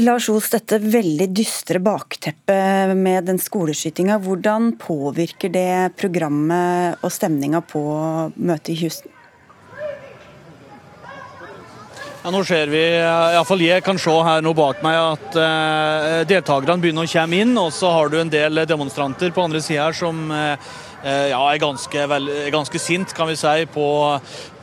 Lars 0.02 0.26
Os, 0.32 0.48
dette 0.50 0.80
veldig 0.82 1.28
dystre 1.30 1.78
bakteppet 1.78 2.96
med 2.98 3.28
den 3.28 3.38
skoleskytinga, 3.38 4.16
hvordan 4.24 4.72
påvirker 4.80 5.52
det 5.54 5.94
programmet 6.00 6.98
og 7.04 7.12
stemninga 7.14 7.60
på 7.62 7.82
møtet 8.34 8.72
i 8.74 8.80
Houston? 8.82 9.12
Ja, 12.24 12.32
nå 12.32 12.40
ser 12.48 12.72
vi, 12.72 12.80
iallfall 13.04 13.62
jeg 13.62 13.84
kan 13.84 14.00
se 14.00 14.12
her 14.26 14.42
nå 14.42 14.54
bak 14.56 14.80
meg, 14.82 14.96
at 14.96 15.36
uh, 15.36 16.22
deltakerne 16.26 16.80
begynner 16.80 17.04
å 17.04 17.12
komme 17.12 17.42
inn. 17.44 17.52
Og 17.60 17.68
så 17.76 17.92
har 17.92 18.08
du 18.10 18.16
en 18.18 18.32
del 18.32 18.64
demonstranter 18.66 19.30
på 19.30 19.44
andre 19.44 19.60
sida 19.62 19.90
som 19.94 20.24
Eh, 20.32 20.58
ja, 21.04 21.40
er 21.50 21.62
ganske, 21.62 22.08
vel, 22.10 22.32
ganske 22.54 22.80
sint, 22.80 23.14
kan 23.16 23.28
vi 23.28 23.36
si, 23.36 23.66
på, 23.74 23.86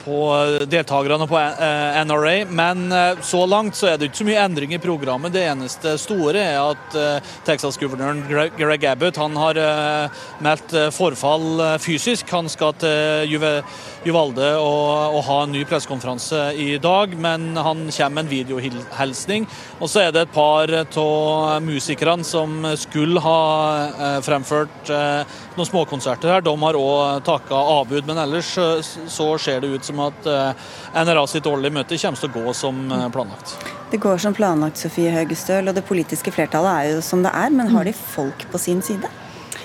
på 0.01 0.17
deltakerne 0.69 1.27
på 1.29 1.37
eh, 1.37 1.99
NRA. 2.07 2.33
Men 2.49 2.87
eh, 2.91 3.21
så 3.21 3.43
langt 3.45 3.77
så 3.77 3.91
er 3.91 3.99
det 3.99 4.09
ikke 4.09 4.21
så 4.23 4.27
mye 4.29 4.41
endring 4.45 4.73
i 4.73 4.81
programmet. 4.81 5.33
Det 5.35 5.45
eneste 5.45 5.95
store 6.01 6.41
er 6.41 6.59
at 6.61 6.97
Texas-guvernøren 7.47 8.23
Greg 8.57 8.87
Abbott 8.89 9.19
han 9.21 9.37
har 9.37 9.59
meldt 10.41 10.73
forfall 10.95 11.77
fysisk. 11.81 12.29
Han 12.33 12.49
skal 12.49 12.73
til 12.81 13.37
Juvalde 14.01 14.47
og, 14.57 15.15
og 15.15 15.21
ha 15.27 15.35
en 15.43 15.51
ny 15.53 15.61
pressekonferanse 15.69 16.39
i 16.57 16.79
dag, 16.81 17.13
men 17.21 17.51
han 17.53 17.83
kommer 17.85 18.15
med 18.15 18.23
en 18.23 18.31
videohilsning. 18.31 19.45
Og 19.77 19.91
så 19.91 20.07
er 20.07 20.15
det 20.15 20.23
et 20.25 20.33
par 20.33 20.71
av 20.73 21.61
musikerne 21.61 22.25
som 22.25 22.65
skulle 22.79 23.21
ha 23.21 23.41
eh, 23.85 24.17
fremført 24.25 24.89
eh, 24.89 25.37
noen 25.57 25.67
småkonserter 25.67 26.31
her. 26.35 26.45
De 26.45 26.53
har 26.63 26.79
òg 26.79 27.23
takka 27.27 27.59
avbud, 27.75 28.05
men 28.09 28.21
ellers 28.23 28.53
eh, 28.61 28.91
så 29.11 29.27
ser 29.41 29.63
det 29.63 29.71
ut 29.75 29.87
som 29.87 29.99
at 30.07 30.29
NRA 30.95 31.25
sitt 31.29 31.47
årlige 31.49 31.75
møte 31.79 31.99
kommer 32.01 32.21
til 32.21 32.31
å 32.31 32.45
gå 32.45 32.53
som 32.57 32.83
planlagt. 33.13 33.57
Det 33.91 33.99
går 33.99 34.21
som 34.23 34.35
planlagt, 34.35 34.79
Sofie 34.79 35.11
Høgestøl, 35.11 35.67
og 35.67 35.75
det 35.75 35.83
politiske 35.87 36.31
flertallet 36.31 36.71
er 36.71 36.95
jo 36.95 37.03
som 37.05 37.25
det 37.25 37.33
er, 37.35 37.51
men 37.51 37.73
har 37.73 37.87
de 37.87 37.95
folk 37.95 38.47
på 38.51 38.61
sin 38.61 38.79
side? 38.85 39.09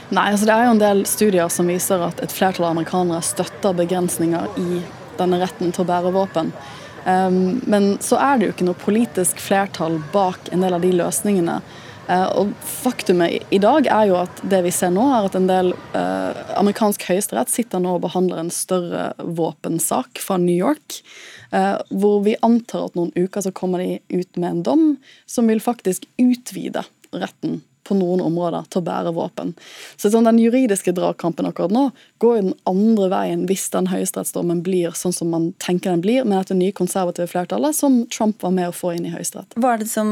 Nei, 0.09 0.31
altså 0.31 0.47
Det 0.47 0.55
er 0.55 0.67
jo 0.67 0.75
en 0.77 0.83
del 0.83 1.05
studier 1.07 1.49
som 1.51 1.71
viser 1.71 2.03
at 2.07 2.21
et 2.23 2.35
flertall 2.35 2.69
av 2.69 2.77
amerikanere 2.77 3.25
støtter 3.27 3.75
begrensninger 3.75 4.59
i 4.63 4.83
denne 5.19 5.41
retten 5.41 5.73
til 5.75 5.83
å 5.83 5.89
bære 5.89 6.13
våpen. 6.15 6.53
Um, 7.07 7.61
men 7.71 7.97
så 8.03 8.19
er 8.19 8.39
det 8.39 8.47
jo 8.47 8.55
ikke 8.55 8.67
noe 8.69 8.79
politisk 8.79 9.41
flertall 9.43 10.01
bak 10.13 10.51
en 10.55 10.63
del 10.63 10.75
av 10.75 10.83
de 10.83 10.93
løsningene. 10.95 11.61
Uh, 12.07 12.29
og 12.39 12.53
Faktumet 12.63 13.43
i 13.51 13.59
dag 13.63 13.89
er 13.91 14.11
jo 14.11 14.19
at 14.21 14.43
det 14.47 14.63
vi 14.67 14.73
ser 14.75 14.93
nå, 14.95 15.05
er 15.11 15.27
at 15.27 15.37
en 15.39 15.49
del 15.49 15.73
eh, 15.97 16.43
amerikansk 16.59 17.03
høyesterett 17.09 17.51
sitter 17.51 17.83
nå 17.83 17.97
og 17.97 18.05
behandler 18.05 18.45
en 18.45 18.53
større 18.55 19.09
våpensak 19.19 20.21
fra 20.23 20.39
New 20.39 20.55
York. 20.55 21.01
eh, 21.51 21.77
hvor 21.91 22.23
vi 22.27 22.37
antar 22.47 22.89
at 22.89 22.99
noen 22.99 23.13
uker 23.17 23.43
så 23.43 23.53
kommer 23.55 23.83
de 23.83 23.99
ut 24.11 24.39
med 24.39 24.51
en 24.51 24.63
dom 24.67 24.85
som 25.27 25.51
vil 25.51 25.63
faktisk 25.63 26.07
utvide 26.23 26.85
retten 27.15 27.63
på 27.87 27.97
noen 27.99 28.23
områder 28.25 28.67
til 28.71 28.83
å 28.83 28.87
bære 28.87 29.15
våpen. 29.17 29.55
Så 29.97 30.11
sånn, 30.11 30.27
Den 30.27 30.41
juridiske 30.43 30.93
dragkampen 30.97 31.47
akkurat 31.47 31.73
nå 31.75 31.89
går 32.23 32.37
jo 32.37 32.45
den 32.49 32.57
andre 32.67 33.09
veien 33.13 33.45
hvis 33.47 33.69
den 33.71 33.91
høyesterettsdommen 33.93 34.63
blir 34.67 34.97
sånn 34.99 35.15
som 35.15 35.31
man 35.31 35.53
tenker 35.63 35.93
den 35.93 36.03
blir, 36.05 36.25
med 36.25 36.41
dette 36.41 36.57
nye 36.59 36.75
konservative 36.75 37.29
flertallet 37.31 37.77
som 37.77 38.03
Trump 38.13 38.43
var 38.43 38.55
med 38.57 38.71
å 38.71 38.75
få 38.75 38.95
inn 38.97 39.07
i 39.07 39.13
Høyesterett. 39.15 39.55
Hva 39.61 39.75
er 39.75 39.85
det 39.85 39.91
som 39.91 40.09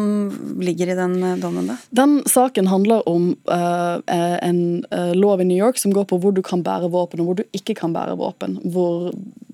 ligger 0.63 0.93
i 0.93 0.99
den 0.99 1.17
eh, 1.23 1.39
dommen, 1.43 1.71
da? 1.73 1.79
Den 1.95 2.21
saken 2.31 2.69
handler 2.71 3.03
om 3.11 3.33
uh, 3.51 3.99
en 4.07 4.61
uh, 4.95 5.13
lov 5.17 5.43
i 5.43 5.49
New 5.49 5.59
York 5.59 5.81
som 5.81 5.95
går 5.95 6.07
på 6.11 6.21
hvor 6.23 6.35
du 6.37 6.43
kan 6.47 6.63
bære 6.65 6.93
våpen 6.93 7.23
og 7.23 7.31
hvor 7.31 7.41
du 7.41 7.45
ikke 7.57 7.77
kan 7.79 7.95
bære 7.97 8.19
våpen. 8.21 8.59
Hvor 8.75 9.11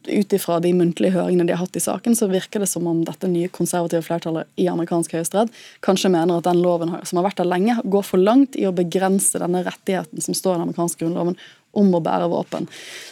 ut 0.09 0.33
ifra 0.37 0.59
de 0.63 0.73
muntlige 0.77 1.15
høringene 1.15 1.47
de 1.49 1.55
har 1.55 1.65
hatt 1.65 1.77
i 1.77 1.83
saken, 1.83 2.17
så 2.17 2.31
virker 2.31 2.63
det 2.63 2.71
som 2.71 2.87
om 2.89 3.03
dette 3.07 3.29
nye 3.31 3.51
konservative 3.53 4.05
flertallet 4.07 4.49
i 4.61 4.69
amerikansk 4.71 5.17
høyesterett 5.17 5.55
kanskje 5.85 6.13
mener 6.13 6.39
at 6.39 6.49
den 6.49 6.63
loven 6.65 6.95
som 7.05 7.21
har 7.21 7.29
vært 7.29 7.41
der 7.43 7.51
lenge, 7.51 7.77
går 7.85 8.07
for 8.07 8.23
langt 8.23 8.59
i 8.59 8.67
å 8.69 8.75
begrense 8.77 9.41
denne 9.41 9.65
rettigheten 9.67 10.25
som 10.25 10.37
står 10.37 10.55
i 10.55 10.59
den 10.59 10.69
amerikanske 10.69 11.05
grunnloven 11.05 11.39
om 11.77 11.93
å 11.95 12.03
bære 12.03 12.31
våpen. 12.31 12.67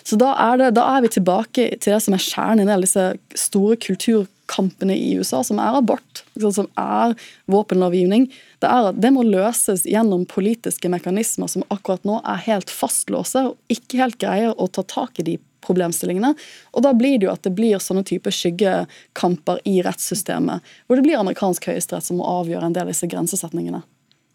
Så 0.07 0.19
da 0.19 0.33
er, 0.49 0.59
det, 0.61 0.73
da 0.79 0.87
er 0.97 1.05
vi 1.05 1.13
tilbake 1.15 1.69
til 1.79 1.95
det 1.95 2.01
som 2.05 2.17
er 2.17 2.25
kjernen 2.25 2.71
i 2.73 2.81
disse 2.83 3.05
store 3.39 3.79
kulturkampene 3.85 4.97
i 4.97 5.13
USA, 5.19 5.45
som 5.47 5.61
er 5.63 5.79
abort, 5.79 6.25
som 6.35 6.67
er 6.81 7.15
våpenlovgivning. 7.51 8.29
Det, 8.59 8.67
er, 8.67 8.91
at 8.91 8.99
det 8.99 9.13
må 9.15 9.27
løses 9.27 9.87
gjennom 9.87 10.27
politiske 10.31 10.91
mekanismer 10.91 11.51
som 11.51 11.67
akkurat 11.71 12.07
nå 12.09 12.19
er 12.25 12.47
helt 12.49 12.73
fastlåse 12.73 13.47
og 13.51 13.59
ikke 13.73 14.03
helt 14.03 14.19
greier 14.23 14.57
å 14.59 14.71
ta 14.73 14.83
tak 14.87 15.23
i 15.23 15.29
de 15.31 15.39
problemstillingene. 15.69 16.35
Og 16.73 16.85
da 16.87 16.95
blir 16.97 17.21
det 17.21 17.29
jo 17.29 17.35
at 17.35 17.45
det 17.47 17.55
blir 17.59 17.79
sånne 17.83 18.05
type 18.09 18.33
skyggekamper 18.35 19.63
i 19.69 19.79
rettssystemet, 19.87 20.65
hvor 20.89 20.99
det 20.99 21.07
blir 21.07 21.21
amerikansk 21.21 21.71
høyesterett 21.71 22.09
som 22.09 22.21
må 22.21 22.29
avgjøre 22.41 22.71
en 22.71 22.77
del 22.77 22.89
av 22.89 22.95
disse 22.95 23.11
grensesetningene. 23.11 23.85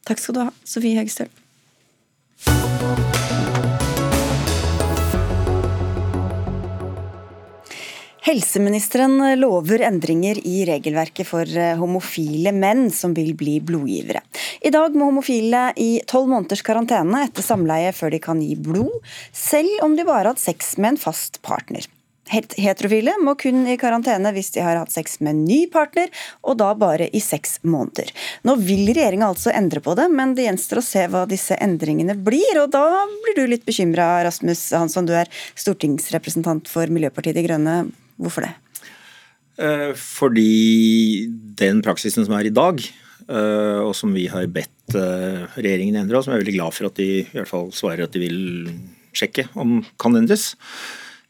Takk 0.07 0.19
skal 0.19 0.35
du 0.35 0.43
ha, 0.45 0.49
Sofie 0.67 0.99
Høgstøl. 0.99 1.31
Helseministeren 8.23 9.17
lover 9.35 9.81
endringer 9.83 10.37
i 10.47 10.61
regelverket 10.63 11.27
for 11.27 11.43
eh, 11.59 11.73
homofile 11.75 12.53
menn 12.55 12.85
som 12.95 13.11
vil 13.17 13.33
bli 13.35 13.57
blodgivere. 13.59 14.21
I 14.63 14.71
dag 14.71 14.93
må 14.95 15.09
homofile 15.09 15.65
i 15.75 15.97
tolv 16.07 16.29
måneders 16.31 16.63
karantene 16.63 17.25
etter 17.25 17.43
samleie 17.43 17.89
før 17.91 18.13
de 18.13 18.21
kan 18.23 18.39
gi 18.39 18.55
blod, 18.55 18.95
selv 19.35 19.83
om 19.83 19.97
de 19.97 20.05
bare 20.07 20.21
har 20.21 20.31
hatt 20.31 20.43
sex 20.43 20.77
med 20.77 20.93
en 20.93 21.01
fast 21.01 21.41
partner. 21.43 21.89
Heterofile 22.31 23.17
må 23.19 23.33
kun 23.35 23.65
i 23.67 23.75
karantene 23.77 24.31
hvis 24.31 24.53
de 24.55 24.63
har 24.63 24.79
hatt 24.79 24.93
sex 24.95 25.19
med 25.19 25.33
en 25.33 25.41
ny 25.43 25.57
partner, 25.73 26.07
og 26.47 26.55
da 26.61 26.69
bare 26.79 27.09
i 27.11 27.19
seks 27.19 27.59
måneder. 27.67 28.13
Nå 28.47 28.55
vil 28.63 28.87
regjeringa 28.87 29.27
altså 29.33 29.51
endre 29.51 29.83
på 29.83 29.97
det, 29.99 30.07
men 30.15 30.31
det 30.37 30.47
gjenstår 30.47 30.79
å 30.79 30.85
se 30.87 31.03
hva 31.11 31.25
disse 31.27 31.59
endringene 31.59 32.15
blir. 32.15 32.61
Og 32.63 32.71
da 32.71 33.03
blir 33.25 33.35
du 33.35 33.43
litt 33.51 33.67
bekymra, 33.67 34.23
Rasmus 34.23 34.69
Hansson, 34.71 35.11
du 35.11 35.13
er 35.19 35.27
stortingsrepresentant 35.59 36.71
for 36.71 36.87
Miljøpartiet 36.87 37.35
De 37.35 37.43
Grønne. 37.49 37.77
Hvorfor 38.21 38.45
det? 38.45 38.53
Eh, 39.61 39.93
fordi 39.97 41.29
den 41.59 41.83
praksisen 41.85 42.25
som 42.25 42.33
er 42.37 42.49
i 42.49 42.53
dag, 42.53 42.81
eh, 43.29 43.79
og 43.83 43.93
som 43.97 44.13
vi 44.15 44.25
har 44.31 44.49
bedt 44.49 44.97
eh, 44.97 45.45
regjeringen 45.53 45.99
endre, 46.01 46.17
og 46.17 46.25
som 46.25 46.33
jeg 46.33 46.41
er 46.41 46.45
veldig 46.45 46.57
glad 46.57 46.73
for 46.73 46.89
at 46.89 46.97
de 46.97 47.09
i 47.21 47.29
hvert 47.35 47.51
fall 47.51 47.69
svarer 47.75 48.07
at 48.07 48.15
de 48.15 48.23
vil 48.23 48.41
sjekke 49.13 49.45
om 49.59 49.81
kan 50.01 50.17
endres, 50.17 50.55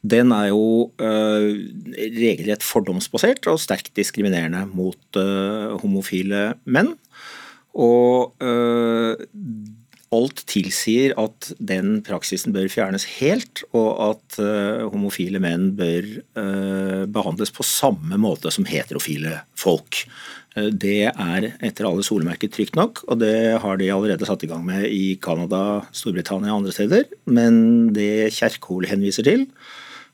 den 0.04 0.32
er 0.36 0.50
jo 0.50 0.92
regelrett 1.00 2.64
fordomsbasert 2.64 3.46
og 3.48 3.60
sterkt 3.62 3.94
diskriminerende 3.96 4.66
mot 4.68 5.16
homofile 5.80 6.42
menn. 6.68 6.90
Og 7.72 8.36
alt 10.14 10.44
tilsier 10.50 11.14
at 11.20 11.50
den 11.58 11.98
praksisen 12.06 12.54
bør 12.54 12.70
fjernes 12.72 13.06
helt, 13.18 13.64
og 13.76 13.90
at 14.10 14.38
uh, 14.40 14.86
homofile 14.92 15.40
menn 15.42 15.72
bør 15.78 16.08
uh, 16.38 17.02
behandles 17.10 17.52
på 17.54 17.66
samme 17.66 18.18
måte 18.20 18.52
som 18.54 18.68
heterofile 18.68 19.40
folk. 19.58 20.04
Uh, 20.56 20.70
det 20.70 21.10
er 21.10 21.48
etter 21.58 21.88
alle 21.88 22.06
solemerker 22.06 22.52
trygt 22.54 22.78
nok, 22.78 23.04
og 23.08 23.20
det 23.24 23.34
har 23.62 23.80
de 23.80 23.90
allerede 23.94 24.28
satt 24.28 24.46
i 24.46 24.50
gang 24.50 24.64
med 24.66 24.86
i 24.88 25.16
Canada, 25.22 25.82
Storbritannia 25.94 26.54
og 26.54 26.62
andre 26.62 26.76
steder. 26.76 27.08
Men 27.26 27.90
det 27.96 28.32
Kjerkol 28.38 28.88
henviser 28.90 29.26
til, 29.26 29.48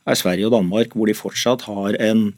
er 0.08 0.18
Sverige 0.18 0.48
og 0.48 0.56
Danmark, 0.56 0.96
hvor 0.96 1.10
de 1.10 1.16
fortsatt 1.16 1.68
har 1.68 1.98
en 2.00 2.30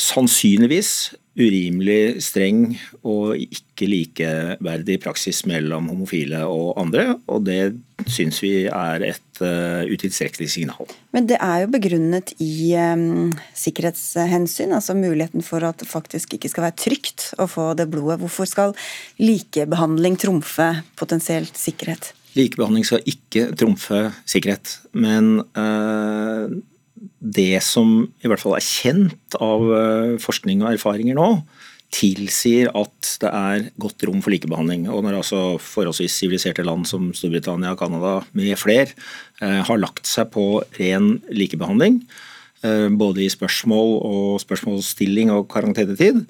sannsynligvis 0.00 1.14
urimelig 1.40 2.20
streng 2.24 2.74
og 3.00 3.38
ikke 3.40 3.88
likeverdig 3.88 4.98
praksis 5.02 5.42
mellom 5.48 5.88
homofile 5.90 6.42
og 6.48 6.74
andre, 6.80 7.14
og 7.30 7.46
det 7.48 7.62
syns 8.10 8.40
vi 8.44 8.66
er 8.68 9.04
et 9.08 9.42
uh, 9.44 9.82
utilstrekkelig 9.88 10.50
signal. 10.52 10.88
Men 11.16 11.28
det 11.30 11.38
er 11.40 11.64
jo 11.64 11.72
begrunnet 11.72 12.32
i 12.40 12.72
um, 12.76 13.32
sikkerhetshensyn, 13.56 14.74
altså 14.76 14.96
muligheten 14.98 15.44
for 15.44 15.64
at 15.66 15.80
det 15.82 15.88
faktisk 15.90 16.36
ikke 16.36 16.52
skal 16.52 16.68
være 16.68 16.80
trygt 16.80 17.30
å 17.40 17.48
få 17.50 17.72
det 17.78 17.90
blodet. 17.92 18.20
Hvorfor 18.22 18.48
skal 18.48 18.76
likebehandling 19.20 20.20
trumfe 20.20 20.72
potensielt 21.00 21.56
sikkerhet? 21.60 22.12
Likebehandling 22.38 22.86
skal 22.86 23.06
ikke 23.10 23.48
trumfe 23.58 24.04
sikkerhet, 24.28 24.76
men 24.94 25.40
uh, 25.58 26.52
det 27.20 27.62
som 27.64 28.04
i 28.20 28.28
hvert 28.28 28.42
fall 28.42 28.58
er 28.58 28.64
kjent 28.64 29.36
av 29.40 29.64
uh, 29.64 30.16
forskning 30.20 30.64
og 30.64 30.74
erfaringer 30.74 31.16
nå, 31.16 31.30
tilsier 31.90 32.70
at 32.78 33.12
det 33.22 33.30
er 33.34 33.66
godt 33.82 34.04
rom 34.06 34.20
for 34.22 34.32
likebehandling. 34.32 34.86
Og 34.92 35.02
når 35.04 35.20
altså 35.20 35.40
forholdsvis 35.62 36.20
siviliserte 36.22 36.64
land 36.66 36.86
som 36.88 37.10
Storbritannia, 37.16 37.74
Canada 37.78 38.20
med 38.36 38.54
fler 38.60 38.92
eh, 39.42 39.60
har 39.66 39.80
lagt 39.82 40.06
seg 40.08 40.30
på 40.34 40.62
ren 40.78 41.16
likebehandling, 41.34 42.00
eh, 42.62 42.86
både 42.94 43.24
i 43.24 43.32
spørsmål 43.32 43.96
og 44.06 44.38
spørsmålsstilling 44.44 45.34
og 45.34 45.48
karantenetid, 45.50 46.22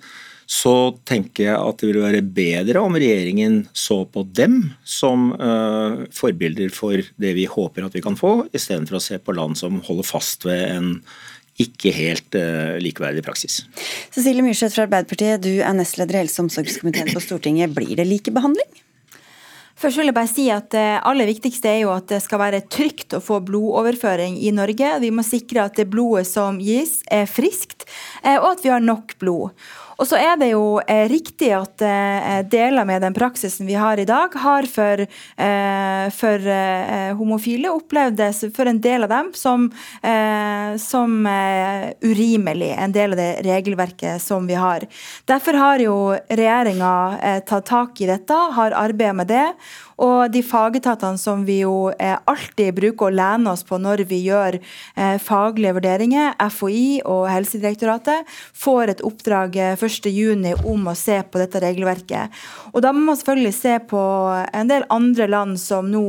så 0.50 0.74
tenker 1.06 1.46
jeg 1.46 1.54
at 1.54 1.78
det 1.78 1.88
ville 1.88 2.02
være 2.02 2.24
bedre 2.26 2.82
om 2.82 2.96
regjeringen 2.98 3.60
så 3.76 4.00
på 4.10 4.24
dem 4.34 4.64
som 4.82 5.30
uh, 5.38 6.02
forbilder 6.14 6.72
for 6.74 6.98
det 7.22 7.34
vi 7.36 7.46
håper 7.46 7.86
at 7.86 7.94
vi 7.94 8.02
kan 8.02 8.18
få, 8.18 8.48
istedenfor 8.50 8.98
å 8.98 9.04
se 9.04 9.20
på 9.22 9.36
land 9.36 9.60
som 9.60 9.78
holder 9.86 10.08
fast 10.08 10.48
ved 10.48 10.64
en 10.74 10.90
ikke 11.60 11.92
helt 11.94 12.34
uh, 12.34 12.74
likeverdig 12.82 13.22
praksis. 13.22 13.62
Cecilie 14.10 14.42
Myrseth 14.42 14.74
fra 14.74 14.88
Arbeiderpartiet, 14.88 15.44
du 15.44 15.62
er 15.62 15.74
nestleder 15.76 16.18
i 16.18 16.24
helse- 16.24 16.40
og 16.40 16.48
omsorgskomiteen 16.48 17.12
på 17.14 17.22
Stortinget. 17.22 17.76
Blir 17.76 17.94
det 18.00 18.08
likebehandling? 18.10 18.80
Først 19.80 19.96
vil 19.96 20.10
jeg 20.10 20.16
bare 20.16 20.28
si 20.28 20.46
at 20.52 20.66
Det 20.74 20.88
aller 21.08 21.28
viktigste 21.30 21.70
er 21.70 21.78
jo 21.86 21.92
at 21.94 22.10
det 22.10 22.18
skal 22.20 22.42
være 22.42 22.64
trygt 22.68 23.14
å 23.16 23.22
få 23.24 23.38
blodoverføring 23.46 24.36
i 24.44 24.52
Norge. 24.52 24.90
Vi 25.00 25.12
må 25.14 25.24
sikre 25.24 25.64
at 25.64 25.78
det 25.78 25.88
blodet 25.92 26.26
som 26.28 26.58
gis 26.60 26.98
er 27.08 27.24
friskt, 27.30 27.86
eh, 28.20 28.36
og 28.36 28.58
at 28.58 28.64
vi 28.66 28.72
har 28.74 28.84
nok 28.84 29.16
blod. 29.22 29.56
Og 30.00 30.08
så 30.08 30.16
er 30.16 30.38
det 30.40 30.54
jo 30.54 30.80
eh, 30.80 31.04
riktig 31.12 31.50
at 31.52 31.82
eh, 31.84 32.40
deler 32.48 32.86
med 32.88 33.02
den 33.04 33.16
praksisen 33.16 33.68
vi 33.68 33.76
har 33.76 34.00
i 34.00 34.06
dag, 34.08 34.32
har 34.32 34.64
for, 34.70 35.02
eh, 35.04 36.06
for 36.16 36.46
eh, 36.54 37.12
homofile 37.18 37.68
opplevdes 37.68 38.46
for 38.56 38.70
en 38.70 38.80
del 38.80 39.04
av 39.04 39.12
dem 39.12 39.28
som, 39.36 39.68
eh, 40.00 40.72
som 40.80 41.18
urimelig, 42.00 42.70
en 42.80 42.94
del 42.96 43.12
av 43.12 43.20
det 43.20 43.28
regelverket 43.44 44.22
som 44.24 44.46
vi 44.48 44.56
har. 44.56 44.86
Derfor 45.28 45.58
har 45.60 45.84
jo 45.84 45.96
regjeringa 46.30 47.42
tatt 47.46 47.68
tak 47.68 48.00
i 48.00 48.08
dette, 48.08 48.36
har 48.56 48.72
arbeidet 48.76 49.16
med 49.20 49.28
det. 49.28 49.46
Og 50.00 50.32
de 50.32 50.40
fagetatene 50.40 51.20
som 51.20 51.42
vi 51.44 51.58
jo 51.60 51.90
alltid 52.00 52.72
bruker 52.78 53.10
å 53.10 53.12
lene 53.12 53.52
oss 53.52 53.66
på 53.68 53.76
når 53.76 54.06
vi 54.08 54.22
gjør 54.24 54.56
faglige 55.20 55.74
vurderinger, 55.76 56.32
FHI 56.40 57.02
og 57.04 57.26
Helsedirektoratet, 57.28 58.24
får 58.56 58.94
et 58.94 59.04
oppdrag 59.04 59.58
1.6 59.90 60.46
eh, 60.50 60.64
om 60.70 60.90
å 60.90 60.96
se 60.98 61.18
på 61.22 61.40
dette 61.42 61.62
regelverket. 61.62 62.40
Og 62.72 62.84
da 62.84 62.92
må 62.94 63.04
man 63.10 63.18
selvfølgelig 63.18 63.54
se 63.56 63.76
på 63.90 64.02
en 64.60 64.70
del 64.70 64.86
andre 64.92 65.28
land 65.30 65.60
som 65.60 65.88
nå, 65.90 66.04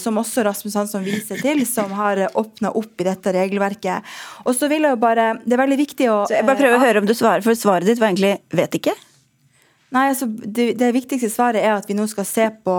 som 0.00 0.20
også 0.20 0.44
Rasmus 0.46 0.76
Hansson 0.78 1.04
viser 1.06 1.40
til, 1.42 1.64
som 1.68 1.92
har 1.98 2.20
åpna 2.38 2.72
opp 2.78 3.02
i 3.02 3.08
dette 3.08 3.34
regelverket. 3.34 4.14
Og 4.44 4.54
så 4.56 4.70
vil 4.70 4.86
jeg 4.86 4.94
jo 4.94 5.00
bare, 5.02 5.32
Det 5.44 5.56
er 5.56 5.64
veldig 5.64 5.80
viktig 5.80 6.10
å 6.12 6.20
så 6.28 6.38
Jeg 6.38 6.46
bare 6.46 6.60
prøver 6.60 6.78
å 6.78 6.84
høre 6.84 7.02
om 7.02 7.08
du 7.08 7.14
svarer, 7.16 7.44
for 7.44 7.58
svaret 7.58 7.88
ditt 7.88 8.00
var 8.00 8.12
egentlig 8.12 8.38
'vet 8.54 8.80
ikke'? 8.80 9.13
Nei, 9.94 10.08
altså, 10.10 10.26
det, 10.26 10.72
det, 10.80 10.90
viktigste 10.96 11.28
svaret 11.30 11.62
er 11.62 11.76
at 11.76 11.86
vi 11.86 11.94
nå 11.94 12.06
skal 12.10 12.26
se 12.26 12.48
på 12.66 12.74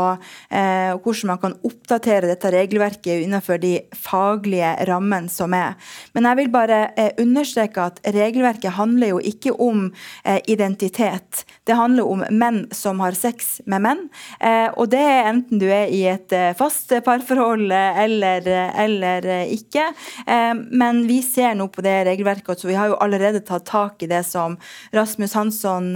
eh, 0.49 0.91
hvordan 0.99 1.29
man 1.31 1.39
kan 1.39 1.53
oppdatere 1.63 2.27
dette 2.27 2.51
regelverket 2.51 3.23
innenfor 3.23 3.61
de 3.61 3.77
faglige 3.95 4.73
rammene 4.89 5.31
som 5.31 5.53
er. 5.55 5.77
Men 6.17 6.27
jeg 6.27 6.41
vil 6.41 6.51
bare 6.51 6.79
eh, 6.99 7.13
understreke 7.21 7.85
at 7.87 8.01
regelverket 8.15 8.75
handler 8.75 9.13
jo 9.13 9.21
ikke 9.31 9.53
om 9.63 9.85
eh, 10.25 10.41
identitet. 10.51 11.45
Det 11.63 11.77
handler 11.79 12.09
om 12.09 12.25
menn 12.35 12.65
som 12.75 12.99
har 12.99 13.15
sex 13.15 13.61
med 13.65 13.85
menn. 13.85 14.03
Eh, 14.39 14.67
og 14.75 14.91
det 14.91 14.99
er 14.99 15.31
enten 15.31 15.61
du 15.61 15.69
er 15.69 15.93
i 15.95 16.03
et 16.11 16.35
eh, 16.35 16.51
fast 16.57 16.91
parforhold 17.05 17.71
eh, 17.71 18.01
eller, 18.05 18.51
eller 18.81 19.29
ikke. 19.55 19.85
men 20.25 21.01
vi 21.07 21.19
ser 21.23 21.55
nå 21.57 21.67
på 21.71 21.83
det 21.85 21.93
regelverket, 22.07 22.59
så 22.59 22.67
vi 22.67 22.75
har 22.77 22.89
jo 22.91 22.99
allerede 23.01 23.41
tatt 23.45 23.65
tak 23.69 24.03
i 24.03 24.09
det 24.09 24.23
som 24.27 24.57
Rasmus 24.95 25.33
Hansson 25.37 25.93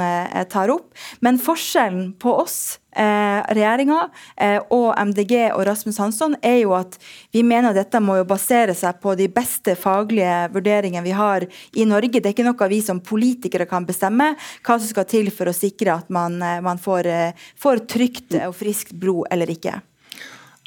tar 0.51 0.71
opp. 0.73 0.93
Men 1.25 1.39
forskjellen 1.41 2.13
på 2.21 2.33
oss 2.41 2.79
eh, 2.95 3.39
regjeringa 3.55 3.99
eh, 4.35 4.57
og 4.73 4.93
MDG 4.97 5.35
og 5.53 5.63
Rasmus 5.67 5.99
Hansson 6.01 6.35
er 6.41 6.59
jo 6.63 6.73
at 6.77 6.97
vi 7.35 7.43
mener 7.45 7.75
dette 7.75 8.01
må 8.03 8.19
jo 8.19 8.27
basere 8.29 8.75
seg 8.77 9.01
på 9.03 9.15
de 9.19 9.29
beste 9.33 9.75
faglige 9.79 10.49
vurderingene 10.53 11.05
vi 11.05 11.15
har 11.17 11.45
i 11.73 11.87
Norge. 11.89 12.19
Det 12.19 12.25
er 12.25 12.35
ikke 12.35 12.47
noe 12.47 12.71
vi 12.71 12.81
som 12.85 13.03
politikere 13.03 13.69
kan 13.69 13.87
bestemme 13.87 14.33
hva 14.37 14.79
som 14.79 14.87
skal 14.89 15.07
til 15.09 15.31
for 15.33 15.51
å 15.51 15.55
sikre 15.55 15.99
at 15.99 16.09
man, 16.13 16.41
eh, 16.41 16.59
man 16.65 16.81
får, 16.81 17.07
eh, 17.07 17.47
får 17.59 17.85
trygt 17.89 18.39
og 18.45 18.57
friskt 18.57 18.95
blod 18.99 19.27
eller 19.31 19.49
ikke. 19.49 19.79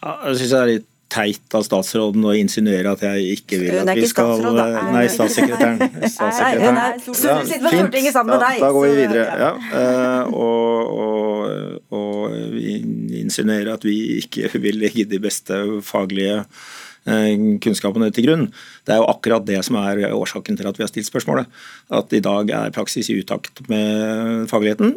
Jeg 0.02 0.36
synes 0.36 0.50
det 0.50 0.58
er 0.58 0.72
litt 0.72 0.91
teit 1.12 1.56
av 1.56 1.64
statsråden 1.66 2.24
å 2.24 2.32
insinuere 2.36 2.94
at 2.94 3.02
jeg 3.04 3.36
ikke 3.36 3.58
vil 3.60 3.80
at 3.82 3.90
vi 3.98 4.08
skal 4.08 4.40
Nei, 4.42 5.04
statssekretæren. 5.12 5.80
statssekretæren. 6.08 6.78
Ja, 6.78 7.38
fint. 7.68 7.98
Da, 8.32 8.70
går 8.72 8.86
vi 8.86 8.94
videre. 8.96 9.26
Ja. 9.42 9.50
Eh, 9.80 10.32
og, 10.32 10.94
og, 11.02 11.92
og 11.92 12.38
vi 12.54 12.78
insinuerer 13.20 13.74
at 13.74 13.84
vi 13.86 13.98
ikke 14.22 14.50
vil 14.62 14.80
legge 14.82 15.06
de 15.08 15.20
beste 15.22 15.60
faglige 15.84 16.40
eh, 16.42 17.36
kunnskapene 17.62 18.12
til 18.14 18.30
grunn. 18.30 18.48
Det 18.86 18.96
er 18.96 19.02
jo 19.02 19.08
akkurat 19.12 19.46
det 19.48 19.60
som 19.68 19.78
er 19.82 20.06
årsaken 20.10 20.58
til 20.58 20.70
at 20.70 20.80
vi 20.80 20.86
har 20.86 20.92
stilt 20.92 21.10
spørsmålet. 21.10 21.62
At 21.92 22.12
i 22.16 22.24
dag 22.24 22.56
er 22.56 22.74
praksis 22.74 23.12
i 23.12 23.20
utakt 23.20 23.64
med 23.68 24.48
fagligheten 24.52 24.96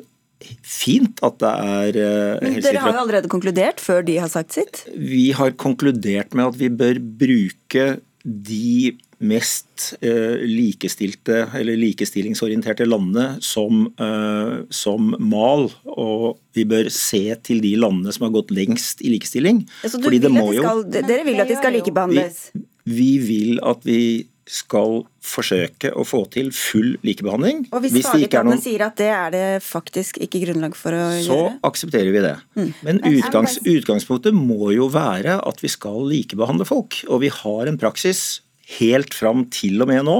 fint 0.65 1.21
at 1.25 1.39
det 1.41 1.51
er 1.51 1.99
eh, 2.01 2.43
Men 2.43 2.59
Dere 2.63 2.83
har 2.83 2.93
jo 2.95 3.03
allerede 3.05 3.31
konkludert 3.31 3.81
før 3.83 4.05
de 4.07 4.19
har 4.21 4.31
sagt 4.31 4.57
sitt? 4.57 4.83
Vi 4.93 5.29
har 5.37 5.55
konkludert 5.61 6.35
med 6.37 6.51
at 6.51 6.59
vi 6.59 6.71
bør 6.73 7.01
bruke 7.01 7.87
de 8.25 8.95
mest 9.25 9.93
uh, 10.03 10.41
likestilte 10.43 11.45
eller 11.55 11.77
likestillingsorienterte 11.79 12.87
landene 12.87 13.37
som, 13.43 13.85
uh, 14.01 14.65
som, 14.73 15.13
mal. 15.23 15.69
Og 15.95 16.35
vi 16.57 16.65
bør 16.67 16.89
se 16.93 17.23
til 17.45 17.61
de 17.63 17.75
landene 17.79 18.13
som 18.15 18.27
har 18.27 18.35
gått 18.35 18.53
lengst 18.55 19.03
i 19.05 19.13
likestilling. 19.13 19.63
Ja, 19.85 19.93
så 19.93 20.01
vil 20.03 20.19
de 20.19 20.31
skal, 20.35 20.85
dere 20.91 21.23
vil 21.27 21.43
at 21.43 21.51
de 21.51 21.59
skal 21.59 21.77
likebehandles? 21.77 22.47
Vi, 22.55 22.65
vi 22.97 23.11
vil 23.23 23.61
at 23.65 23.85
vi 23.87 24.01
skal 24.45 24.99
forsøke 25.25 25.89
å 25.97 26.03
få 26.05 26.21
til 26.33 26.51
full 26.53 26.93
likebehandling. 27.05 27.63
Og 27.73 27.81
hvis, 27.81 27.95
hvis 27.97 28.07
fagetatene 28.07 28.53
noen... 28.53 28.61
sier 28.61 28.83
at 28.85 28.97
det 28.99 29.09
er 29.09 29.33
det 29.33 29.45
faktisk 29.65 30.19
ikke 30.21 30.43
grunnlag 30.43 30.77
for 30.77 30.93
å 30.93 31.07
så 31.09 31.17
gjøre? 31.17 31.49
Så 31.57 31.69
aksepterer 31.71 32.13
vi 32.13 32.23
det. 32.27 32.35
Mm. 32.53 32.71
Men 32.85 33.01
utgangs, 33.09 33.57
utgangspunktet 33.65 34.37
må 34.37 34.69
jo 34.75 34.89
være 34.93 35.39
at 35.41 35.65
vi 35.65 35.71
skal 35.73 35.97
likebehandle 36.11 36.69
folk. 36.69 37.01
Og 37.09 37.23
vi 37.25 37.33
har 37.33 37.71
en 37.71 37.81
praksis 37.81 38.43
helt 38.77 39.17
fram 39.17 39.47
til 39.53 39.81
og 39.81 39.89
med 39.89 40.05
nå, 40.05 40.17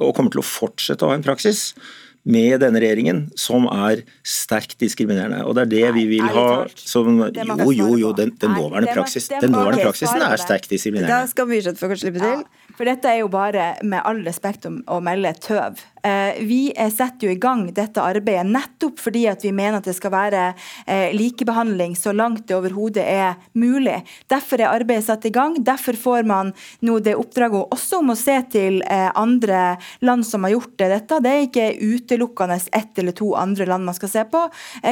og 0.00 0.16
kommer 0.16 0.32
til 0.34 0.44
å 0.44 0.48
fortsette 0.48 1.04
å 1.04 1.12
ha 1.12 1.16
en 1.16 1.24
praksis 1.24 1.70
med 2.24 2.56
denne 2.62 2.80
regjeringen 2.80 3.26
som 3.36 3.66
er 3.68 4.00
sterkt 4.24 4.78
diskriminerende. 4.80 5.42
Og 5.44 5.56
det 5.56 5.66
er 5.66 5.72
det 5.72 5.88
vi 5.98 6.04
vil 6.14 6.24
ha 6.24 6.64
som 6.80 7.20
Jo, 7.20 7.68
jo, 7.68 7.90
jo, 8.00 8.12
den, 8.16 8.32
den 8.40 8.54
nåværende 8.56 8.94
praksis, 8.96 9.28
den 9.28 9.52
nåværende 9.52 9.84
praksisen 9.84 10.24
er 10.24 10.40
sterkt 10.40 10.72
diskriminerende. 10.72 11.12
Da 11.12 11.28
skal 11.28 11.48
Myrseth 11.50 11.80
få 11.80 11.92
slippe 12.00 12.22
til. 12.24 12.46
For 12.74 12.88
dette 12.88 13.06
er 13.10 13.20
jo 13.22 13.28
bare, 13.30 13.74
med 13.86 14.02
all 14.02 14.24
respekt 14.26 14.66
å 14.66 15.00
melde, 15.04 15.34
tøv. 15.44 15.82
Eh, 16.04 16.42
vi 16.44 16.72
setter 16.76 17.26
jo 17.26 17.32
i 17.32 17.40
gang 17.40 17.66
dette 17.74 18.02
arbeidet 18.02 18.46
nettopp 18.50 19.00
fordi 19.00 19.24
at 19.30 19.44
vi 19.44 19.52
mener 19.56 19.78
at 19.78 19.88
det 19.88 19.96
skal 19.96 20.12
være 20.14 20.42
eh, 20.86 21.14
likebehandling 21.16 21.96
så 21.96 22.12
langt 22.12 22.46
det 22.48 22.56
overhodet 22.58 23.04
er 23.04 23.38
mulig. 23.58 24.00
Derfor 24.30 24.60
er 24.60 24.72
arbeidet 24.72 25.06
satt 25.08 25.24
i 25.28 25.32
gang. 25.34 25.56
Derfor 25.64 25.96
får 25.98 26.28
man 26.28 26.52
nå 26.84 26.98
det 27.04 27.16
oppdraget 27.18 27.72
også 27.74 28.02
om 28.02 28.12
å 28.14 28.18
se 28.18 28.36
til 28.52 28.80
eh, 28.84 29.10
andre 29.14 29.76
land 30.04 30.26
som 30.28 30.44
har 30.46 30.54
gjort 30.54 30.76
dette. 30.84 31.20
Det 31.24 31.32
er 31.32 31.46
ikke 31.48 31.68
utelukkende 31.80 32.60
ett 32.72 33.00
eller 33.00 33.16
to 33.16 33.32
andre 33.38 33.66
land 33.68 33.88
man 33.88 33.96
skal 33.96 34.12
se 34.12 34.24
på. 34.30 34.44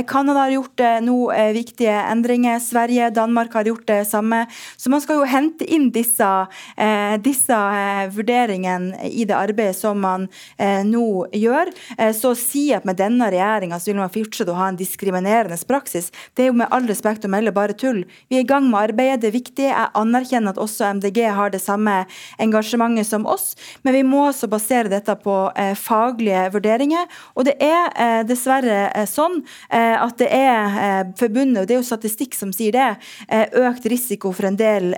Canada 0.09 0.47
har 0.47 0.55
gjort 0.55 0.81
nå 1.05 1.17
viktige 1.55 1.95
endringer. 2.11 2.59
Sverige, 2.63 3.11
Danmark 3.15 3.55
har 3.55 3.69
gjort 3.69 3.87
det 3.89 4.01
samme. 4.09 4.45
Så 4.77 4.91
man 4.91 5.03
skal 5.05 5.21
jo 5.21 5.29
hente 5.29 5.67
inn 5.69 5.91
disse, 5.95 6.29
disse 7.23 7.59
vurderingene 8.13 8.23
vurderingen 8.23 8.95
i 9.05 9.25
det 9.25 9.35
arbeidet 9.35 9.77
som 9.77 10.01
man 10.01 10.29
eh, 10.59 10.83
nå 11.03 11.27
gjør. 11.33 11.71
Eh, 11.99 12.13
så 12.17 12.33
å 12.33 12.39
si 12.39 12.69
at 12.75 12.87
med 12.89 12.99
denne 13.01 13.29
regjeringa 13.33 13.79
vil 13.85 13.99
man 13.99 14.13
fortsette 14.13 14.53
å 14.53 14.59
ha 14.59 14.71
en 14.71 14.79
diskriminerende 14.79 15.59
praksis, 15.69 16.11
det 16.37 16.47
er 16.47 16.51
jo 16.51 16.59
med 16.63 16.73
all 16.75 16.87
respekt 16.91 17.27
å 17.27 17.33
melde 17.33 17.55
bare 17.55 17.77
tull. 17.79 18.03
Vi 18.31 18.39
er 18.39 18.45
i 18.45 18.49
gang 18.49 18.69
med 18.71 18.91
arbeidet, 18.91 19.23
det 19.23 19.31
er 19.31 19.37
viktig. 19.37 19.69
Jeg 19.69 19.91
anerkjenner 19.99 20.55
at 20.55 20.61
også 20.63 20.89
MDG 20.99 21.23
har 21.37 21.53
det 21.53 21.63
samme 21.63 22.03
engasjementet 22.43 23.09
som 23.09 23.27
oss, 23.31 23.53
men 23.83 23.97
vi 23.97 24.05
må 24.07 24.27
også 24.29 24.51
basere 24.51 24.93
dette 24.93 25.17
på 25.23 25.37
eh, 25.57 25.75
faglige 25.79 26.49
vurderinger. 26.55 27.09
Og 27.37 27.49
det 27.49 27.57
er 27.63 27.91
eh, 27.93 28.21
dessverre 28.27 29.07
sånn 29.09 29.41
at 29.73 30.19
det 30.21 30.29
er 30.35 31.09
forbundet, 31.19 31.63
og 31.63 31.69
det 31.69 31.75
er 31.75 31.79
jo 31.81 31.87
statistikk 31.87 32.35
som 32.37 32.53
sier 32.55 32.75
det, 32.75 32.89
økt 33.59 33.87
risiko 33.91 34.31
for 34.35 34.47
en 34.49 34.57
del 34.59 34.93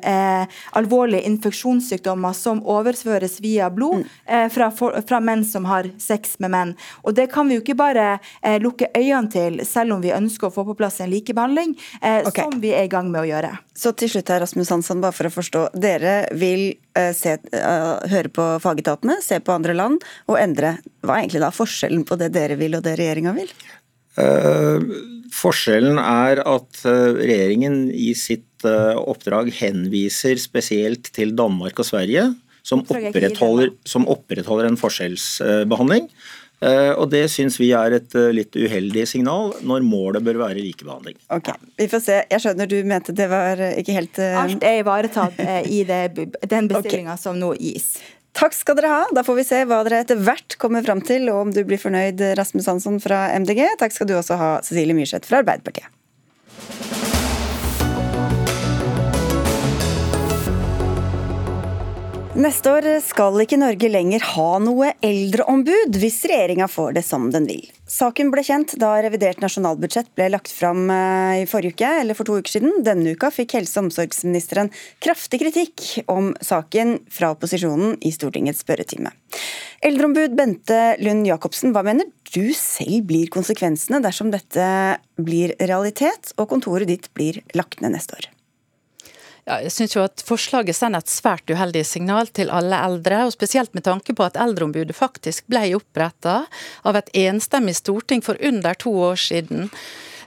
alvorlige 0.76 1.24
infeksjonssykdommer 1.28 2.34
som 2.36 2.62
overføres 2.68 3.38
via 3.44 3.70
blod 3.72 4.05
mm. 4.05 4.50
fra, 4.55 4.70
fra, 4.74 5.20
menn 5.24 5.44
som 5.46 5.68
har 5.68 5.88
sex 6.03 6.38
med 6.42 6.53
menn. 6.55 6.74
Og 7.05 7.14
Det 7.14 7.28
kan 7.32 7.49
vi 7.49 7.59
jo 7.59 7.62
ikke 7.64 7.76
bare 7.78 8.18
lukke 8.62 8.90
øynene 8.97 9.30
til, 9.32 9.61
selv 9.66 9.97
om 9.97 10.03
vi 10.03 10.12
ønsker 10.14 10.49
å 10.49 10.55
få 10.55 10.64
på 10.68 10.76
plass 10.78 11.01
en 11.01 11.12
likebehandling, 11.12 11.76
okay. 12.01 12.42
som 12.42 12.59
vi 12.62 12.72
er 12.74 12.88
i 12.88 12.92
gang 12.92 13.11
med 13.12 13.22
å 13.22 13.28
gjøre. 13.28 13.53
Så 13.76 13.95
til 13.99 14.11
slutt 14.11 14.30
her, 14.32 14.42
Rasmus 14.45 14.72
Hansson, 14.72 15.03
bare 15.03 15.16
for 15.16 15.28
å 15.28 15.34
forstå. 15.34 15.64
Dere 15.78 16.16
vil 16.38 16.66
se, 17.16 17.36
høre 18.11 18.32
på 18.34 18.49
fagetatene, 18.62 19.18
se 19.24 19.40
på 19.42 19.55
andre 19.55 19.76
land 19.76 20.05
og 20.30 20.38
endre. 20.40 20.76
Hva 21.05 21.16
er 21.16 21.24
egentlig 21.24 21.45
da 21.45 21.55
forskjellen 21.55 22.05
på 22.09 22.18
det 22.20 22.32
dere 22.34 22.59
vil 22.61 22.78
og 22.78 22.84
det 22.86 22.97
regjeringa 23.01 23.34
vil? 23.36 23.51
Uh, 24.14 24.78
forskjellen 25.34 25.99
er 25.99 26.38
at 26.47 26.84
uh, 26.86 27.16
regjeringen 27.18 27.88
i 27.90 28.12
sitt 28.18 28.47
oppdrag 28.64 29.51
henviser 29.53 30.38
spesielt 30.40 31.11
til 31.12 31.34
Danmark 31.36 31.82
og 31.82 31.84
Sverige, 31.84 32.30
som 32.65 32.81
opprettholder, 32.87 33.75
som 33.85 34.09
opprettholder 34.09 34.71
en 34.71 34.81
forskjellsbehandling. 34.81 36.09
Og 36.65 37.11
Det 37.12 37.27
syns 37.29 37.59
vi 37.61 37.67
er 37.77 37.99
et 37.99 38.15
litt 38.33 38.57
uheldig 38.57 39.03
signal, 39.11 39.51
når 39.69 39.85
målet 39.85 40.25
bør 40.25 40.39
være 40.47 40.62
likebehandling. 40.62 41.19
Ok, 41.35 41.51
Vi 41.77 41.89
får 41.93 42.01
se. 42.01 42.17
Jeg 42.31 42.41
skjønner 42.41 42.71
du 42.71 42.79
mente 42.89 43.12
det 43.12 43.27
var 43.29 43.61
ikke 43.75 43.99
helt 43.99 44.21
Alt 44.25 44.65
er 44.65 44.81
ivaretatt 44.81 45.43
i 45.69 45.83
det, 45.85 46.01
den 46.49 46.71
bestillinga 46.71 47.19
okay. 47.19 47.25
som 47.27 47.37
nå 47.43 47.53
gis. 47.61 47.99
Takk 48.35 48.57
skal 48.57 48.79
dere 48.79 48.91
ha. 48.91 49.03
Da 49.15 49.23
får 49.27 49.37
vi 49.39 49.47
se 49.47 49.61
hva 49.69 49.83
dere 49.87 50.01
etter 50.03 50.19
hvert 50.19 50.57
kommer 50.59 50.83
fram 50.87 51.03
til, 51.07 51.29
og 51.31 51.45
om 51.45 51.53
du 51.55 51.62
blir 51.67 51.79
fornøyd, 51.79 52.23
Rasmus 52.39 52.67
Hansson 52.71 52.99
fra 53.03 53.29
MDG. 53.39 53.62
Takk 53.79 53.95
skal 53.95 54.11
du 54.11 54.17
også 54.19 54.41
ha, 54.41 54.55
Cecilie 54.67 54.97
Myrseth 54.97 55.29
fra 55.31 55.45
Arbeiderpartiet. 55.45 57.14
Neste 62.35 62.66
år 62.66 62.87
skal 62.99 63.37
ikke 63.45 63.61
Norge 63.61 63.87
lenger 63.87 64.24
ha 64.32 64.57
noe 64.59 64.89
eldreombud, 65.07 65.95
hvis 66.03 66.16
regjeringa 66.26 66.66
får 66.66 66.97
det 66.97 67.05
som 67.07 67.28
den 67.30 67.47
vil. 67.47 67.62
Saken 67.87 68.32
ble 68.35 68.43
kjent 68.43 68.74
da 68.82 68.89
revidert 69.05 69.39
nasjonalbudsjett 69.39 70.11
ble 70.18 70.26
lagt 70.35 70.51
fram 70.51 70.91
eh, 70.91 71.45
i 71.45 71.47
forrige 71.47 71.78
uke, 71.78 71.93
eller 72.01 72.18
for 72.18 72.26
to 72.26 72.41
uker 72.43 72.57
siden. 72.57 72.82
Denne 72.82 73.14
uka 73.14 73.30
fikk 73.30 73.55
helse- 73.55 73.78
og 73.78 73.87
omsorgsministeren 73.87 74.72
kraftig 75.05 75.45
kritikk 75.45 75.87
om 76.11 76.32
saken 76.43 76.97
fra 77.07 77.30
opposisjonen 77.37 78.01
i 78.03 78.11
Stortingets 78.11 78.66
spørretime. 78.66 79.14
Eldreombud 79.87 80.35
Bente 80.35 80.82
Lund 81.07 81.30
Jacobsen, 81.30 81.70
hva 81.70 81.87
mener 81.87 82.11
du 82.35 82.51
selv 82.59 83.07
blir 83.14 83.30
konsekvensene 83.30 84.03
dersom 84.03 84.35
dette 84.35 84.66
blir 85.22 85.55
realitet 85.62 86.35
og 86.35 86.51
kontoret 86.51 86.91
ditt 86.91 87.12
blir 87.14 87.45
lagt 87.55 87.78
ned 87.78 87.95
neste 87.95 88.18
år? 88.18 88.34
Ja, 89.45 89.59
jeg 89.61 89.74
synes 89.74 89.92
jo 89.92 90.05
at 90.07 90.22
Forslaget 90.24 90.76
sender 90.76 91.03
et 91.05 91.12
svært 91.12 91.51
uheldig 91.53 91.82
signal 91.84 92.30
til 92.32 92.49
alle 92.49 92.78
eldre, 92.80 93.26
og 93.26 93.34
spesielt 93.34 93.74
med 93.76 93.84
tanke 93.84 94.16
på 94.16 94.24
at 94.24 94.38
Eldreombudet 94.40 94.97
faktisk 94.97 95.45
ble 95.53 95.66
oppretta 95.76 96.47
av 96.88 96.97
et 96.97 97.12
enstemmig 97.26 97.76
storting 97.76 98.24
for 98.24 98.40
under 98.40 98.78
to 98.80 98.95
år 99.11 99.20
siden. 99.20 99.68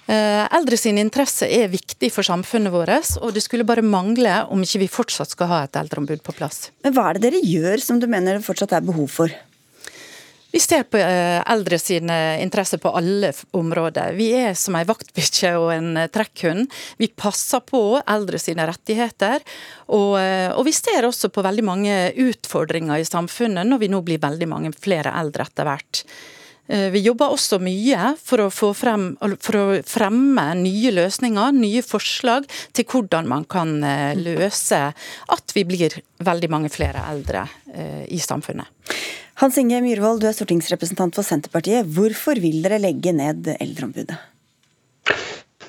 Eh, 0.07 0.43
eldre 0.55 0.77
sin 0.79 1.01
interesse 1.01 1.49
er 1.49 1.67
viktig 1.67 2.11
for 2.13 2.23
samfunnet 2.23 2.71
vårt, 2.71 3.17
og 3.19 3.33
det 3.35 3.41
skulle 3.43 3.65
bare 3.67 3.83
mangle 3.83 4.37
om 4.53 4.61
ikke 4.63 4.85
vi 4.85 4.91
fortsatt 4.91 5.33
skal 5.33 5.49
ha 5.51 5.63
et 5.65 5.81
eldreombud 5.81 6.21
på 6.23 6.37
plass. 6.37 6.69
Men 6.85 6.93
Hva 6.95 7.09
er 7.09 7.17
det 7.17 7.25
dere 7.25 7.41
gjør 7.43 7.83
som 7.83 7.99
du 7.99 8.07
mener 8.07 8.37
det 8.37 8.45
fortsatt 8.45 8.77
er 8.77 8.85
behov 8.85 9.09
for? 9.11 9.33
Vi 10.51 10.59
ser 10.59 10.85
på 10.87 10.97
eh, 10.97 11.41
eldre 11.51 11.79
sine 11.79 12.15
interesser 12.41 12.79
på 12.79 12.91
alle 12.95 13.33
områder. 13.57 14.15
Vi 14.15 14.29
er 14.37 14.55
som 14.55 14.77
ei 14.79 14.85
vaktbikkje 14.87 15.51
og 15.59 15.73
en 15.75 15.89
eh, 15.99 16.07
trekkhund. 16.13 16.71
Vi 17.01 17.09
passer 17.11 17.63
på 17.67 17.99
eldre 17.99 18.39
sine 18.39 18.67
rettigheter. 18.69 19.43
Og, 19.91 20.15
eh, 20.21 20.47
og, 20.53 20.63
vi 20.67 20.75
ser 20.75 21.07
også 21.07 21.29
på 21.33 21.43
veldig 21.43 21.67
mange 21.67 21.99
utfordringer 22.29 23.01
i 23.01 23.07
samfunnet 23.07 23.67
når 23.67 23.83
vi 23.83 23.91
nå 23.91 24.01
blir 24.07 24.23
veldig 24.23 24.49
mange 24.49 24.73
flere 24.77 25.13
eldre 25.19 25.49
etter 25.49 25.67
hvert. 25.67 26.03
Vi 26.67 26.99
jobber 26.99 27.31
også 27.31 27.61
mye 27.63 28.09
for 28.19 28.43
å, 28.43 28.47
frem, 28.75 29.05
for 29.39 29.55
å, 29.55 29.61
fremme 29.87 30.43
nye 30.59 30.91
løsninger, 30.91 31.53
nye 31.55 31.79
forslag 31.79 32.43
til 32.75 32.83
hvordan 32.91 33.29
man 33.31 33.45
kan 33.47 33.71
løse 34.19 34.81
at 35.31 35.55
vi 35.55 35.63
blir 35.69 35.95
veldig 36.27 36.49
mange 36.51 36.73
flere 36.73 37.05
eldre 37.07 37.45
i 38.11 38.19
samfunnet. 38.19 38.67
Hans 39.37 39.53
Inge 39.61 39.83
Myhrvold, 39.85 40.23
du 40.23 40.25
er 40.25 40.33
stortingsrepresentant 40.33 41.13
for 41.13 41.21
Senterpartiet. 41.21 41.85
Hvorfor 41.93 42.39
vil 42.41 42.63
dere 42.63 42.79
legge 42.81 43.11
ned 43.13 43.45
Eldreombudet? 43.59 44.15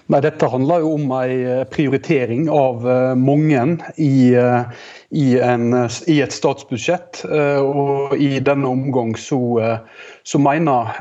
Nei, 0.09 0.21
Dette 0.25 0.49
handler 0.49 0.81
jo 0.81 0.95
om 0.97 1.11
en 1.13 1.33
eh, 1.37 1.67
prioritering 1.69 2.47
av 2.49 2.87
eh, 2.89 3.11
mange 3.21 3.67
i, 4.01 4.33
eh, 4.41 4.87
i, 5.13 5.27
en, 5.45 5.67
i, 6.09 6.17
et 6.25 6.33
statsbudsjett. 6.33 7.21
Og 7.61 8.17
i 8.17 8.39
denne 8.41 8.73
omgang 8.73 9.13
så, 9.21 9.43
så 10.25 10.41
mener 10.41 10.97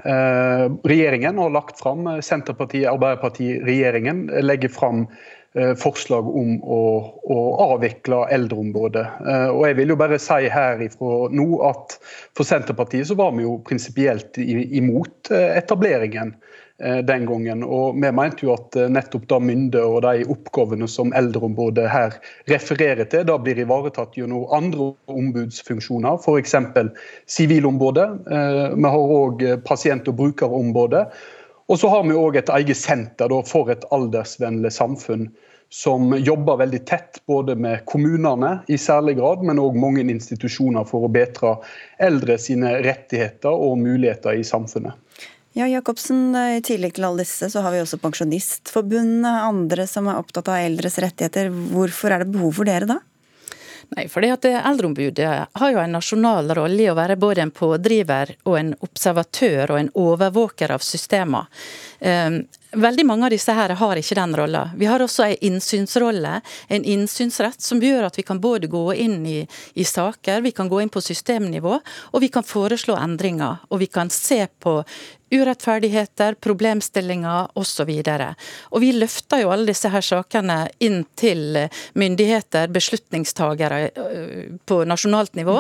regjeringen, 0.84 1.40
og 1.40 1.48
har 1.48 1.56
lagt 1.56 1.80
fram, 1.80 2.04
Senterpartiet, 2.20 2.90
Arbeiderpartiet, 2.92 3.64
regjeringen 3.68 4.26
legger 4.44 4.76
fram 4.76 5.06
forslag 5.80 6.28
om 6.36 6.58
å, 6.64 6.82
å 7.24 7.38
avvikle 7.74 8.24
eldreområdet. 8.36 9.06
Eh, 9.26 9.48
og 9.54 9.64
jeg 9.68 9.78
vil 9.80 9.94
jo 9.94 10.00
bare 10.00 10.20
si 10.22 10.50
her 10.54 10.84
ifra 10.86 11.32
nå 11.34 11.48
at 11.68 11.98
for 12.38 12.48
Senterpartiet 12.48 13.10
så 13.10 13.18
var 13.18 13.34
vi 13.38 13.46
jo 13.46 13.58
prinsipielt 13.66 14.38
imot 14.38 15.32
eh, 15.32 15.58
etableringen 15.58 16.36
den 16.78 17.24
gangen. 17.26 17.64
Og 17.66 17.96
vi 17.98 18.10
mente 18.14 18.46
jo 18.46 18.52
at 18.54 18.76
nettopp 18.94 19.24
da 19.32 19.40
mynde 19.42 19.82
og 19.82 20.04
de 20.06 20.28
oppgavene 20.30 20.86
som 20.86 21.10
Eldreombudet 21.18 21.88
her 21.90 22.14
refererer 22.52 23.08
til, 23.10 23.24
da 23.26 23.40
blir 23.42 23.58
ivaretatt 23.64 24.14
gjennom 24.14 24.44
andre 24.54 24.92
ombudsfunksjoner, 25.10 26.20
f.eks. 26.22 26.54
Sivilombudet. 27.34 28.06
Vi 28.30 28.92
har 28.94 29.16
òg 29.18 29.42
pasient- 29.66 30.12
og 30.14 30.20
brukerombudet. 30.22 31.08
Og 31.68 31.82
så 31.82 31.90
har 31.92 32.06
vi 32.06 32.16
òg 32.16 32.38
et 32.40 32.54
eget 32.62 32.80
senter 32.80 33.34
for 33.50 33.74
et 33.74 33.90
aldersvennlig 33.90 34.72
samfunn 34.78 35.32
som 35.70 36.14
jobber 36.18 36.58
veldig 36.64 36.86
tett 36.88 37.20
både 37.28 37.56
med 37.56 37.86
kommunene 37.86 38.60
i 38.68 38.78
særlig 38.80 39.18
grad, 39.20 39.44
men 39.44 39.60
òg 39.60 39.76
mange 39.80 40.06
institusjoner 40.08 40.88
for 40.88 41.08
å 41.08 41.12
bedre 41.12 41.58
eldre 42.00 42.38
sine 42.40 42.78
rettigheter 42.86 43.52
og 43.52 43.80
muligheter 43.82 44.40
i 44.40 44.46
samfunnet. 44.48 44.96
Ja, 45.58 45.66
Jacobsen, 45.66 46.36
I 46.36 46.62
tillegg 46.62 46.94
til 46.96 47.08
alle 47.08 47.24
disse, 47.24 47.50
så 47.50 47.64
har 47.66 47.74
vi 47.74 47.82
også 47.82 47.98
Pensjonistforbundet, 47.98 49.26
andre 49.26 49.88
som 49.90 50.06
er 50.08 50.20
opptatt 50.22 50.52
av 50.54 50.62
eldres 50.62 51.00
rettigheter. 51.02 51.50
Hvorfor 51.50 52.14
er 52.14 52.22
det 52.22 52.34
behov 52.36 52.60
for 52.60 52.70
dere 52.70 52.90
da? 52.92 53.00
Nei, 53.96 54.04
fordi 54.12 54.30
at 54.34 54.46
Eldreombudet 54.46 55.30
har 55.58 55.72
jo 55.72 55.80
en 55.80 55.94
nasjonal 55.96 56.52
rolle 56.58 56.84
i 56.84 56.90
å 56.92 56.96
være 56.98 57.16
både 57.20 57.46
en 57.46 57.54
pådriver 57.56 58.34
og 58.44 58.58
en 58.60 58.74
observatør 58.84 59.72
og 59.72 59.80
en 59.80 59.92
overvåker 59.96 60.74
av 60.76 60.84
systemer. 60.84 61.48
Ehm, 62.00 62.46
veldig 62.72 63.06
mange 63.06 63.26
av 63.26 63.34
disse 63.34 63.54
her 63.54 63.74
har 63.80 64.00
ikke 64.00 64.18
den 64.20 64.36
rolla. 64.38 64.64
Vi 64.78 64.86
har 64.86 65.02
også 65.02 65.26
en 65.26 65.44
innsynsrolle, 65.50 66.42
en 66.68 66.84
innsynsrett, 66.86 67.62
som 67.62 67.82
gjør 67.82 68.10
at 68.10 68.18
vi 68.20 68.26
kan 68.28 68.42
både 68.44 68.70
gå 68.72 68.86
inn 68.94 69.26
i, 69.26 69.40
i, 69.74 69.86
saker, 69.86 70.42
vi 70.46 70.52
kan 70.52 70.70
gå 70.70 70.82
inn 70.84 70.94
på 70.94 71.02
systemnivå, 71.02 71.80
og 72.12 72.22
vi 72.22 72.30
kan 72.34 72.46
foreslå 72.46 72.98
endringer. 73.00 73.64
Og 73.70 73.82
vi 73.82 73.90
kan 73.90 74.12
se 74.14 74.46
på 74.60 74.82
urettferdigheter, 75.28 76.38
problemstillinger 76.40 77.50
osv. 77.60 77.90
Og 78.72 78.80
vi 78.80 78.94
løfter 78.96 79.42
jo 79.42 79.52
alle 79.52 79.68
disse 79.68 79.92
her 79.92 80.06
sakene 80.06 80.60
inn 80.84 81.02
til 81.20 81.58
myndigheter, 82.00 82.70
beslutningstagere 82.72 83.82
øh, 83.92 84.46
på 84.64 84.80
nasjonalt 84.88 85.36
nivå, 85.36 85.58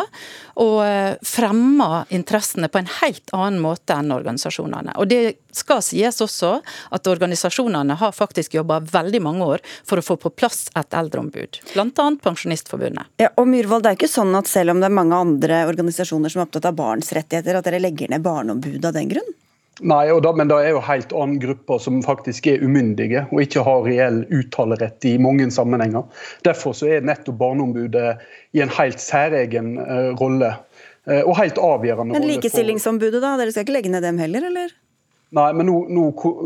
og 0.63 0.77
øh, 0.85 1.17
fremmer 1.19 2.07
interessene 2.15 2.71
på 2.71 2.79
en 2.79 2.93
helt 3.01 3.35
annen 3.35 3.59
måte 3.63 3.97
enn 3.97 4.15
organisasjonene. 4.15 4.95
Og 4.95 5.11
det 5.11 5.46
skal 5.57 5.81
sies 5.85 6.21
også 6.23 6.57
at 6.93 7.09
organisasjonene 7.09 7.97
har 7.99 8.15
faktisk 8.15 8.57
jobba 8.57 8.79
veldig 8.91 9.21
mange 9.23 9.49
år 9.55 9.65
for 9.87 9.99
å 9.99 10.05
få 10.05 10.19
på 10.21 10.33
plass 10.37 10.67
et 10.77 10.97
eldreombud, 10.97 11.61
bl.a. 11.73 12.07
Pensjonistforbundet. 12.23 13.11
Ja, 13.21 13.31
og 13.35 13.49
Myhrvold, 13.51 13.85
det 13.85 13.93
er 13.93 13.99
ikke 13.99 14.11
sånn 14.11 14.35
at 14.37 14.49
selv 14.51 14.75
om 14.75 14.83
det 14.83 14.89
er 14.89 14.97
mange 14.97 15.17
andre 15.17 15.63
organisasjoner 15.69 16.33
som 16.33 16.43
er 16.43 16.47
opptatt 16.47 16.69
av 16.69 16.77
barns 16.77 17.11
rettigheter, 17.15 17.59
at 17.59 17.67
dere 17.67 17.81
legger 17.83 18.13
ned 18.13 18.25
Barneombudet 18.25 18.85
av 18.87 18.95
den 18.97 19.11
grunn? 19.11 19.35
Nei, 19.85 20.07
da, 20.21 20.31
men 20.33 20.49
det 20.49 20.57
er 20.57 20.71
jo 20.73 20.81
helt 20.81 21.11
annen 21.13 21.37
grupper 21.41 21.81
som 21.81 21.99
faktisk 22.01 22.47
er 22.49 22.63
umyndige 22.65 23.27
og 23.29 23.43
ikke 23.43 23.61
har 23.65 23.83
reell 23.85 24.23
uttalerett 24.33 25.05
i 25.05 25.17
mange 25.21 25.45
sammenhenger. 25.53 26.07
Derfor 26.47 26.73
så 26.77 26.89
er 26.95 27.05
nettopp 27.05 27.37
Barneombudet 27.43 28.15
i 28.57 28.63
en 28.65 28.73
helt 28.73 29.03
særegen 29.03 29.75
uh, 29.77 30.15
rolle. 30.17 30.55
Uh, 31.05 31.21
og 31.21 31.37
helt 31.37 31.61
avgjørende 31.61 32.17
Men 32.17 32.25
Likestillingsombudet, 32.27 33.21
da? 33.21 33.35
Dere 33.37 33.53
skal 33.53 33.67
ikke 33.67 33.77
legge 33.77 33.93
ned 33.93 34.03
dem 34.03 34.17
heller, 34.21 34.49
eller? 34.49 34.73
Nei, 35.35 35.49
men 35.53 35.67
nå, 35.67 35.79
nå, 35.91 36.05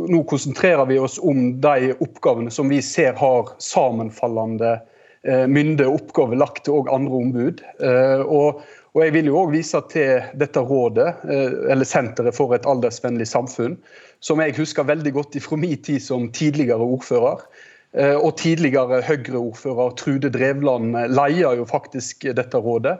nå, 0.10 0.24
konsentrerer 0.30 0.88
vi 0.90 0.98
oss 1.00 1.20
om 1.22 1.62
de 1.62 1.92
oppgavene 2.02 2.50
som 2.54 2.72
vi 2.72 2.80
ser 2.82 3.14
har 3.20 3.52
sammenfallende 3.62 4.80
eh, 5.28 5.46
mynde 5.46 5.86
oppgaver 5.86 6.40
lagt 6.40 6.66
til 6.66 6.90
andre 6.90 7.20
ombud. 7.20 7.66
og 8.26 8.64
og 8.92 9.06
Jeg 9.06 9.14
vil 9.16 9.30
jo 9.30 9.38
også 9.40 9.54
vise 9.54 9.80
til 9.92 10.24
dette 10.40 10.60
rådet, 10.68 11.08
eh, 11.24 11.52
eller 11.72 11.88
Senteret 11.88 12.36
for 12.36 12.52
et 12.56 12.68
aldersvennlig 12.68 13.28
samfunn, 13.30 13.78
som 14.20 14.42
jeg 14.44 14.58
husker 14.58 14.84
veldig 14.88 15.14
godt 15.16 15.38
fra 15.40 15.60
min 15.60 15.78
tid 15.80 16.02
som 16.04 16.28
tidligere 16.32 16.84
ordfører. 16.84 17.40
Eh, 17.94 18.16
og 18.16 18.36
tidligere 18.38 19.02
Høyre-ordfører 19.04 19.96
Trude 19.96 20.30
Drevland 20.32 20.96
leier 21.12 21.56
jo 21.60 21.66
faktisk 21.68 22.28
dette 22.36 22.58
rådet. 22.58 22.98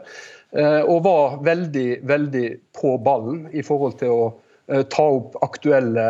Eh, 0.56 0.80
og 0.80 1.04
var 1.04 1.36
veldig, 1.44 2.00
veldig 2.08 2.48
på 2.72 2.96
ballen 3.04 3.46
i 3.52 3.62
forhold 3.62 3.98
til 4.00 4.16
å 4.16 4.24
ta 4.66 5.04
opp 5.18 5.34
aktuelle 5.42 6.04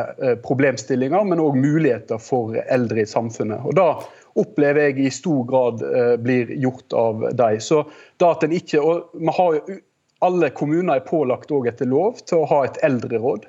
problemstillinger, 0.44 1.24
men 1.24 1.40
òg 1.40 1.56
muligheter 1.56 2.20
for 2.20 2.58
eldre 2.68 3.02
i 3.02 3.08
samfunnet. 3.08 3.64
Og 3.64 3.74
da 3.78 3.86
opplever 4.38 4.88
jeg 4.88 5.06
i 5.06 5.12
stor 5.12 5.44
grad 5.48 5.82
eh, 5.86 6.14
blir 6.20 6.52
gjort 6.62 6.96
av 6.96 7.24
deg. 7.36 7.60
Så 7.64 7.82
da 8.22 8.32
at 8.34 8.44
en 8.46 8.54
ikke, 8.56 8.80
og 8.80 9.32
har 9.38 9.62
Alle 10.22 10.52
kommuner 10.54 11.00
er 11.00 11.02
pålagt 11.02 11.50
etter 11.50 11.88
lov 11.90 12.20
til 12.30 12.38
å 12.38 12.46
ha 12.46 12.60
et 12.62 12.76
eldreråd. 12.86 13.48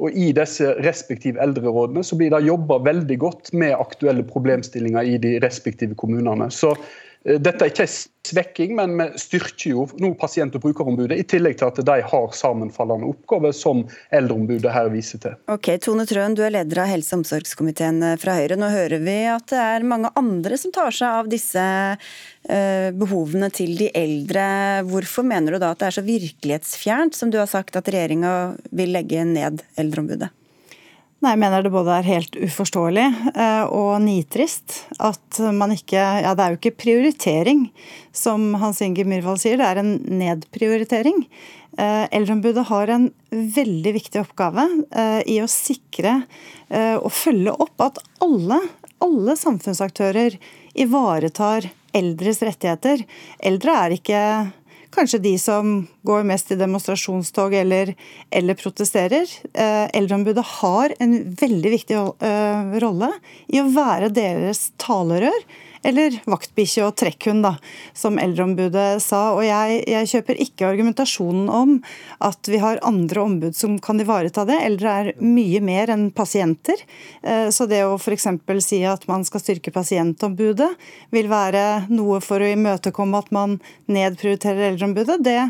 Og 0.00 0.14
I 0.16 0.30
disse 0.32 0.70
respektive 0.80 1.42
eldrerådene 1.44 2.00
så 2.00 2.16
blir 2.16 2.30
det 2.32 2.40
jobba 2.46 2.78
veldig 2.86 3.18
godt 3.20 3.50
med 3.52 3.76
aktuelle 3.76 4.24
problemstillinger 4.24 5.04
i 5.04 5.18
de 5.20 5.34
respektive 5.44 5.92
kommunene. 5.92 6.48
Så 6.48 6.72
Eh, 6.72 7.05
dette 7.26 7.64
er 7.64 7.72
ikke 7.72 7.86
en 7.88 7.94
svekking, 8.26 8.74
men 8.78 8.92
vi 8.98 9.06
styrker 9.18 9.72
jo 9.72 9.86
nå 10.02 10.12
pasient- 10.18 10.54
og 10.54 10.62
brukerombudet, 10.62 11.18
i 11.18 11.26
tillegg 11.26 11.58
til 11.58 11.70
at 11.70 11.80
de 11.88 11.96
har 12.10 12.36
sammenfallende 12.38 13.08
oppgaver, 13.10 13.54
som 13.56 13.82
Eldreombudet 14.14 14.70
her 14.74 14.90
viser 14.92 15.22
til. 15.22 15.34
Ok, 15.50 15.72
Tone 15.82 16.06
Trøen, 16.06 16.36
du 16.38 16.44
er 16.46 16.54
leder 16.54 16.84
av 16.84 16.90
helse- 16.90 17.14
og 17.14 17.24
omsorgskomiteen 17.24 17.98
eh, 18.12 18.16
fra 18.22 18.38
Høyre. 18.38 18.58
Nå 18.60 18.70
hører 18.70 19.02
vi 19.02 19.18
at 19.32 19.48
det 19.50 19.60
er 19.62 19.88
mange 19.90 20.12
andre 20.18 20.58
som 20.60 20.74
tar 20.74 20.94
seg 20.94 21.20
av 21.22 21.30
disse 21.30 21.66
uh, 21.96 22.88
behovene 22.94 23.50
til 23.54 23.74
de 23.78 23.90
eldre. 23.96 24.46
Hvorfor 24.86 25.26
mener 25.26 25.56
du 25.56 25.62
da 25.62 25.74
at 25.74 25.82
det 25.82 25.90
er 25.90 25.98
så 25.98 26.06
virkelighetsfjernt, 26.06 27.18
som 27.18 27.34
du 27.34 27.40
har 27.42 27.50
sagt 27.50 27.78
at 27.78 27.90
regjeringa 27.90 28.56
vil 28.70 28.94
legge 28.94 29.26
ned 29.26 29.66
Eldreombudet? 29.80 30.30
Nei, 31.24 31.32
Jeg 31.32 31.40
mener 31.40 31.64
det 31.64 31.72
både 31.72 31.94
er 31.96 32.08
helt 32.10 32.34
uforståelig 32.36 33.04
eh, 33.32 33.64
og 33.72 33.94
nitrist 34.04 34.82
at 35.00 35.38
man 35.56 35.72
ikke 35.72 35.96
Ja, 35.96 36.34
det 36.36 36.44
er 36.44 36.52
jo 36.52 36.58
ikke 36.60 36.76
prioritering, 36.82 37.70
som 38.12 38.50
Hans 38.60 38.82
Inge 38.84 39.06
Myhrvold 39.08 39.40
sier, 39.40 39.56
det 39.56 39.64
er 39.64 39.80
en 39.80 39.94
nedprioritering. 40.20 41.24
Eh, 41.80 42.04
eldreombudet 42.12 42.66
har 42.68 42.92
en 42.92 43.08
veldig 43.32 43.94
viktig 43.96 44.20
oppgave 44.26 44.66
eh, 44.92 45.22
i 45.36 45.40
å 45.40 45.48
sikre 45.50 46.20
og 46.66 47.12
følge 47.14 47.52
opp 47.62 47.82
at 47.84 47.98
alle, 48.24 48.56
alle 48.98 49.36
samfunnsaktører 49.38 50.34
ivaretar 50.74 51.68
eldres 51.94 52.40
rettigheter. 52.42 53.04
Eldre 53.38 53.76
er 53.84 53.94
ikke 53.94 54.22
kanskje 54.94 55.22
de 55.24 55.34
som 55.40 55.76
går 56.06 56.26
mest 56.28 56.50
i 56.52 56.58
demonstrasjonstog 56.60 57.54
eller, 57.54 57.94
eller 58.30 58.58
protesterer. 58.58 59.30
Eh, 59.52 59.86
Eldreombudet 59.96 60.44
har 60.60 60.94
en 61.02 61.16
veldig 61.40 61.72
viktig 61.76 61.96
eh, 61.98 62.76
rolle 62.82 63.10
i 63.52 63.62
å 63.62 63.70
være 63.74 64.12
deres 64.14 64.70
talerør 64.82 65.40
eller 65.86 66.18
vaktbikkje 66.28 66.84
og 66.86 66.96
trekkhund, 67.00 67.44
da, 67.46 67.54
som 67.96 68.18
Eldreombudet 68.20 69.02
sa. 69.04 69.30
Og 69.36 69.44
jeg, 69.46 69.82
jeg, 69.90 70.10
kjøper 70.12 70.40
ikke 70.42 70.68
argumentasjonen 70.68 71.50
om 71.52 71.76
at 72.24 72.50
vi 72.50 72.60
har 72.62 72.82
andre 72.86 73.22
ombud 73.22 73.56
som 73.58 73.78
kan 73.82 74.00
ivareta 74.02 74.46
det. 74.48 74.58
Eldre 74.66 74.96
er 75.00 75.12
mye 75.22 75.62
mer 75.64 75.92
enn 75.94 76.08
pasienter. 76.16 76.82
Eh, 77.22 77.48
så 77.54 77.68
det 77.70 77.84
å 77.86 77.96
f.eks. 78.00 78.28
si 78.66 78.82
at 78.88 79.06
man 79.10 79.26
skal 79.26 79.42
styrke 79.42 79.74
pasientombudet, 79.74 80.72
vil 81.14 81.30
være 81.30 81.86
noe 81.92 82.20
for 82.24 82.42
å 82.42 82.50
imøtekomme 82.52 83.22
at 83.22 83.32
man 83.34 83.58
nedprioriterer 83.92 84.72
Eldreombudet, 84.72 85.20
det, 85.24 85.40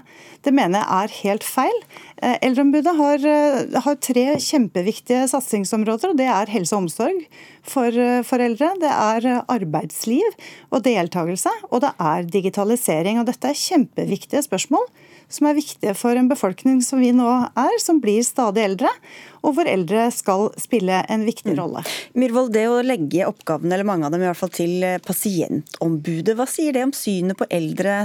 det 0.44 0.54
mener 0.54 0.82
jeg 0.82 1.06
er 1.06 1.16
helt 1.22 1.46
feil. 1.46 1.82
Eh, 2.22 2.38
eldreombudet 2.46 2.96
har, 2.96 3.26
eh, 3.26 3.80
har, 3.84 3.96
tre 4.00 4.26
kjempeviktige 4.40 5.26
satsingsområder. 5.28 6.10
og 6.10 6.16
Det 6.16 6.26
er 6.26 6.52
helse 6.52 6.72
og 6.74 6.86
omsorg 6.86 7.26
for, 7.70 7.96
foreldre. 8.26 8.72
det 8.82 8.92
er 8.92 9.42
arbeidsliv 9.42 10.36
og 10.70 10.84
deltakelse, 10.86 11.52
og 11.70 11.82
det 11.84 11.92
er 11.98 12.30
digitalisering. 12.30 13.20
Og 13.20 13.28
Dette 13.28 13.50
er 13.50 13.60
kjempeviktige 13.60 14.44
spørsmål 14.46 14.86
som 15.32 15.48
er 15.48 15.56
viktige 15.58 15.94
for 15.98 16.18
en 16.18 16.28
befolkning 16.30 16.82
som 16.84 17.00
vi 17.02 17.10
nå 17.14 17.26
er, 17.26 17.78
som 17.82 17.98
blir 18.02 18.22
stadig 18.26 18.62
eldre, 18.62 18.90
og 19.42 19.56
hvor 19.56 19.68
eldre 19.70 20.06
skal 20.14 20.50
spille 20.60 21.00
en 21.10 21.24
viktig 21.26 21.54
mm. 21.54 21.58
rolle. 21.58 21.82
Mm. 21.82 22.20
Myhrvold, 22.22 22.52
det 22.54 22.66
å 22.70 22.84
legge 22.86 23.26
oppgavene, 23.26 23.74
eller 23.74 23.88
mange 23.88 24.06
av 24.06 24.14
dem 24.14 24.22
i 24.22 24.28
hvert 24.28 24.40
fall, 24.40 24.54
til 24.54 24.86
pasientombudet, 25.06 26.36
hva 26.38 26.46
sier 26.50 26.76
det 26.76 26.86
om 26.86 26.94
synet 26.96 27.38
på 27.40 27.48
eldre, 27.50 27.98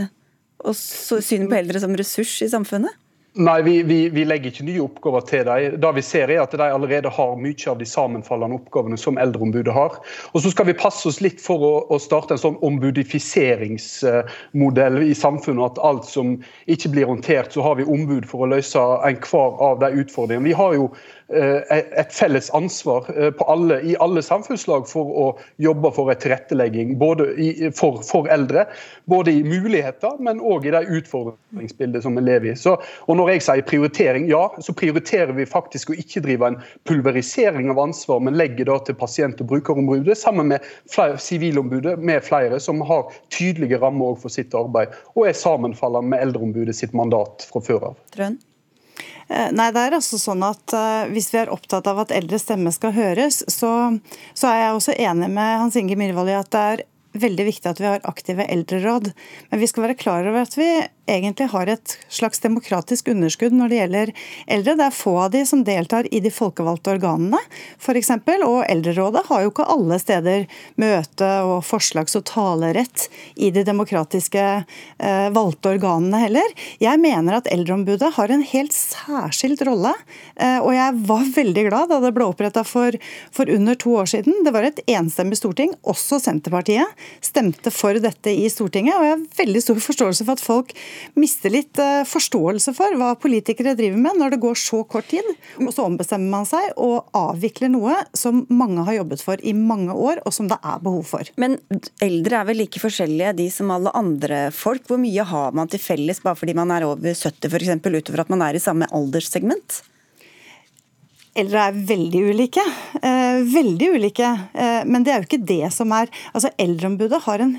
og 0.65 0.77
synet 0.77 1.49
på 1.51 1.59
eldre 1.61 1.83
som 1.83 1.95
ressurs 1.97 2.35
i 2.45 2.49
samfunnet? 2.51 2.97
Nei, 3.33 3.61
vi, 3.61 3.83
vi, 3.83 4.09
vi, 4.09 4.25
legger 4.27 4.51
ikke 4.51 4.65
nye 4.67 4.81
oppgaver 4.83 5.21
til 5.23 5.45
dem. 5.47 5.77
Det 5.79 5.87
vi 5.95 6.01
ser 6.03 6.27
er 6.33 6.41
at 6.43 6.51
De 6.51 6.67
allerede 6.67 7.07
har 7.15 7.39
mye 7.39 7.69
av 7.71 7.79
de 7.79 7.87
sammenfallende 7.87 8.59
oppgavene 8.59 8.99
som 8.99 9.15
Eldreombudet 9.15 9.71
har. 9.71 10.03
Og 10.35 10.43
Så 10.43 10.51
skal 10.51 10.67
vi 10.67 10.75
passe 10.75 11.07
oss 11.07 11.23
litt 11.23 11.39
for 11.39 11.63
å, 11.63 11.87
å 11.87 11.95
starte 11.95 12.35
en 12.35 12.43
sånn 12.43 12.59
ombudifiseringsmodell 12.59 15.07
i 15.07 15.15
samfunnet. 15.15 15.63
At 15.63 15.79
alt 15.79 16.03
som 16.11 16.43
ikke 16.67 16.91
blir 16.91 17.07
håndtert, 17.07 17.55
så 17.55 17.63
har 17.63 17.79
vi 17.79 17.87
ombud 17.87 18.27
for 18.27 18.43
å 18.43 18.51
løse 18.51 18.75
enhver 19.07 19.55
av 19.63 19.79
de 19.85 19.95
utfordringene. 20.03 20.51
Vi 20.51 20.59
har 20.59 20.75
jo 20.75 20.91
et 21.31 22.11
felles 22.13 22.49
ansvar 22.57 23.07
eh, 23.15 23.31
alle, 23.47 23.79
i 23.87 23.95
alle 24.03 24.21
samfunnslag 24.25 24.87
for 24.89 25.11
å 25.23 25.27
jobbe 25.61 25.91
for 25.95 26.11
et 26.11 26.21
tilrettelegging 26.23 26.93
i, 27.37 27.69
for, 27.77 28.01
for, 28.05 28.27
eldre. 28.31 28.65
Både 29.09 29.33
i 29.33 29.43
muligheter, 29.45 30.17
men 30.19 30.41
òg 30.43 30.67
i 30.67 30.73
det 30.75 30.83
utfordringsbildet 30.89 32.03
som 32.05 32.17
vi 32.17 32.25
lever 32.25 32.51
i. 32.51 32.55
Så, 32.59 32.75
og 33.07 33.17
Når 33.19 33.33
jeg 33.33 33.45
sier 33.47 33.65
prioritering, 33.67 34.27
ja, 34.31 34.43
så 34.59 34.75
prioriterer 34.77 35.33
vi 35.37 35.47
faktisk 35.49 35.91
å 35.91 35.97
ikke 35.97 36.23
drive 36.25 36.51
en 36.51 36.59
pulverisering 36.89 37.71
av 37.73 37.81
ansvar, 37.87 38.21
men 38.23 38.37
legger 38.39 38.67
det 38.69 38.79
til 38.89 38.99
pasient- 38.99 39.41
og 39.41 39.51
brukerombudet 39.53 40.17
sammen 40.19 40.51
med 40.51 40.67
Sivilombudet 41.21 41.97
med 41.99 42.23
flere 42.25 42.59
som 42.59 42.81
har 42.85 43.11
tydelige 43.33 43.79
rammer 43.81 44.17
for 44.19 44.33
sitt 44.33 44.55
arbeid, 44.57 44.93
og 45.15 45.27
er 45.29 45.37
sammenfallende 45.37 46.13
med 46.13 46.27
Eldreombudet 46.27 46.75
sitt 46.77 46.95
mandat 46.97 47.47
fra 47.51 47.63
før 47.63 47.91
av. 47.91 47.99
Trøn. 48.15 48.39
Eh, 49.31 49.49
nei, 49.55 49.69
det 49.71 49.83
er 49.85 49.95
altså 49.95 50.19
sånn 50.19 50.41
at 50.43 50.73
uh, 50.75 51.07
Hvis 51.11 51.29
vi 51.31 51.39
er 51.39 51.51
opptatt 51.53 51.87
av 51.87 52.01
at 52.03 52.11
eldres 52.15 52.43
stemme 52.43 52.73
skal 52.75 52.91
høres, 52.95 53.41
så, 53.47 53.71
så 54.35 54.49
er 54.51 54.57
jeg 54.65 54.77
også 54.77 54.97
enig 54.99 55.29
med 55.31 55.59
Hans 55.63 55.77
Inge 55.79 55.95
Myhrvold 55.99 56.33
i 56.33 56.39
at 56.39 56.51
det 56.51 56.63
er 56.73 56.83
veldig 57.13 57.45
viktig 57.47 57.69
at 57.69 57.81
vi 57.81 57.89
har 57.89 58.03
aktive 58.07 58.45
eldreråd. 58.47 59.11
Men 59.49 59.61
vi 59.61 59.69
skal 59.69 59.87
være 59.87 59.99
klar 59.99 60.27
over 60.27 60.45
at 60.45 60.57
vi 60.57 60.69
egentlig 61.11 61.49
har 61.51 61.67
et 61.67 61.95
slags 62.07 62.39
demokratisk 62.39 63.09
underskudd 63.11 63.55
når 63.55 63.71
det 63.71 63.79
gjelder 63.79 64.11
eldre. 64.55 64.75
Det 64.79 64.85
er 64.85 64.95
få 64.95 65.15
av 65.25 65.31
de 65.33 65.41
som 65.47 65.63
deltar 65.67 66.07
i 66.13 66.21
de 66.23 66.31
folkevalgte 66.31 66.93
organene, 66.95 67.39
f.eks. 67.81 68.11
Og 68.45 68.61
Eldrerådet 68.69 69.25
har 69.27 69.43
jo 69.43 69.51
ikke 69.51 69.67
alle 69.73 69.97
steder 69.99 70.45
møte 70.79 71.31
og 71.47 71.65
forslags- 71.67 72.15
og 72.19 72.25
talerett 72.29 73.07
i 73.35 73.51
de 73.51 73.65
demokratiske 73.67 74.45
eh, 74.61 75.27
valgte 75.35 75.73
organene 75.75 76.23
heller. 76.23 76.55
Jeg 76.81 77.01
mener 77.01 77.39
at 77.41 77.49
Eldreombudet 77.51 78.13
har 78.15 78.31
en 78.31 78.45
helt 78.53 78.75
særskilt 78.75 79.65
rolle, 79.67 79.93
eh, 80.37 80.59
og 80.61 80.71
jeg 80.77 81.03
var 81.09 81.27
veldig 81.35 81.67
glad 81.67 81.91
da 81.91 81.99
det 82.05 82.13
ble 82.15 82.29
oppretta 82.29 82.63
for, 82.67 82.95
for 83.35 83.51
under 83.51 83.75
to 83.75 83.97
år 83.99 84.13
siden. 84.13 84.43
Det 84.45 84.55
var 84.55 84.69
et 84.69 84.83
enstemmig 84.87 85.41
storting, 85.41 85.75
også 85.83 86.21
Senterpartiet 86.23 87.00
stemte 87.23 87.71
for 87.73 87.97
dette 88.01 88.33
i 88.33 88.47
Stortinget. 88.51 88.97
Og 88.97 89.05
jeg 89.05 89.15
har 89.15 89.25
veldig 89.41 89.63
stor 89.63 89.81
forståelse 89.83 90.27
for 90.27 90.37
at 90.37 90.43
folk 90.43 90.73
mister 91.19 91.53
litt 91.53 91.81
eh, 91.81 92.03
forståelse 92.07 92.73
for 92.77 92.97
hva 92.99 93.13
politikere 93.19 93.75
driver 93.77 93.99
med 94.01 94.19
når 94.19 94.35
det 94.35 94.41
går 94.43 94.59
så 94.59 94.81
kort 94.89 95.09
tid, 95.11 95.27
og 95.59 95.71
så 95.73 95.85
ombestemmer 95.87 96.31
man 96.31 96.47
seg 96.49 96.71
og 96.81 97.11
avvikler 97.17 97.71
noe 97.73 97.97
som 98.17 98.45
mange 98.49 98.85
har 98.87 99.01
jobbet 99.01 99.23
for 99.25 99.41
i 99.43 99.53
mange 99.57 99.93
år, 99.93 100.23
og 100.25 100.35
som 100.35 100.49
det 100.51 100.59
er 100.61 100.81
behov 100.83 101.05
for. 101.11 101.31
Men 101.41 101.57
eldre 102.03 102.41
er 102.41 102.49
vel 102.49 102.61
like 102.63 102.81
forskjellige 102.81 103.35
de 103.39 103.47
som 103.53 103.71
alle 103.73 103.93
andre 103.97 104.43
folk? 104.55 104.85
Hvor 104.89 104.99
mye 105.01 105.25
har 105.27 105.55
man 105.57 105.71
til 105.71 105.81
felles 105.81 106.21
bare 106.23 106.39
fordi 106.39 106.57
man 106.57 106.73
er 106.73 106.87
over 106.87 107.13
70 107.15 107.47
f.eks., 107.51 107.79
utover 107.91 108.23
at 108.23 108.31
man 108.33 108.45
er 108.45 108.57
i 108.57 108.63
samme 108.63 108.89
alderssegment? 108.95 109.81
Eldre 111.31 111.67
er 111.69 111.83
veldig 111.87 112.21
ulike. 112.33 112.63
Eh, 112.99 113.41
veldig 113.47 113.91
ulike. 113.95 114.31
Eh, 114.53 114.81
men 114.83 115.05
det 115.05 115.13
er 115.13 115.21
jo 115.21 115.29
ikke 115.29 115.45
det 115.47 115.67
som 115.71 115.93
er 115.95 116.11
Altså, 116.33 116.51
Eldreombudet 116.59 117.21
har 117.23 117.39
en 117.39 117.53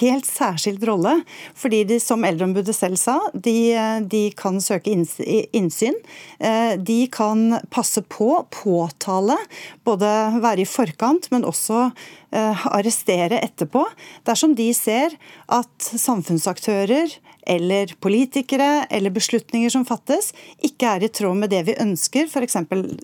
helt 0.00 0.26
særskilt 0.26 0.84
rolle. 0.88 1.14
Fordi 1.56 1.82
de, 1.88 1.98
som 2.00 2.24
Eldreombudet 2.24 2.74
selv 2.76 2.96
sa, 3.00 3.18
de, 3.34 3.76
de 4.08 4.22
kan 4.36 4.60
søke 4.64 4.92
innsyn. 4.92 5.98
Eh, 6.40 6.74
de 6.80 7.00
kan 7.12 7.58
passe 7.72 8.02
på, 8.08 8.30
påtale, 8.54 9.36
både 9.84 10.14
være 10.40 10.64
i 10.64 10.68
forkant, 10.68 11.28
men 11.34 11.44
også 11.48 11.88
eh, 11.88 12.27
arrestere 12.30 13.38
etterpå. 13.40 13.84
Dersom 14.28 14.52
de 14.58 14.68
ser 14.76 15.14
at 15.48 15.88
samfunnsaktører 15.88 17.14
eller 17.48 17.94
politikere 18.04 18.86
eller 18.92 19.12
beslutninger 19.14 19.72
som 19.72 19.86
fattes, 19.88 20.32
ikke 20.64 20.92
er 20.96 21.06
i 21.06 21.10
tråd 21.12 21.38
med 21.40 21.52
det 21.52 21.62
vi 21.70 21.76
ønsker, 21.80 22.28
f.eks. 22.28 22.58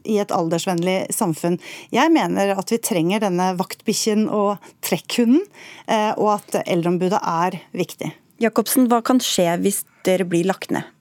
i 0.04 0.18
et 0.20 0.34
aldersvennlig 0.34 0.98
samfunn. 1.14 1.56
Jeg 1.94 2.12
mener 2.12 2.52
at 2.58 2.72
vi 2.72 2.80
trenger 2.84 3.24
denne 3.24 3.54
vaktbikkjen 3.58 4.26
og 4.28 4.60
trekkhunden, 4.84 5.46
eh, 5.88 6.12
og 6.18 6.36
at 6.36 6.60
Eldreombudet 6.66 7.20
er 7.20 7.60
viktig. 7.72 8.12
Jacobsen, 8.42 8.90
hva 8.90 9.00
kan 9.06 9.22
skje 9.22 9.54
hvis 9.64 9.84
dere 10.04 10.26
blir 10.28 10.44
lagt 10.50 10.74
ned? 10.74 10.93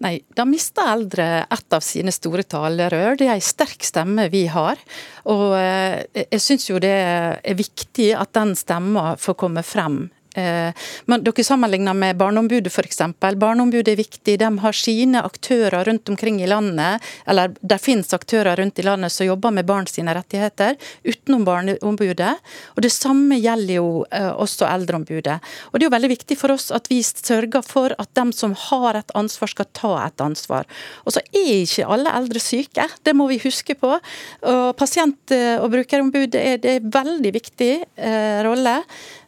Nei, 0.00 0.14
da 0.32 0.46
mister 0.48 0.88
eldre 0.94 1.24
et 1.44 1.74
av 1.76 1.82
sine 1.84 2.12
store 2.14 2.46
talerør. 2.48 3.18
Det 3.20 3.26
er 3.28 3.36
en 3.36 3.44
sterk 3.44 3.84
stemme 3.84 4.30
vi 4.32 4.46
har. 4.48 4.80
Og 5.28 5.52
eh, 5.58 6.06
jeg 6.22 6.40
syns 6.40 6.70
jo 6.70 6.80
det 6.80 6.94
er 6.96 7.58
viktig 7.58 8.14
at 8.16 8.32
den 8.36 8.54
stemma 8.56 9.12
får 9.20 9.36
komme 9.44 9.64
frem 9.66 10.06
men 10.34 11.24
dere 11.26 11.44
sammenligner 11.44 11.96
med 11.96 12.18
Barneombudet 12.20 12.70
f.eks. 12.70 13.00
Barneombudet 13.18 13.92
er 13.92 13.98
viktig. 13.98 14.36
De 14.38 14.50
har 14.62 14.76
sine 14.76 15.22
aktører 15.26 15.84
rundt 15.88 16.08
omkring 16.12 16.40
i 16.42 16.48
landet, 16.50 17.02
eller 17.26 17.54
det 17.60 17.80
finnes 17.82 18.14
aktører 18.14 18.56
rundt 18.60 18.78
i 18.78 18.86
landet 18.86 19.12
som 19.12 19.26
jobber 19.26 19.54
med 19.54 19.66
barn 19.68 19.88
sine 19.90 20.14
rettigheter, 20.14 20.76
utenom 21.04 21.44
Barneombudet. 21.48 22.32
Og 22.76 22.82
Det 22.82 22.92
samme 22.94 23.38
gjelder 23.40 23.80
jo 23.80 23.88
eh, 24.10 24.30
også 24.30 24.68
Eldreombudet. 24.70 25.40
Og 25.70 25.78
Det 25.78 25.84
er 25.84 25.88
jo 25.88 25.96
veldig 25.96 26.12
viktig 26.14 26.38
for 26.38 26.54
oss 26.54 26.70
at 26.74 26.90
vi 26.90 27.00
sørger 27.02 27.64
for 27.66 27.94
at 27.98 28.12
de 28.14 28.26
som 28.36 28.54
har 28.68 29.00
et 29.00 29.14
ansvar, 29.18 29.50
skal 29.50 29.70
ta 29.74 29.92
et 30.04 30.22
ansvar. 30.24 30.68
Og 31.04 31.14
så 31.16 31.22
er 31.32 31.64
ikke 31.64 31.88
alle 31.90 32.12
eldre 32.14 32.42
syke, 32.42 32.86
det 33.04 33.16
må 33.16 33.26
vi 33.30 33.40
huske 33.42 33.74
på. 33.78 33.96
Og 33.96 34.76
Pasient- 34.78 35.34
og 35.60 35.70
brukerombudet 35.72 36.40
er, 36.40 36.60
det 36.62 36.76
er 36.76 36.92
veldig 36.92 37.32
viktig 37.34 37.72
eh, 37.96 38.40
rolle. 38.46 38.80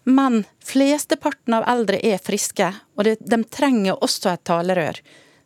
Men 0.05 0.43
flesteparten 0.65 1.55
av 1.55 1.67
eldre 1.71 2.01
er 2.03 2.23
friske, 2.23 2.73
og 2.99 3.07
de 3.07 3.43
trenger 3.51 4.01
også 4.03 4.33
et 4.33 4.45
talerør. 4.49 4.99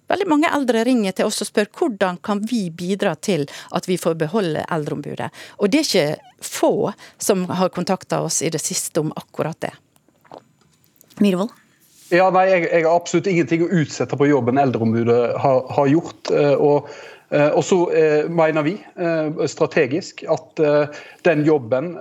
Veldig 0.07 0.29
mange 0.31 0.51
eldre 0.55 0.85
ringer 0.87 1.17
til 1.19 1.27
oss 1.27 1.43
og 1.43 1.49
spør 1.49 1.69
hvordan 1.81 2.21
kan 2.23 2.41
vi 2.47 2.69
bidra 2.71 3.17
til 3.19 3.47
at 3.75 3.89
vi 3.91 3.99
får 3.99 4.15
beholde 4.21 4.63
Eldreombudet. 4.71 5.33
Og 5.59 5.71
det 5.73 5.83
er 5.83 5.89
ikke 5.89 6.45
få 6.47 6.93
som 7.19 7.43
har 7.51 7.75
kontakta 7.75 8.23
oss 8.23 8.39
i 8.47 8.51
det 8.55 8.63
siste 8.63 9.03
om 9.03 9.11
akkurat 9.19 9.59
det. 9.67 9.73
Myhrvold? 11.19 11.51
Ja, 12.15 12.29
nei, 12.31 12.45
jeg, 12.53 12.69
jeg, 12.71 12.85
har 12.85 12.95
absolutt 12.95 13.27
ingenting 13.27 13.65
å 13.65 13.73
utsette 13.83 14.15
på 14.19 14.29
jobben 14.31 14.61
Eldreombudet 14.63 15.21
har, 15.43 15.65
har 15.75 15.91
gjort. 15.91 16.31
Eh, 16.31 16.55
og 16.55 16.87
og 17.29 17.65
så 17.67 17.77
eh, 17.91 18.29
mener 18.31 18.63
vi 18.63 18.77
eh, 19.03 19.41
strategisk 19.51 20.23
at 20.31 20.61
den 21.27 21.43
jobben, 21.47 21.97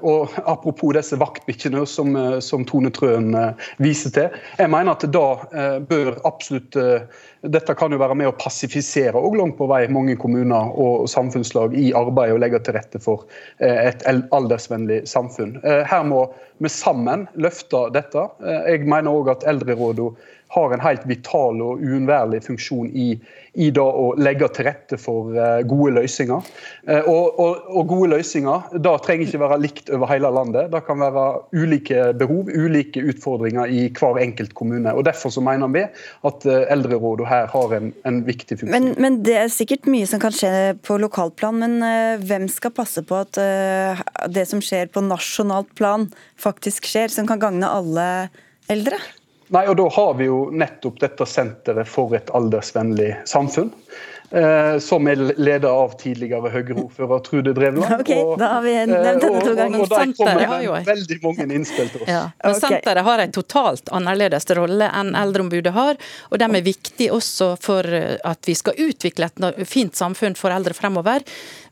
og 0.00 0.32
apropos 0.48 0.94
disse 0.96 1.18
vaktbikkjene 1.20 1.82
som, 1.88 2.16
som 2.40 2.64
Tone 2.64 2.88
Trøen 2.94 3.34
viser 3.82 4.12
til, 4.14 4.38
jeg 4.56 4.70
mener 4.72 4.94
at 4.94 5.04
da 5.12 5.80
bør 5.84 6.14
absolutt 6.24 6.78
dette 7.44 7.74
kan 7.76 7.92
jo 7.92 8.00
være 8.00 8.16
med 8.16 8.30
å 8.30 8.36
passifisere 8.40 9.20
og 9.20 9.36
langt 9.36 9.58
på 9.58 9.68
vei 9.68 9.82
mange 9.92 10.16
kommuner 10.20 10.72
og 10.80 11.04
samfunnslag 11.12 11.76
i 11.76 11.90
arbeidet 11.96 12.38
og 12.38 12.40
legge 12.40 12.62
til 12.64 12.78
rette 12.78 13.00
for 13.04 13.26
et 13.60 14.06
aldersvennlig 14.08 15.02
samfunn. 15.10 15.58
Her 15.62 16.08
må 16.08 16.24
vi 16.64 16.72
sammen 16.72 17.26
løfte 17.36 17.90
dette. 17.92 18.24
Jeg 18.40 18.88
mener 18.88 19.12
òg 19.12 19.34
at 19.34 19.44
eldrerådene 19.50 20.14
har 20.54 20.72
en 20.72 20.84
helt 20.84 21.06
vital 21.10 21.62
og 21.64 21.82
uunnværlig 21.82 22.42
funksjon 22.46 22.90
i, 22.94 23.14
i 23.54 23.70
å 23.78 24.06
legge 24.18 24.48
til 24.54 24.66
rette 24.68 24.98
for 25.00 25.30
uh, 25.36 25.62
gode 25.68 25.94
løsninger. 25.98 26.50
Uh, 26.88 27.06
og, 27.10 27.38
og, 27.40 27.62
og, 27.70 27.86
gode 27.90 28.10
løsninger 28.16 28.80
da 28.82 28.94
trenger 29.02 29.28
ikke 29.28 29.42
være 29.44 29.58
likt 29.62 29.92
over 29.94 30.10
hele 30.10 30.30
landet. 30.34 30.70
Det 30.72 30.82
kan 30.86 31.02
være 31.02 31.24
ulike 31.54 32.10
behov, 32.18 32.50
ulike 32.50 33.02
utfordringer 33.12 33.70
i 33.70 33.86
hver 33.94 34.20
enkelt 34.22 34.54
kommune. 34.58 34.92
og 34.92 35.06
Derfor 35.06 35.32
så 35.34 35.44
mener 35.44 35.70
vi 35.74 35.84
at 35.84 36.46
eldrerådene 36.46 36.82
Eldrerådet 36.84 37.26
her 37.30 37.46
har 37.48 37.72
en, 37.78 37.86
en 38.04 38.18
viktig 38.26 38.58
funksjon. 38.60 38.74
Men, 38.74 38.94
men, 39.00 39.16
Det 39.24 39.36
er 39.40 39.48
sikkert 39.52 39.86
mye 39.90 40.06
som 40.06 40.20
kan 40.22 40.34
skje 40.34 40.74
på 40.84 40.98
lokalplan, 41.00 41.62
men 41.62 42.20
hvem 42.26 42.44
skal 42.52 42.74
passe 42.76 43.02
på 43.06 43.22
at 43.22 43.38
det 44.34 44.44
som 44.50 44.60
skjer 44.62 44.90
på 44.92 45.02
nasjonalt 45.06 45.72
plan 45.78 46.06
faktisk 46.40 46.86
skjer, 46.90 47.10
som 47.14 47.28
kan 47.30 47.40
gagne 47.42 47.70
alle 47.70 48.08
eldre? 48.70 49.00
Nei, 49.54 49.66
og 49.70 49.76
Da 49.78 49.86
har 49.96 50.16
vi 50.18 50.26
jo 50.30 50.48
nettopp 50.50 50.98
dette 51.02 51.28
senteret 51.28 51.88
for 51.90 52.16
et 52.18 52.32
aldersvennlig 52.34 53.12
samfunn. 53.28 53.70
Eh, 54.34 54.78
som 54.78 55.06
er 55.06 55.20
leder 55.36 55.68
av 55.68 55.92
tidligere 56.00 56.50
Høyre-ordfører 56.50 57.20
Trude 57.22 57.52
Drevland. 57.54 57.92
Ok, 58.02 58.08
og, 58.16 58.32
da 58.40 58.48
har 58.56 58.64
vi 58.64 58.72
nevnt 58.88 59.22
dette 59.22 59.42
to 59.44 59.52
ganger. 59.54 59.76
Og, 59.78 59.84
og, 59.84 59.84
og 59.84 59.92
der 59.92 60.14
kommer 60.16 60.88
veldig 60.88 61.18
mange 61.22 61.46
innspill 61.54 61.92
til 61.92 62.02
oss. 62.02 62.08
Ja. 62.10 62.22
Men 62.42 62.56
okay. 62.56 62.64
Senteret 62.64 63.06
har 63.06 63.22
en 63.22 63.34
totalt 63.36 63.92
annerledes 63.94 64.48
rolle 64.58 64.88
enn 64.90 65.12
Eldreombudet 65.20 65.74
har. 65.76 66.00
Og 66.32 66.42
de 66.42 66.48
er 66.48 66.66
viktige 66.66 67.14
også 67.14 67.52
for 67.62 67.86
at 67.86 68.50
vi 68.50 68.56
skal 68.58 68.80
utvikle 68.88 69.28
et 69.30 69.62
fint 69.70 69.94
samfunn 69.94 70.34
for 70.40 70.56
eldre 70.56 70.74
fremover. 70.74 71.22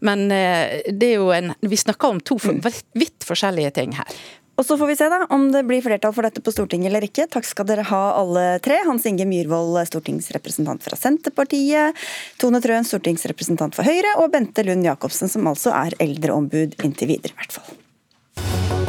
Men 0.06 0.28
eh, 0.30 0.84
det 0.86 1.16
er 1.16 1.18
jo 1.18 1.32
en, 1.34 1.56
vi 1.66 1.80
snakker 1.82 2.14
om 2.14 2.22
to 2.22 2.38
vidt 2.38 3.26
forskjellige 3.26 3.74
ting 3.80 3.98
her. 3.98 4.22
Og 4.60 4.66
Så 4.66 4.76
får 4.76 4.90
vi 4.90 4.96
se 4.96 5.08
da, 5.08 5.22
om 5.32 5.46
det 5.52 5.62
blir 5.66 5.82
flertall 5.84 6.12
for 6.14 6.26
dette 6.26 6.42
på 6.44 6.52
Stortinget 6.52 6.90
eller 6.90 7.06
ikke. 7.06 7.24
Takk 7.32 7.46
skal 7.48 7.66
dere 7.68 7.86
ha 7.88 8.02
alle 8.20 8.44
tre. 8.64 8.82
Hans 8.86 9.06
Inge 9.08 9.24
Myhrvold, 9.28 9.80
stortingsrepresentant 9.88 10.84
fra 10.84 10.98
Senterpartiet. 10.98 11.96
Tone 12.42 12.60
Trøen, 12.62 12.86
stortingsrepresentant 12.86 13.78
for 13.78 13.88
Høyre. 13.88 14.18
Og 14.20 14.28
Bente 14.34 14.66
Lund 14.66 14.84
Jacobsen, 14.86 15.32
som 15.32 15.48
altså 15.50 15.72
er 15.74 15.96
eldreombud 16.04 16.76
inntil 16.84 17.14
videre, 17.14 17.32
i 17.32 17.40
hvert 17.40 17.58
fall. 17.58 18.81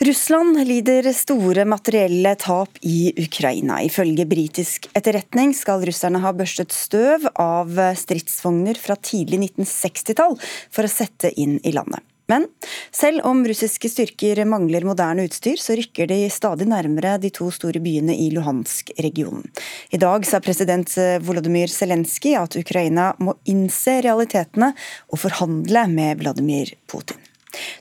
Russland 0.00 0.56
lider 0.64 1.12
store 1.12 1.66
materielle 1.68 2.30
tap 2.40 2.78
i 2.80 3.12
Ukraina. 3.20 3.82
Ifølge 3.84 4.24
britisk 4.24 4.86
etterretning 4.96 5.52
skal 5.52 5.84
russerne 5.84 6.22
ha 6.22 6.32
børstet 6.32 6.72
støv 6.72 7.26
av 7.34 7.76
stridsvogner 8.00 8.80
fra 8.80 8.96
tidlig 8.96 9.42
1960-tall 9.42 10.38
for 10.40 10.88
å 10.88 10.92
sette 10.92 11.34
inn 11.36 11.58
i 11.68 11.74
landet. 11.76 12.00
Men 12.32 12.48
selv 12.96 13.26
om 13.28 13.44
russiske 13.44 13.92
styrker 13.92 14.40
mangler 14.48 14.88
moderne 14.88 15.28
utstyr, 15.28 15.60
så 15.60 15.76
rykker 15.76 16.08
de 16.08 16.22
stadig 16.32 16.70
nærmere 16.72 17.18
de 17.20 17.28
to 17.36 17.50
store 17.52 17.82
byene 17.84 18.16
i 18.16 18.30
Luhansk-regionen. 18.32 19.44
I 19.92 20.00
dag 20.00 20.24
sa 20.24 20.40
president 20.40 20.96
Volodymyr 21.26 21.68
Zelenskyj 21.68 22.38
at 22.40 22.56
Ukraina 22.56 23.12
må 23.20 23.36
innse 23.52 24.00
realitetene 24.06 24.72
og 25.12 25.26
forhandle 25.26 25.90
med 25.92 26.24
Vladimir 26.24 26.72
Putin. 26.88 27.20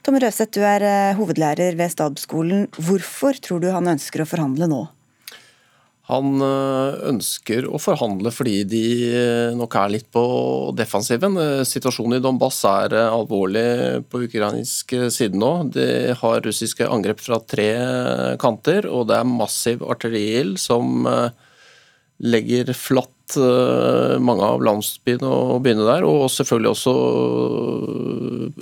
Tom 0.06 0.20
Røseth, 0.22 0.54
du 0.56 0.64
er 0.66 0.86
eh, 0.86 1.18
hovedlærer 1.18 1.78
ved 1.80 1.92
Stabsskolen. 1.94 2.68
Hvorfor 2.78 3.38
tror 3.44 3.62
du 3.64 3.70
han 3.74 3.92
ønsker 3.96 4.24
å 4.24 4.30
forhandle 4.30 4.70
nå? 4.72 4.86
Han 6.10 6.42
eh, 6.42 7.00
ønsker 7.12 7.68
å 7.70 7.82
forhandle 7.82 8.32
fordi 8.34 8.64
de 8.70 8.84
eh, 9.10 9.58
nok 9.58 9.78
er 9.82 9.94
litt 9.98 10.08
på 10.14 10.24
defensiven. 10.78 11.38
Situasjonen 11.68 12.18
i 12.18 12.24
Donbass 12.24 12.64
er 12.70 12.96
alvorlig 13.04 13.68
på 14.10 14.24
ukrainsk 14.26 14.96
side 15.14 15.38
nå. 15.38 15.52
De 15.76 16.16
har 16.22 16.42
russiske 16.46 16.88
angrep 16.88 17.22
fra 17.24 17.42
tre 17.44 17.70
kanter, 18.42 18.90
og 18.90 19.10
det 19.12 19.20
er 19.20 19.30
massiv 19.30 19.86
artilleriild 19.86 20.58
som 20.62 21.06
legger 22.20 22.74
flatt 22.76 23.16
Eh, 23.38 24.16
mange 24.22 24.46
av 24.46 24.64
landsbyene 24.66 25.28
og 25.30 25.60
byene 25.66 25.86
der, 25.86 26.06
og 26.08 26.30
selvfølgelig 26.34 26.72
også 26.72 26.94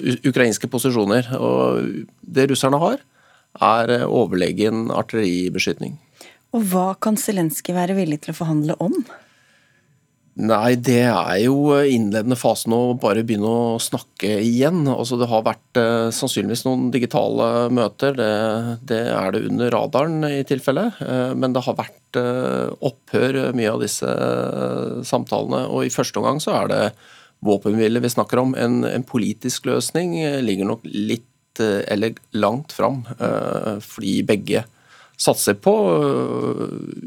eh, 0.01 0.17
ukrainske 0.27 0.69
posisjoner. 0.71 1.29
Og 1.39 2.03
det 2.21 2.49
russerne 2.51 2.79
har, 2.81 2.99
er 3.63 3.93
eh, 3.95 4.07
overlegen 4.07 4.89
artilleribeskytning. 4.91 5.95
Og 6.55 6.67
hva 6.71 6.89
kan 7.03 7.19
Zelenskyj 7.19 7.75
være 7.75 7.97
villig 7.97 8.21
til 8.25 8.33
å 8.33 8.39
forhandle 8.41 8.77
om? 8.83 8.95
Nei, 10.37 10.75
det 10.77 11.07
er 11.09 11.39
jo 11.41 11.71
innledende 11.81 12.35
fasen 12.37 12.73
å 12.75 12.93
bare 13.01 13.23
begynne 13.25 13.49
å 13.49 13.79
snakke 13.81 14.35
igjen. 14.45 14.83
Altså, 14.91 15.17
det 15.17 15.29
har 15.31 15.41
vært 15.47 15.79
eh, 15.81 16.09
sannsynligvis 16.13 16.61
noen 16.67 16.91
digitale 16.93 17.47
møter, 17.73 18.13
det, 18.13 18.27
det, 18.91 18.99
er 19.15 19.33
det 19.33 19.41
under 19.49 19.73
radaren 19.73 20.27
i 20.29 20.43
tilfelle. 20.45 20.91
Eh, 21.01 21.33
men 21.33 21.55
det 21.55 21.63
har 21.65 21.79
vært 21.79 22.19
eh, 22.21 22.69
opphør 22.85 23.39
mye 23.57 23.71
av 23.73 23.81
disse 23.81 24.11
eh, 24.13 25.01
samtalene. 25.09 25.63
Og 25.73 25.87
i 25.87 25.93
første 25.95 26.21
omgang 26.21 26.43
så 26.43 26.53
er 26.59 26.69
det 26.69 26.83
våpenhvile 27.41 28.05
vi 28.05 28.13
snakker 28.13 28.43
om. 28.43 28.53
En, 28.53 28.83
en, 28.85 29.09
politisk 29.09 29.65
løsning 29.71 30.19
eh, 30.21 30.37
ligger 30.45 30.69
nok 30.69 30.85
litt 30.85 31.65
eh, 31.65 31.81
eller 31.89 32.13
langt 32.37 32.77
fram, 32.77 33.01
fordi 33.81 34.19
begge 34.27 34.67
satser 35.17 35.57
på 35.57 35.73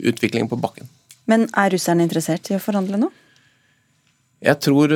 utvikling 0.03 0.51
på 0.51 0.59
bakken. 0.59 0.91
Men 1.31 1.47
er 1.55 1.70
russerne 1.70 2.03
interessert 2.03 2.51
i 2.51 2.59
å 2.59 2.62
forhandle 2.62 2.99
nå? 2.99 3.14
Jeg 4.41 4.57
tror 4.64 4.93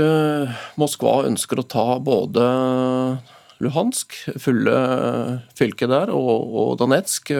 Moskva 0.81 1.19
ønsker 1.29 1.61
å 1.61 1.67
ta 1.69 1.87
både 2.01 2.45
Luhansk, 3.63 4.17
fulle 4.41 4.77
fylket 5.57 5.93
der, 5.93 6.11
og, 6.15 6.57
og 6.57 6.71
Donetsk. 6.81 7.31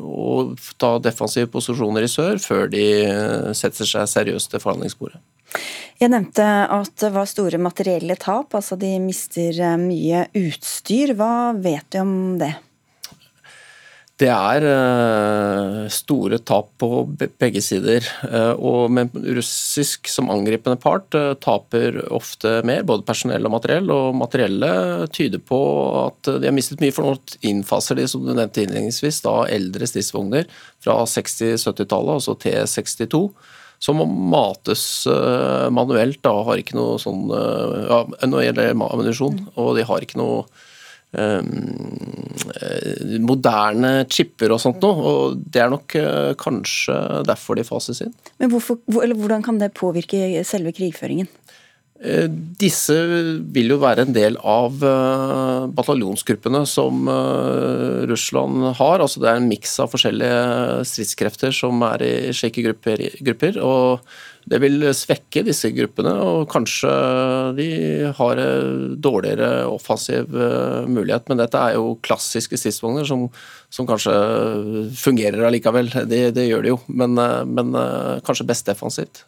Og 0.00 0.56
ta 0.80 0.96
defensive 1.04 1.50
posisjoner 1.52 2.06
i 2.06 2.10
sør 2.10 2.40
før 2.42 2.72
de 2.72 2.86
setter 3.56 3.88
seg 3.88 4.10
seriøst 4.10 4.52
til 4.52 4.64
forhandlingsbordet. 4.64 5.20
Jeg 6.00 6.10
nevnte 6.10 6.44
at 6.74 6.96
det 6.98 7.12
var 7.14 7.30
store 7.30 7.60
materielle 7.62 8.16
tap, 8.18 8.56
altså 8.58 8.76
de 8.80 8.96
mister 9.02 9.76
mye 9.78 10.26
utstyr. 10.34 11.14
Hva 11.18 11.54
vet 11.54 11.86
du 11.94 12.00
om 12.02 12.14
det? 12.40 12.54
Det 14.14 14.28
er 14.30 14.62
uh, 14.62 15.86
store 15.90 16.38
tap 16.46 16.68
på 16.78 16.88
begge 17.18 17.58
sider. 17.64 18.04
Uh, 18.22 18.54
og 18.54 18.92
med 18.94 19.14
russisk 19.34 20.06
som 20.06 20.28
angripende 20.30 20.78
part 20.78 21.16
uh, 21.18 21.32
taper 21.42 21.98
ofte 22.14 22.60
mer, 22.62 22.84
både 22.86 23.02
personell 23.08 23.48
og 23.48 23.56
materiell. 23.56 23.90
Og 23.90 24.14
materiellet 24.20 25.10
tyder 25.16 25.42
på 25.42 25.58
at 26.04 26.30
de 26.30 26.46
har 26.46 26.54
mistet 26.54 26.84
mye, 26.84 26.94
for 26.94 27.08
nå 27.08 27.40
innfaser 27.50 27.98
de, 27.98 28.06
som 28.10 28.22
du 28.22 28.30
nevnte 28.30 28.62
innledningsvis, 28.62 29.18
da 29.24 29.40
eldre 29.50 29.88
stridsvogner 29.90 30.46
fra 30.84 31.00
60-70-tallet, 31.10 32.20
altså 32.20 32.36
T62 32.38 33.26
som 33.82 33.98
må 33.98 34.06
mates 34.06 34.84
manuelt. 35.74 36.20
da 36.24 36.30
har 36.46 36.60
ikke 36.60 36.76
noe 36.78 36.94
sånn 37.02 37.26
ja, 37.28 37.98
Når 38.22 38.36
det 38.38 38.44
gjelder 38.46 38.70
ammunisjon, 38.70 39.42
og 39.60 39.74
de 39.76 39.84
har 39.84 40.06
ikke 40.06 40.16
noe 40.22 40.46
Eh, 40.46 40.70
moderne 43.24 43.92
chipper 44.10 44.54
og 44.54 44.60
sånt 44.62 44.82
noe. 44.84 45.10
Og 45.10 45.38
det 45.38 45.62
er 45.64 45.72
nok 45.72 45.96
eh, 45.98 46.32
kanskje 46.40 46.96
derfor 47.28 47.58
de 47.58 47.66
fases 47.66 48.02
inn. 48.04 48.14
Men 48.42 48.52
hvorfor, 48.52 48.80
Hvordan 48.88 49.44
kan 49.44 49.60
det 49.60 49.74
påvirke 49.78 50.44
selve 50.46 50.74
krigføringen? 50.76 51.30
Eh, 52.02 52.26
disse 52.60 52.96
vil 53.54 53.70
jo 53.74 53.80
være 53.82 54.04
en 54.04 54.14
del 54.16 54.36
av 54.40 54.76
bataljonsgruppene 55.78 56.64
som 56.68 57.08
Russland 58.10 58.74
har. 58.80 59.00
altså 59.00 59.22
Det 59.22 59.30
er 59.30 59.40
en 59.40 59.50
miks 59.50 59.78
av 59.80 59.92
forskjellige 59.94 60.84
stridskrefter 60.90 61.54
som 61.54 61.82
er 61.86 62.06
i 62.06 62.14
slike 62.36 62.64
grupper. 62.64 63.58
og 63.62 64.00
det 64.50 64.58
vil 64.60 64.82
svekke 64.92 65.40
disse 65.46 65.70
gruppene, 65.72 66.12
og 66.20 66.48
kanskje 66.52 66.90
de 67.56 67.68
har 68.16 68.40
dårligere 69.00 69.64
offensiv 69.70 70.34
eh, 70.36 70.84
mulighet. 70.84 71.30
Men 71.30 71.40
dette 71.40 71.60
er 71.60 71.78
jo 71.78 71.94
klassiske 72.04 72.58
stridsvogner 72.60 73.08
som, 73.08 73.24
som, 73.72 73.88
kanskje 73.88 74.12
fungerer 75.00 75.46
allikevel. 75.48 75.88
Det, 76.10 76.26
det, 76.36 76.48
gjør 76.50 76.66
de 76.66 76.74
jo, 76.74 76.80
men, 76.92 77.16
eh, 77.20 77.40
men 77.48 77.72
eh, 77.80 78.20
kanskje 78.26 78.48
best 78.50 78.68
defensivt. 78.68 79.24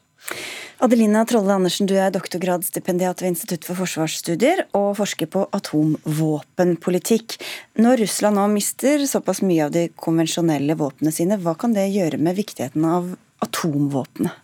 Adelina 0.79 1.25
Trolle 1.25 1.55
Andersen, 1.55 1.87
du 1.89 1.95
er 1.97 2.11
doktorgradsstipendiat 2.13 3.23
ved 3.23 3.33
Institutt 3.33 3.65
for 3.65 3.79
forsvarsstudier 3.81 4.67
og 4.77 4.99
forsker 4.99 5.29
på 5.33 5.47
atomvåpenpolitikk. 5.57 7.39
Når 7.81 8.03
Russland 8.03 8.37
nå 8.37 8.45
mister 8.53 9.07
såpass 9.09 9.41
mye 9.41 9.65
av 9.65 9.73
de 9.73 9.87
konvensjonelle 9.97 10.77
våpnene 10.77 11.15
sine, 11.17 11.39
hva 11.41 11.55
kan 11.57 11.73
det 11.73 11.87
gjøre 11.95 12.21
med 12.21 12.37
viktigheten 12.37 12.85
av 12.85 13.15
atomvåpenet? 13.47 14.43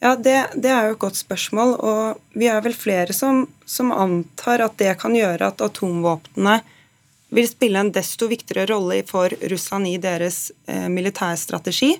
Ja, 0.00 0.14
det, 0.16 0.38
det, 0.56 0.72
er 0.72 0.88
jo 0.88 0.96
et 0.96 1.04
godt 1.04 1.20
spørsmål. 1.20 1.76
Og 1.84 2.40
vi 2.40 2.48
er 2.48 2.64
vel 2.64 2.72
flere 2.72 3.12
som, 3.12 3.44
som 3.68 3.92
antar 3.92 4.64
at 4.64 4.80
det 4.80 4.96
kan 5.02 5.12
gjøre 5.12 5.52
at 5.52 5.60
atomvåpnene 5.60 6.62
vil 7.36 7.46
spille 7.46 7.84
en 7.84 7.92
desto 7.92 8.24
viktigere 8.30 8.70
rolle 8.72 9.02
for 9.06 9.28
Russland 9.52 9.92
i 9.92 9.98
deres 10.00 10.48
eh, 10.64 10.88
militærstrategi. 10.88 11.92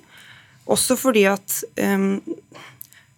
Også 0.73 0.97
fordi 0.97 1.27
at 1.29 1.61
eh, 1.77 2.09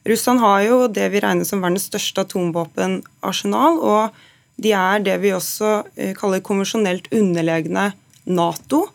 Russland 0.04 0.44
har 0.44 0.62
jo 0.66 0.78
det 0.92 1.06
vi 1.14 1.22
regner 1.24 1.48
som 1.48 1.62
verdens 1.64 1.88
største 1.88 2.26
atomvåpenarsenal. 2.26 3.80
Og 3.80 4.24
de 4.64 4.74
er 4.76 5.04
det 5.04 5.16
vi 5.24 5.32
også 5.36 5.76
eh, 5.96 6.12
kaller 6.18 6.44
konvensjonelt 6.44 7.08
underlegne 7.16 7.92
Nato. 8.24 8.86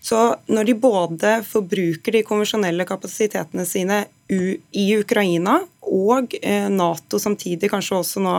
Så 0.00 0.18
når 0.48 0.68
de 0.68 0.74
både 0.80 1.34
forbruker 1.44 2.16
de 2.16 2.24
konvensjonelle 2.26 2.86
kapasitetene 2.88 3.66
sine 3.68 4.04
i 4.30 4.86
Ukraina 4.96 5.58
og 5.90 6.34
eh, 6.40 6.68
Nato 6.72 7.20
samtidig 7.20 7.70
kanskje 7.70 7.98
også 7.98 8.22
nå 8.24 8.36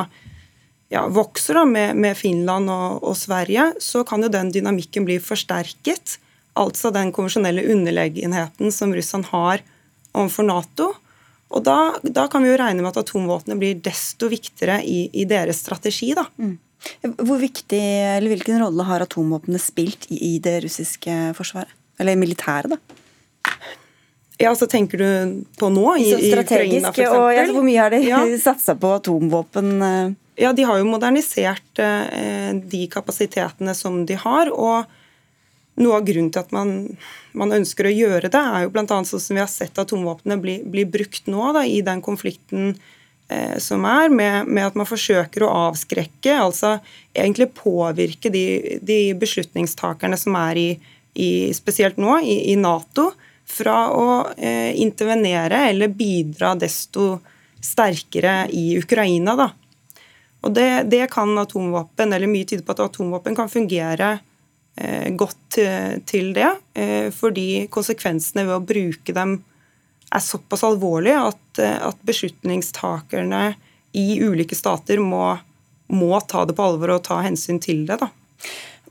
ja, 0.91 1.05
vokser 1.07 1.59
da 1.59 1.65
med, 1.67 1.95
med 1.95 2.17
Finland 2.19 2.71
og, 2.71 3.03
og, 3.03 3.15
Sverige, 3.15 3.69
så 3.79 4.03
kan 4.07 4.23
jo 4.23 4.31
den 4.31 4.51
dynamikken 4.51 5.05
bli 5.07 5.19
forsterket. 5.23 6.17
Altså 6.59 6.91
den 6.91 7.13
konvensjonelle 7.15 7.63
underlegenheten 7.71 8.73
som 8.75 8.91
Russland 8.95 9.29
har 9.31 9.63
overfor 10.11 10.49
Nato. 10.49 10.89
Og 11.51 11.63
da, 11.65 11.77
da 12.03 12.27
kan 12.31 12.43
vi 12.43 12.51
jo 12.51 12.59
regne 12.59 12.83
med 12.83 12.93
at 12.93 13.01
atomvåpnene 13.03 13.59
blir 13.59 13.79
desto 13.83 14.29
viktigere 14.31 14.79
i, 14.87 15.05
i 15.13 15.25
deres 15.29 15.59
strategi. 15.65 16.13
da. 16.17 16.25
Mm. 16.39 16.55
Hvor 17.19 17.37
viktig, 17.41 17.81
eller 18.17 18.31
Hvilken 18.33 18.61
rolle 18.63 18.85
har 18.87 19.03
atomvåpnene 19.05 19.61
spilt 19.61 20.07
i, 20.09 20.17
i 20.31 20.39
det 20.43 20.61
russiske 20.65 21.17
forsvaret? 21.37 21.75
Eller 22.01 22.17
militæret, 22.17 22.73
da? 22.73 22.79
Ja, 24.41 24.55
så 24.57 24.65
Tenker 24.65 24.97
du 24.97 25.43
på 25.59 25.69
nå, 25.69 25.85
i, 26.01 26.07
i 26.15 26.31
Ukraina 26.33 26.89
f.eks.? 26.89 27.11
Og 27.13 27.27
ja, 27.35 27.45
hvor 27.51 27.65
mye 27.65 27.83
har 27.83 27.93
de 27.93 28.01
ja. 28.07 28.23
satsa 28.47 28.73
på 28.79 28.95
atomvåpen? 28.97 29.75
Eh? 29.85 30.15
Ja, 30.41 30.53
De 30.57 30.65
har 30.65 30.79
jo 30.81 30.87
modernisert 30.89 31.81
eh, 31.83 32.49
de 32.55 32.87
kapasitetene 32.89 33.75
som 33.77 34.01
de 34.09 34.17
har. 34.17 34.49
og 34.49 34.89
Noe 35.81 35.97
av 35.97 36.05
grunnen 36.05 36.31
til 36.33 36.43
at 36.43 36.53
man, 36.55 36.73
man 37.37 37.53
ønsker 37.55 37.89
å 37.89 37.93
gjøre 37.93 38.29
det, 38.29 38.39
er 38.39 38.65
jo 38.65 38.73
bl.a. 38.73 38.85
sånn 38.87 39.05
som 39.07 39.37
vi 39.37 39.41
har 39.41 39.51
sett 39.51 39.79
atomvåpnene 39.81 40.41
bli, 40.41 40.57
bli 40.63 40.85
brukt 40.85 41.29
nå 41.31 41.51
da, 41.57 41.65
i 41.65 41.79
den 41.85 42.03
konflikten 42.05 42.75
Eh, 43.31 43.57
som 43.57 43.85
er, 43.85 44.09
med, 44.09 44.47
med, 44.47 44.65
at 44.67 44.75
man 44.75 44.87
forsøker 44.87 45.45
å 45.45 45.51
avskrekke, 45.69 46.33
altså 46.35 46.73
egentlig 47.13 47.53
påvirke 47.55 48.31
de, 48.33 48.79
de 48.83 49.13
beslutningstakerne 49.15 50.17
som 50.19 50.35
er 50.35 50.59
i, 50.59 50.69
i 51.15 51.29
spesielt 51.55 51.99
nå, 52.01 52.17
i, 52.19 52.51
i, 52.51 52.57
Nato, 52.59 53.11
fra 53.47 53.77
å 53.95 54.07
eh, 54.35 54.75
intervenere 54.83 55.63
eller 55.69 55.93
bidra 55.95 56.57
desto 56.59 57.21
sterkere 57.63 58.49
i 58.51 58.75
Ukraina. 58.81 59.37
Da. 59.39 59.47
Og 60.43 60.51
det, 60.57 60.69
det, 60.91 61.05
kan 61.13 61.31
atomvåpen, 61.39 62.11
eller 62.11 62.27
mye 62.31 62.49
tyder 62.49 62.67
på 62.67 62.75
at 62.75 62.83
atomvåpen 62.89 63.37
kan 63.37 63.51
fungere 63.53 64.17
godt 65.17 65.57
til, 66.07 66.33
det, 66.33 66.49
eh, 66.73 67.09
fordi 67.13 67.67
konsekvensene 67.73 68.45
ved 68.47 68.55
å 68.55 68.65
bruke 68.65 69.15
dem 69.15 69.39
er 70.11 70.23
såpass 70.23 70.63
alvorlige 70.67 71.21
at, 71.31 71.59
eh, 71.59 71.77
at 71.87 72.01
beslutningstakerne 72.07 73.55
i 73.93 74.07
ulike 74.23 74.55
stater 74.55 74.99
må, 75.03 75.39
må, 75.91 76.11
ta 76.27 76.45
det 76.45 76.55
på 76.57 76.67
alvor 76.67 76.95
og 76.95 77.05
ta 77.07 77.21
hensyn 77.23 77.61
til 77.63 77.85
det. 77.87 77.99
Da. 78.01 78.11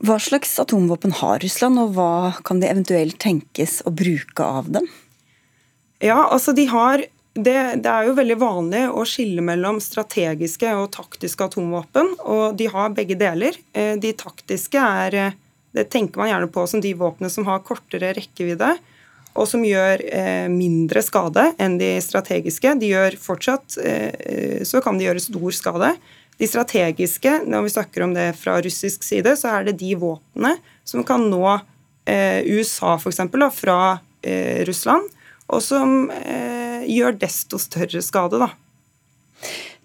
Hva 0.01 0.17
slags 0.21 0.57
atomvåpen 0.61 1.13
har 1.21 1.41
Russland, 1.43 1.79
og 1.81 1.95
hva 1.97 2.11
kan 2.45 2.61
det 2.61 2.71
eventuelt 2.71 3.19
tenkes 3.21 3.81
å 3.85 3.93
bruke 3.93 4.45
av 4.45 4.71
dem? 4.73 4.87
Ja, 6.01 6.23
altså 6.29 6.55
de 6.57 6.65
har 6.71 7.05
det, 7.33 7.59
det, 7.79 7.87
er 7.87 8.09
jo 8.09 8.17
veldig 8.17 8.35
vanlig 8.41 8.81
å 8.91 9.05
skille 9.07 9.43
mellom 9.45 9.77
strategiske 9.79 10.73
og 10.75 10.89
taktiske 10.91 11.45
atomvåpen, 11.47 12.15
og 12.27 12.57
de 12.59 12.67
har 12.73 12.91
begge 12.97 13.15
deler. 13.15 13.55
Eh, 13.71 13.93
de 14.01 14.11
taktiske 14.17 14.81
er 14.81 15.15
eh, 15.15 15.37
Det 15.75 15.87
tenker 15.93 16.19
man 16.19 16.31
gjerne 16.31 16.49
på 16.51 16.65
som 16.67 16.81
de 16.83 16.93
våpnene 16.97 17.31
som 17.31 17.47
har 17.47 17.63
kortere 17.65 18.13
rekkevidde 18.17 18.73
og 19.31 19.47
som 19.47 19.63
gjør 19.63 20.01
eh, 20.11 20.47
mindre 20.51 21.03
skade 21.05 21.45
enn 21.61 21.77
de 21.79 21.93
strategiske. 22.03 22.73
De 22.81 22.91
gjør 22.91 23.15
fortsatt 23.19 23.77
eh, 23.79 24.63
Så 24.67 24.81
kan 24.83 24.99
de 24.99 25.07
gjøre 25.07 25.23
stor 25.23 25.55
skade. 25.55 25.93
De 26.41 26.49
strategiske, 26.49 27.37
når 27.47 27.67
vi 27.67 27.73
snakker 27.75 28.03
om 28.03 28.15
det 28.17 28.31
fra 28.39 28.57
russisk 28.63 29.05
side, 29.05 29.35
så 29.39 29.53
er 29.55 29.69
det 29.69 29.77
de 29.79 29.93
våpnene 29.99 30.55
som 30.87 31.05
kan 31.07 31.29
nå 31.31 31.45
eh, 32.09 32.41
USA 32.49 32.97
f.eks. 32.97 33.21
fra 33.55 33.77
eh, 34.25 34.65
Russland, 34.67 35.07
og 35.51 35.61
som 35.63 36.09
eh, 36.11 36.83
gjør 36.89 37.19
desto 37.21 37.59
større 37.61 38.01
skade. 38.03 38.41
da. 38.41 38.49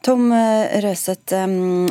Tom 0.05 0.31
eh, 0.35 0.77
Røseth, 0.85 1.35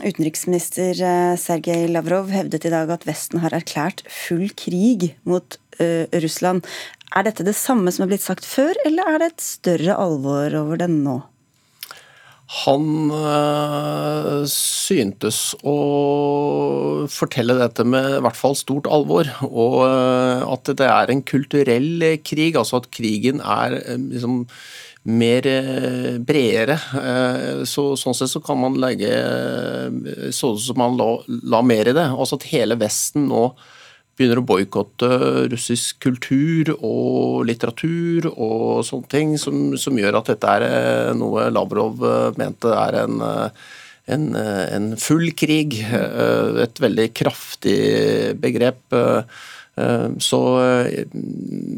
utenriksminister 0.06 1.00
Sergej 1.42 1.88
Lavrov 1.90 2.30
hevdet 2.34 2.68
i 2.68 2.74
dag 2.74 2.92
at 2.94 3.08
Vesten 3.08 3.42
har 3.44 3.56
erklært 3.56 4.06
full 4.12 4.50
krig 4.58 5.14
mot 5.24 5.60
Russland. 5.76 6.64
Er 7.16 7.26
dette 7.28 7.44
det 7.44 7.56
samme 7.60 7.92
som 7.92 8.06
er 8.06 8.14
blitt 8.14 8.24
sagt 8.24 8.46
før, 8.48 8.78
eller 8.88 9.10
er 9.12 9.18
det 9.20 9.32
et 9.34 9.44
større 9.44 9.98
alvor 10.00 10.56
over 10.56 10.80
det 10.80 10.88
nå? 10.94 11.18
Han 12.64 13.10
syntes 14.48 15.40
å 15.66 15.76
fortelle 17.10 17.58
dette 17.58 17.84
med 17.88 18.20
i 18.20 18.24
hvert 18.24 18.38
fall 18.38 18.56
stort 18.56 18.88
alvor. 18.88 19.28
Og 19.48 19.82
at 20.54 20.70
det 20.78 20.88
er 20.88 21.12
en 21.12 21.24
kulturell 21.26 22.06
krig, 22.24 22.56
altså 22.56 22.84
at 22.84 22.92
krigen 22.94 23.42
er 23.42 23.80
liksom 23.98 24.44
mer 25.06 25.46
bredere. 26.26 26.80
Så, 27.70 27.92
sånn 28.00 28.16
sett 28.18 28.32
så 28.32 28.42
kan 28.42 28.58
man 28.58 28.80
legge 28.82 29.12
Sånn 30.34 30.58
som 30.58 30.80
man 30.82 30.98
la, 30.98 31.10
la 31.46 31.62
mer 31.62 31.92
i 31.92 31.94
det. 31.94 32.08
Altså 32.10 32.40
at 32.40 32.48
hele 32.50 32.78
Vesten 32.82 33.28
nå 33.30 33.52
begynner 34.16 34.40
å 34.40 34.48
boikotte 34.48 35.10
russisk 35.52 36.00
kultur 36.06 36.72
og 36.78 37.46
litteratur 37.50 38.30
og 38.32 38.86
sånne 38.88 39.12
ting, 39.12 39.34
som, 39.40 39.74
som, 39.80 39.98
gjør 40.00 40.22
at 40.22 40.32
dette 40.32 40.54
er 40.58 40.68
eh, 40.68 41.10
noe 41.18 41.50
Lavrov 41.52 42.04
eh, 42.06 42.30
mente 42.40 42.72
er 42.72 43.02
en, 43.02 43.20
eh, 43.26 43.74
en, 44.16 44.30
en 44.38 44.88
full 45.02 45.34
krig. 45.38 45.80
Et 45.82 46.82
veldig 46.82 47.08
kraftig 47.18 47.80
begrep. 48.38 48.94
Så 50.22 50.42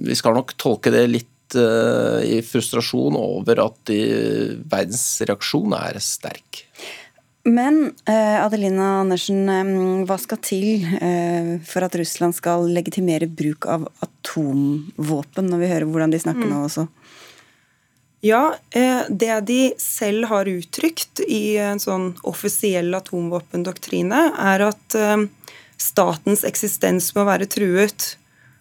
vi 0.03 0.17
skal 0.19 0.35
nok 0.35 0.51
tolke 0.59 0.91
det 0.91 1.05
litt 1.07 1.31
i 1.55 2.41
frustrasjon 2.43 3.15
over 3.15 3.61
at 3.63 3.91
verdens 3.91 5.05
reaksjon 5.27 5.75
er 5.77 5.99
sterk. 6.03 6.65
Men 7.47 7.93
eh, 8.05 8.43
Adelina 8.43 8.99
Andersen, 9.01 9.47
hva 10.07 10.17
skal 10.19 10.39
til 10.43 10.83
eh, 10.99 11.53
for 11.63 11.85
at 11.85 11.95
Russland 11.95 12.35
skal 12.35 12.67
legitimere 12.75 13.29
bruk 13.31 13.69
av 13.71 13.85
atomvåpen, 14.03 15.47
når 15.47 15.61
vi 15.61 15.69
hører 15.71 15.87
hvordan 15.87 16.11
de 16.11 16.19
snakker 16.19 16.43
mm. 16.43 16.51
nå 16.51 16.65
også? 16.65 16.87
Ja, 18.25 18.41
eh, 18.75 19.07
det 19.07 19.39
de 19.47 19.61
selv 19.79 20.27
har 20.27 20.51
uttrykt 20.51 21.23
i 21.23 21.55
en 21.63 21.79
sånn 21.79 22.09
offisiell 22.27 22.91
atomvåpendoktrine, 22.99 24.23
er 24.35 24.67
at 24.67 24.99
statens 25.79 26.43
eksistens 26.47 27.13
må 27.15 27.23
være 27.29 27.47
truet. 27.47 28.17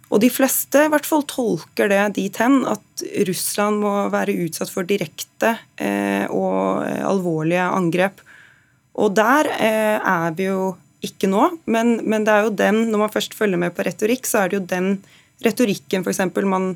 Og 0.07 0.21
de 0.23 0.31
fleste 0.31 0.85
i 0.87 0.91
hvert 0.93 1.07
fall 1.09 1.25
tolker 1.27 1.91
det 1.91 2.03
dit 2.21 2.37
hen 2.39 2.61
at 2.71 3.05
Russland 3.27 3.83
må 3.83 3.95
være 4.13 4.37
utsatt 4.45 4.71
for 4.71 4.87
direkte 4.87 5.57
eh, 5.83 6.31
og 6.31 6.87
alvorlige 6.87 7.65
angrep. 7.67 8.23
Og 9.03 9.17
der 9.19 9.51
eh, 9.59 9.97
er 9.99 10.37
vi 10.37 10.47
jo 10.47 10.77
ikke 11.07 11.29
nå, 11.31 11.49
men, 11.71 11.99
men, 12.09 12.25
det 12.27 12.33
er 12.33 12.47
jo 12.47 12.55
den, 12.59 12.85
når 12.91 13.03
man 13.05 13.13
først 13.13 13.35
følger 13.37 13.61
med 13.61 13.75
på 13.77 13.85
retorikk, 13.87 14.27
så 14.29 14.43
er 14.43 14.51
det 14.51 14.59
jo 14.61 14.69
den 14.71 14.89
retorikken 15.45 16.07
f.eks. 16.07 16.23
Man, 16.47 16.71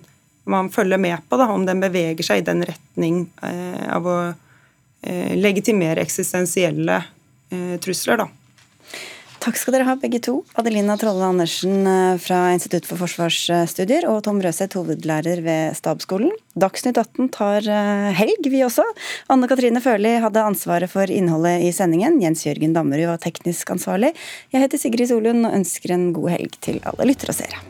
man 0.50 0.70
følger 0.74 1.00
med 1.00 1.22
på, 1.28 1.38
da, 1.40 1.48
om 1.54 1.64
den 1.66 1.80
beveger 1.82 2.26
seg 2.26 2.42
i 2.42 2.46
den 2.46 2.64
retning 2.66 3.22
eh, 3.46 3.86
av 3.94 4.06
å 4.10 4.18
eh, 4.26 5.32
legitimere 5.38 6.04
eksistensielle 6.04 7.00
eh, 7.54 7.76
trusler. 7.82 8.24
da. 8.24 8.28
Takk 9.40 9.56
skal 9.56 9.72
dere 9.72 9.86
ha, 9.88 9.94
begge 9.96 10.20
to. 10.20 10.34
Adelina 10.60 10.98
Trolle 11.00 11.24
Andersen 11.24 11.86
eh, 11.88 12.18
fra 12.20 12.42
Institutt 12.52 12.84
for 12.88 13.00
forsvarsstudier 13.00 14.04
og 14.10 14.20
Tom 14.26 14.42
Røseth, 14.44 14.76
hovedlærer 14.76 15.40
ved 15.46 15.78
Stabsskolen. 15.78 16.34
Dagsnytt 16.60 17.00
18 17.00 17.32
tar 17.32 17.64
eh, 17.64 18.10
helg, 18.20 18.50
vi 18.52 18.60
også. 18.66 18.84
Anne 19.32 19.48
Katrine 19.48 19.80
Førli 19.80 20.18
hadde 20.20 20.44
ansvaret 20.44 20.92
for 20.92 21.08
innholdet 21.08 21.64
i 21.64 21.72
sendingen. 21.72 22.20
Jens 22.20 22.44
Jørgen 22.44 22.76
Dammerud 22.76 23.14
var 23.14 23.24
teknisk 23.24 23.72
ansvarlig. 23.72 24.12
Jeg 24.52 24.66
heter 24.66 24.84
Sigrid 24.84 25.08
Solund 25.08 25.48
og 25.48 25.60
ønsker 25.62 25.96
en 25.96 26.10
god 26.16 26.34
helg 26.36 26.60
til 26.60 26.84
alle 26.84 27.08
lyttere 27.08 27.32
og 27.32 27.40
seere. 27.40 27.69